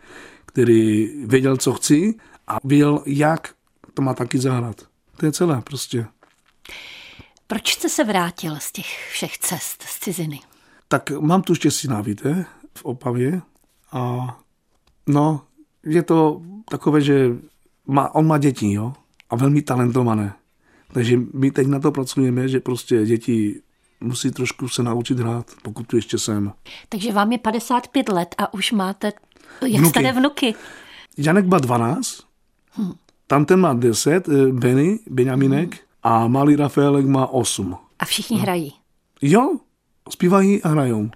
který 0.57 1.11
věděl, 1.25 1.57
co 1.57 1.73
chci 1.73 2.15
a 2.47 2.57
věděl, 2.63 3.03
jak 3.05 3.53
to 3.93 4.01
má 4.01 4.13
taky 4.13 4.39
zahrát. 4.39 4.81
To 5.17 5.25
je 5.25 5.31
celé 5.31 5.61
prostě. 5.61 6.05
Proč 7.47 7.73
jste 7.73 7.89
se 7.89 8.03
vrátil 8.03 8.55
z 8.59 8.71
těch 8.71 9.09
všech 9.11 9.37
cest 9.37 9.83
z 9.83 9.99
ciziny? 9.99 10.39
Tak 10.87 11.11
mám 11.11 11.41
tu 11.41 11.55
štěstí 11.55 11.87
na 11.87 12.01
víte, 12.01 12.45
v 12.77 12.85
Opavě 12.85 13.41
a 13.91 14.27
no, 15.07 15.41
je 15.85 16.03
to 16.03 16.41
takové, 16.69 17.01
že 17.01 17.29
má, 17.87 18.15
on 18.15 18.27
má 18.27 18.37
děti, 18.37 18.73
jo, 18.73 18.93
a 19.29 19.35
velmi 19.35 19.61
talentované. 19.61 20.33
Takže 20.93 21.17
my 21.33 21.51
teď 21.51 21.67
na 21.67 21.79
to 21.79 21.91
pracujeme, 21.91 22.47
že 22.47 22.59
prostě 22.59 23.05
děti 23.05 23.61
musí 23.99 24.31
trošku 24.31 24.69
se 24.69 24.83
naučit 24.83 25.19
hrát, 25.19 25.51
pokud 25.61 25.87
tu 25.87 25.95
ještě 25.95 26.17
jsem. 26.17 26.53
Takže 26.89 27.11
vám 27.11 27.31
je 27.31 27.37
55 27.37 28.09
let 28.09 28.35
a 28.37 28.53
už 28.53 28.71
máte 28.71 29.11
jak 29.61 29.81
vnuky. 29.81 29.89
staré 29.89 30.11
vnuky? 30.11 30.55
Janek 31.17 31.45
má 31.45 31.57
12, 31.57 32.23
hm. 32.77 32.93
tam 33.27 33.45
ten 33.45 33.59
má 33.59 33.73
10, 33.73 34.29
eh, 34.29 34.51
Benny, 34.51 34.99
Benjaminek, 35.09 35.75
hm. 35.75 35.79
a 36.03 36.27
malý 36.27 36.55
Rafaelek 36.55 37.05
má 37.05 37.27
8. 37.27 37.77
A 37.99 38.05
všichni 38.05 38.37
no. 38.37 38.43
hrají? 38.43 38.73
Jo, 39.21 39.57
zpívají 40.09 40.63
a 40.63 40.69
hrajou. 40.69 41.09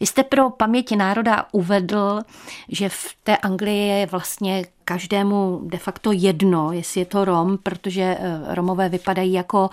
Vy 0.00 0.06
jste 0.06 0.22
pro 0.22 0.50
paměti 0.50 0.96
národa 0.96 1.46
uvedl, 1.52 2.20
že 2.68 2.88
v 2.88 3.16
té 3.24 3.36
Anglii 3.36 3.88
je 3.88 4.06
vlastně 4.06 4.64
každému 4.84 5.60
de 5.64 5.78
facto 5.78 6.12
jedno, 6.12 6.72
jestli 6.72 7.00
je 7.00 7.04
to 7.04 7.24
Rom, 7.24 7.58
protože 7.62 8.02
eh, 8.02 8.40
Romové 8.54 8.88
vypadají 8.88 9.32
jako 9.32 9.70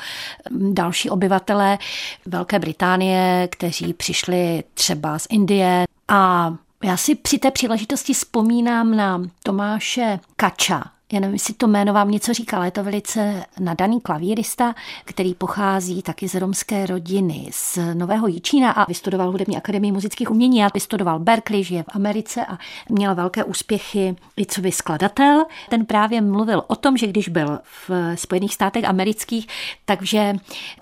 hm, 0.52 0.74
další 0.74 1.10
obyvatelé 1.10 1.78
Velké 2.26 2.60
Británie, 2.60 3.48
kteří 3.52 3.94
přišli 3.94 4.64
třeba 4.74 5.20
z 5.20 5.28
Indie 5.30 5.84
a 6.08 6.54
já 6.84 6.98
si 6.98 7.16
při 7.16 7.38
té 7.38 7.52
příležitosti 7.52 8.14
vzpomínám 8.14 8.96
na 8.96 9.22
Tomáše 9.44 10.20
Kača, 10.36 10.84
já 11.14 11.20
nevím, 11.20 11.36
jestli 11.36 11.54
to 11.54 11.68
jméno 11.68 11.94
vám 11.94 12.12
něco 12.12 12.34
říká, 12.34 12.58
ale 12.58 12.68
je 12.68 12.72
to 12.72 12.84
velice 12.84 13.44
nadaný 13.60 14.02
klavírista, 14.02 14.76
který 15.06 15.34
pochází 15.34 16.02
taky 16.02 16.28
z 16.28 16.36
romské 16.36 16.86
rodiny 16.86 17.48
z 17.52 17.80
Nového 17.94 18.28
Jičína 18.28 18.72
a 18.72 18.86
vystudoval 18.86 19.32
hudební 19.32 19.58
akademii 19.58 19.92
muzických 19.92 20.32
umění 20.32 20.64
a 20.64 20.70
vystudoval 20.74 21.20
Berkeley, 21.20 21.64
žije 21.64 21.84
v 21.84 21.96
Americe 21.96 22.46
a 22.46 22.58
měl 22.90 23.16
velké 23.16 23.44
úspěchy 23.44 24.16
i 24.38 24.46
co 24.46 24.62
by 24.62 24.72
skladatel. 24.72 25.46
Ten 25.70 25.86
právě 25.86 26.22
mluvil 26.22 26.64
o 26.68 26.76
tom, 26.76 26.98
že 26.98 27.08
když 27.08 27.30
byl 27.30 27.60
v 27.88 28.16
Spojených 28.16 28.54
státech 28.54 28.86
amerických, 28.86 29.48
takže 29.86 30.36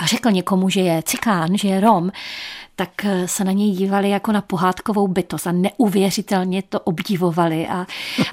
řekl 0.06 0.32
někomu, 0.32 0.70
že 0.70 0.82
je 0.82 1.04
cikán, 1.04 1.58
že 1.58 1.68
je 1.68 1.80
Rom, 1.80 2.12
tak 2.80 3.06
eh, 3.06 3.28
se 3.28 3.44
na 3.44 3.52
něj 3.52 3.72
dívali 3.72 4.10
jako 4.10 4.32
na 4.32 4.42
pohádkovou 4.42 5.08
bytost 5.08 5.48
a 5.48 5.52
neuvěřitelně 5.52 6.64
to 6.70 6.80
obdivovali 6.80 7.68
a, 7.68 7.86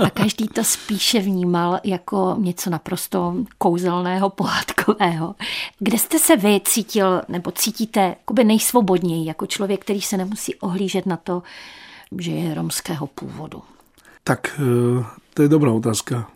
a 0.04 0.10
každý 0.10 0.48
to 0.48 0.64
spíše 0.64 1.20
vnímal 1.20 1.80
jako 1.84 2.36
něco 2.38 2.70
naprosto 2.70 3.34
kouzelného, 3.58 4.30
pohádkového. 4.30 5.34
Kde 5.78 5.98
jste 5.98 6.18
se 6.18 6.36
vy 6.36 6.60
cítil 6.64 7.22
nebo 7.28 7.50
cítíte 7.50 8.00
jakoby 8.00 8.44
nejsvobodněji 8.44 9.26
jako 9.26 9.46
člověk, 9.46 9.80
který 9.80 10.00
se 10.00 10.16
nemusí 10.16 10.54
ohlížet 10.54 11.06
na 11.06 11.16
to, 11.16 11.42
že 12.18 12.32
je 12.32 12.54
romského 12.54 13.06
původu? 13.06 13.62
Tak 14.24 14.60
eh, 14.60 15.04
to 15.34 15.42
je 15.42 15.48
dobrá 15.48 15.72
otázka. 15.72 16.28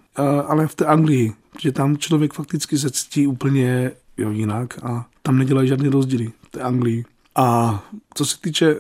ale 0.46 0.66
v 0.66 0.74
té 0.74 0.86
Anglii, 0.86 1.32
že 1.60 1.72
tam 1.72 1.96
člověk 1.96 2.32
fakticky 2.32 2.78
se 2.78 2.90
cítí 2.90 3.26
úplně 3.26 3.90
jo, 4.16 4.30
jinak 4.30 4.84
a 4.84 5.06
tam 5.22 5.38
nedělají 5.38 5.68
žádný 5.68 5.88
rozdíly 5.88 6.32
v 6.42 6.50
té 6.50 6.60
Anglii. 6.60 7.04
A 7.40 7.82
co 8.14 8.26
se 8.26 8.40
týče, 8.40 8.76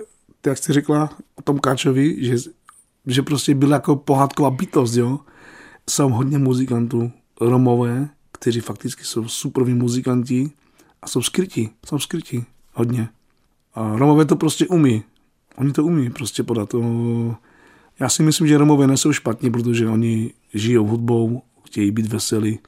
jak 0.46 0.58
jsi 0.58 0.72
řekla 0.72 1.10
o 1.34 1.42
tom 1.42 1.58
Káčovi, 1.58 2.24
že, 2.24 2.36
že 3.06 3.22
prostě 3.22 3.54
byl 3.54 3.70
jako 3.70 3.96
pohádková 3.96 4.50
bytost, 4.50 4.96
jo, 4.96 5.18
jsou 5.90 6.08
hodně 6.08 6.38
muzikantů, 6.38 7.12
Romové, 7.40 8.08
kteří 8.32 8.60
fakticky 8.60 9.04
jsou 9.04 9.28
superoví 9.28 9.74
muzikanti 9.74 10.50
a 11.02 11.08
jsou 11.08 11.22
skrytí, 11.22 11.70
jsou 11.86 11.98
skrytí 11.98 12.44
hodně. 12.72 13.08
A 13.74 13.96
Romové 13.96 14.24
to 14.24 14.36
prostě 14.36 14.66
umí. 14.66 15.04
Oni 15.56 15.72
to 15.72 15.84
umí 15.84 16.10
prostě 16.10 16.42
podat. 16.42 16.68
To... 16.68 16.80
Já 18.00 18.08
si 18.08 18.22
myslím, 18.22 18.46
že 18.46 18.58
Romové 18.58 18.86
nejsou 18.86 19.12
špatní, 19.12 19.50
protože 19.50 19.88
oni 19.88 20.32
žijou 20.54 20.86
hudbou, 20.86 21.42
chtějí 21.64 21.90
být 21.90 22.06
veselí 22.06 22.58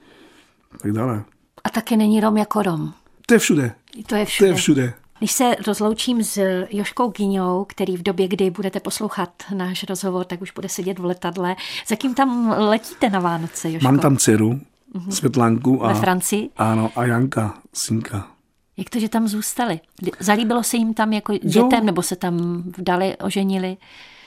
a 0.73 0.79
tak 0.79 0.93
dále. 0.93 1.25
A 1.65 1.71
taky 1.71 1.97
není 1.97 2.21
Rom 2.21 2.37
jako 2.37 2.63
Rom. 2.63 2.93
To 3.27 3.35
je 3.35 3.39
všude. 3.39 3.75
To 4.07 4.17
je 4.17 4.25
všude. 4.25 4.49
To 4.49 4.53
je 4.53 4.57
všude. 4.57 4.95
Když 5.23 5.33
se 5.33 5.55
rozloučím 5.67 6.23
s 6.23 6.65
Joškou 6.71 7.09
Gyňou, 7.09 7.65
který 7.65 7.97
v 7.97 8.03
době, 8.03 8.29
kdy 8.29 8.51
budete 8.51 8.81
poslouchat 8.81 9.31
náš 9.55 9.85
rozhovor, 9.89 10.25
tak 10.25 10.43
už 10.43 10.53
bude 10.53 10.69
sedět 10.69 10.99
v 10.99 11.05
letadle. 11.05 11.57
Za 11.87 11.97
kým 11.97 12.15
tam 12.15 12.55
letíte 12.59 13.11
na 13.11 13.21
Vánoce, 13.21 13.73
Joško? 13.73 13.85
Mám 13.85 13.99
tam 13.99 14.17
dceru, 14.17 14.61
mm-hmm. 14.95 15.11
Světlánku. 15.11 15.85
A, 15.85 15.89
Ve 15.89 15.95
Francii? 15.95 16.51
Ano, 16.57 16.91
a 16.97 17.05
Janka, 17.05 17.55
synka. 17.73 18.29
Jak 18.77 18.91
to, 18.91 19.01
že 19.01 19.09
tam 19.09 19.29
zůstali? 19.29 19.81
Zalíbilo 20.21 20.63
se 20.63 20.77
jim 20.77 20.95
tam 20.95 21.13
jako 21.13 21.33
dětem, 21.37 21.81
jo. 21.81 21.85
nebo 21.85 22.03
se 22.03 22.17
tam 22.17 22.63
vdali, 22.79 23.17
oženili? 23.17 23.77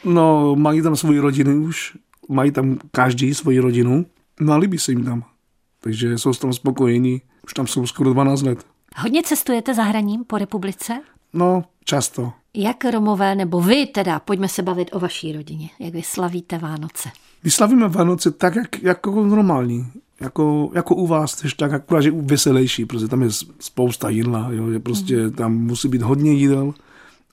No, 0.03 0.55
mají 0.55 0.81
tam 0.81 0.95
svoji 0.95 1.19
rodiny 1.19 1.55
už, 1.55 1.97
mají 2.29 2.51
tam 2.51 2.77
každý 2.91 3.33
svoji 3.33 3.59
rodinu, 3.59 4.05
no 4.39 4.53
a 4.53 4.57
líbí 4.57 4.77
se 4.77 4.91
jim 4.91 5.05
tam. 5.05 5.23
Takže 5.79 6.17
jsou 6.17 6.33
tam 6.33 6.53
spokojení, 6.53 7.21
už 7.43 7.53
tam 7.53 7.67
jsou 7.67 7.87
skoro 7.87 8.13
12 8.13 8.41
let. 8.41 8.74
Hodně 8.97 9.23
cestujete 9.23 9.73
za 9.73 9.83
hraním 9.83 10.23
po 10.23 10.37
republice? 10.37 11.01
No, 11.33 11.63
často. 11.83 12.33
Jak 12.53 12.85
Romové, 12.85 13.35
nebo 13.35 13.61
vy 13.61 13.85
teda, 13.85 14.19
pojďme 14.19 14.47
se 14.47 14.61
bavit 14.61 14.89
o 14.91 14.99
vaší 14.99 15.31
rodině. 15.31 15.69
Jak 15.79 15.93
vy 15.93 16.01
slavíte 16.01 16.57
Vánoce? 16.57 17.09
My 17.43 17.51
slavíme 17.51 17.87
Vánoce 17.87 18.31
tak, 18.31 18.55
jak, 18.55 18.83
jako 18.83 19.25
normální. 19.25 19.91
Jako, 20.19 20.71
jako 20.73 20.95
u 20.95 21.07
vás, 21.07 21.35
tež 21.35 21.53
tak 21.53 21.73
akorát, 21.73 22.01
že 22.01 22.11
veselější, 22.11 22.85
protože 22.85 23.07
tam 23.07 23.21
je 23.21 23.29
spousta 23.59 24.09
jídla, 24.09 24.47
jo, 24.51 24.69
je 24.69 24.79
prostě 24.79 25.17
mm. 25.17 25.31
tam 25.31 25.53
musí 25.57 25.87
být 25.87 26.01
hodně 26.01 26.31
jídel 26.31 26.73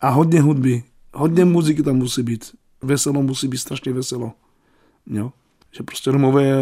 a 0.01 0.09
hodně 0.09 0.41
hudby, 0.41 0.83
hodně 1.15 1.45
muziky 1.45 1.83
tam 1.83 1.97
musí 1.97 2.23
být. 2.23 2.53
Veselo 2.83 3.23
musí 3.23 3.49
být 3.49 3.59
strašně 3.59 3.93
veselo. 3.93 4.33
Jo. 5.07 5.33
Že 5.77 5.83
prostě 5.83 6.11
Romové 6.11 6.53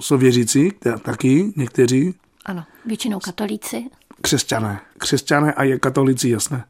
jsou 0.00 0.18
věřící, 0.18 0.72
taky 1.02 1.52
někteří. 1.56 2.14
Ano, 2.44 2.64
většinou 2.86 3.18
katolíci. 3.18 3.84
Křesťané. 4.20 4.80
Křesťané 4.98 5.52
a 5.52 5.64
je 5.64 5.78
katolici, 5.78 6.28
jasné. 6.28 6.64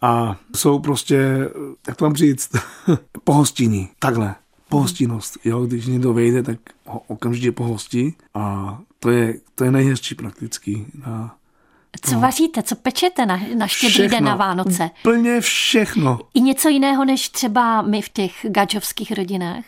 A 0.00 0.36
jsou 0.56 0.78
prostě, 0.78 1.48
jak 1.88 1.96
to 1.96 2.04
mám 2.04 2.16
říct, 2.16 2.50
pohostinní. 3.24 3.88
Takhle 3.98 4.34
pohostinnost. 4.68 5.38
Jo? 5.44 5.66
Když 5.66 5.86
někdo 5.86 6.12
vejde, 6.12 6.42
tak 6.42 6.58
ho 6.86 7.02
okamžitě 7.06 7.52
pohostí 7.52 8.14
a 8.34 8.78
to 8.98 9.10
je, 9.10 9.34
to 9.54 9.64
je 9.64 9.70
nejhezčí 9.70 10.14
prakticky. 10.14 10.86
A, 11.04 11.34
co 12.02 12.14
no. 12.14 12.20
vaříte, 12.20 12.62
co 12.62 12.76
pečete 12.76 13.26
na, 13.26 13.40
na 13.54 13.66
štědrý 13.66 14.08
den 14.08 14.24
na 14.24 14.36
Vánoce? 14.36 14.90
Plně 15.02 15.40
všechno. 15.40 16.18
I 16.34 16.40
něco 16.40 16.68
jiného, 16.68 17.04
než 17.04 17.28
třeba 17.28 17.82
my 17.82 18.02
v 18.02 18.08
těch 18.08 18.32
gačovských 18.48 19.12
rodinách? 19.12 19.64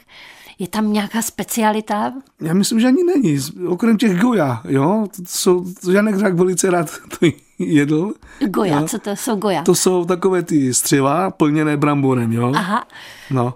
Je 0.58 0.68
tam 0.68 0.92
nějaká 0.92 1.22
specialita? 1.22 2.12
Já 2.40 2.54
myslím, 2.54 2.80
že 2.80 2.86
ani 2.86 3.04
není. 3.04 3.38
Okrem 3.68 3.96
těch 3.96 4.20
goja, 4.20 4.60
jo. 4.68 5.06
To 5.16 5.22
jsou, 5.26 5.64
to 5.84 5.92
Janek 5.92 6.18
Řák 6.18 6.34
velice 6.34 6.70
rád 6.70 6.90
to 7.18 7.26
jedl. 7.58 8.12
Goja, 8.46 8.80
jo? 8.80 8.88
co 8.88 8.98
to 8.98 9.10
jsou 9.16 9.36
goja? 9.36 9.62
To 9.62 9.74
jsou 9.74 10.04
takové 10.04 10.42
ty 10.42 10.74
střeva 10.74 11.30
plněné 11.30 11.76
bramborem, 11.76 12.32
jo. 12.32 12.52
Aha. 12.56 12.86
No 13.30 13.54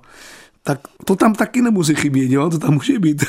tak 0.63 0.81
to 1.05 1.17
tam 1.17 1.35
taky 1.35 1.63
nemusí 1.63 1.95
chybět, 1.95 2.31
jo? 2.31 2.51
to 2.51 2.59
tam 2.59 2.75
může 2.75 2.99
být. 2.99 3.25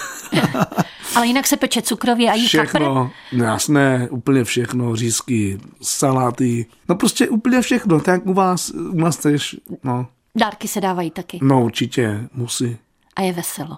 Ale 1.16 1.28
jinak 1.28 1.48
se 1.48 1.58
peče 1.58 1.82
cukrově 1.82 2.32
a 2.32 2.34
jí 2.34 2.48
Všechno, 2.48 2.80
kapr? 2.96 3.12
No 3.38 3.44
jasné, 3.44 4.08
úplně 4.12 4.44
všechno, 4.44 4.96
řízky, 4.96 5.60
saláty, 5.82 6.66
no 6.90 6.96
prostě 6.96 7.30
úplně 7.30 7.62
všechno, 7.62 8.00
tak 8.00 8.26
u 8.26 8.34
vás, 8.34 8.70
u 8.70 8.98
nás 8.98 9.18
tež, 9.18 9.56
no. 9.84 10.08
Dárky 10.36 10.68
se 10.68 10.82
dávají 10.82 11.12
taky. 11.12 11.40
No 11.42 11.64
určitě, 11.64 12.28
musí. 12.34 12.78
A 13.16 13.22
je 13.22 13.34
veselo. 13.34 13.78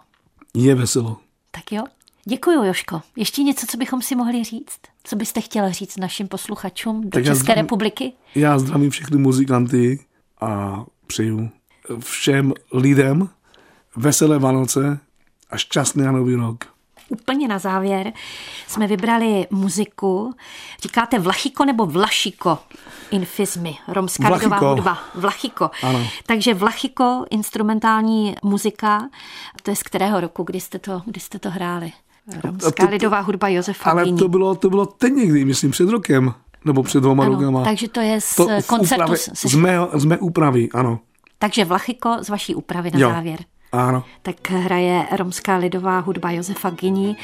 Je 0.54 0.76
veselo. 0.76 1.18
Tak 1.52 1.72
jo. 1.72 1.84
Děkuji, 2.26 2.68
Joško. 2.68 3.02
Ještě 3.16 3.44
něco, 3.44 3.66
co 3.70 3.78
bychom 3.78 4.02
si 4.02 4.16
mohli 4.16 4.44
říct? 4.44 4.80
Co 5.04 5.16
byste 5.16 5.42
chtěla 5.42 5.70
říct 5.72 5.98
našim 5.98 6.28
posluchačům 6.28 7.02
do 7.02 7.10
tak 7.10 7.24
České 7.24 7.44
zdravím, 7.44 7.62
republiky? 7.64 8.14
Já 8.36 8.60
zdravím 8.60 8.90
všechny 8.90 9.18
muzikanty 9.18 10.06
a 10.42 10.84
přeju 11.08 11.50
všem 12.00 12.54
lidem, 12.74 13.30
veselé 13.96 14.40
Vánoce 14.40 15.00
a 15.50 15.58
šťastný 15.58 16.06
a 16.06 16.12
nový 16.12 16.36
rok. 16.36 16.75
Úplně 17.10 17.48
na 17.48 17.60
závěr 17.60 18.14
jsme 18.68 18.88
vybrali 18.88 19.48
muziku. 19.52 20.34
Říkáte 20.82 21.20
Vlachiko 21.20 21.66
nebo 21.66 21.86
Vlašiko? 21.86 22.58
Infizmy, 23.12 23.78
romská 23.88 24.34
lidová 24.34 24.58
hudba. 24.58 24.98
Vlachiko. 25.16 25.72
Ano. 25.84 26.08
Takže 26.26 26.54
Vlachiko, 26.54 27.26
instrumentální 27.30 28.36
muzika. 28.44 29.10
To 29.64 29.72
je 29.72 29.76
z 29.76 29.84
kterého 29.84 30.20
roku, 30.20 30.44
kdy 30.44 30.60
jste 30.60 30.80
to, 30.80 31.02
kdy 31.06 31.20
jste 31.20 31.40
to 31.40 31.50
hráli? 31.50 31.92
Romská 32.44 32.86
to, 32.86 32.92
lidová 32.92 33.20
hudba 33.20 33.48
Josefa 33.48 33.92
Ale 33.92 34.12
to 34.12 34.28
bylo, 34.28 34.56
to 34.56 34.70
bylo 34.70 34.86
teď 34.86 35.14
někdy, 35.14 35.46
myslím, 35.46 35.72
před 35.72 35.90
rokem. 35.90 36.34
Nebo 36.66 36.84
před 36.84 37.00
dvoma 37.00 37.24
ano, 37.24 37.34
rokama. 37.34 37.64
Takže 37.64 37.88
to 37.90 38.00
je 38.00 38.22
z 38.22 38.36
to 38.36 38.48
koncertu. 38.68 39.04
Úpravy, 39.04 39.18
z, 39.34 39.56
mé, 39.56 39.78
z 39.94 40.06
mé 40.06 40.18
úpravy, 40.18 40.70
ano. 40.74 41.00
Takže 41.40 41.66
Vlachiko 41.66 42.18
z 42.22 42.30
vaší 42.30 42.56
úpravy 42.56 42.92
na 42.92 43.00
jo. 43.00 43.10
závěr. 43.10 43.40
Ano. 43.76 44.04
Tak 44.22 44.50
hraje 44.50 45.06
romská 45.12 45.58
lidová 45.58 46.00
hudba 46.00 46.32
Josefa 46.32 46.70
Gyní, 46.70 47.18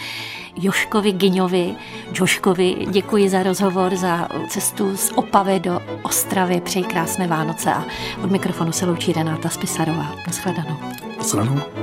Joškovi 0.55 1.11
Gyňovi, 1.11 1.75
Joškovi. 2.13 2.87
Děkuji 2.89 3.29
za 3.29 3.43
rozhovor, 3.43 3.95
za 3.95 4.27
cestu 4.47 4.97
z 4.97 5.11
Opavy 5.15 5.59
do 5.59 5.79
Ostravy. 6.03 6.61
Přeji 6.61 6.85
krásné 6.85 7.27
Vánoce 7.27 7.73
a 7.73 7.85
od 8.23 8.31
mikrofonu 8.31 8.71
se 8.71 8.85
loučí 8.85 9.13
Renáta 9.13 9.49
Spisarová. 9.49 10.15
Naschledanou. 10.27 10.77
Naschledanou. 11.17 11.81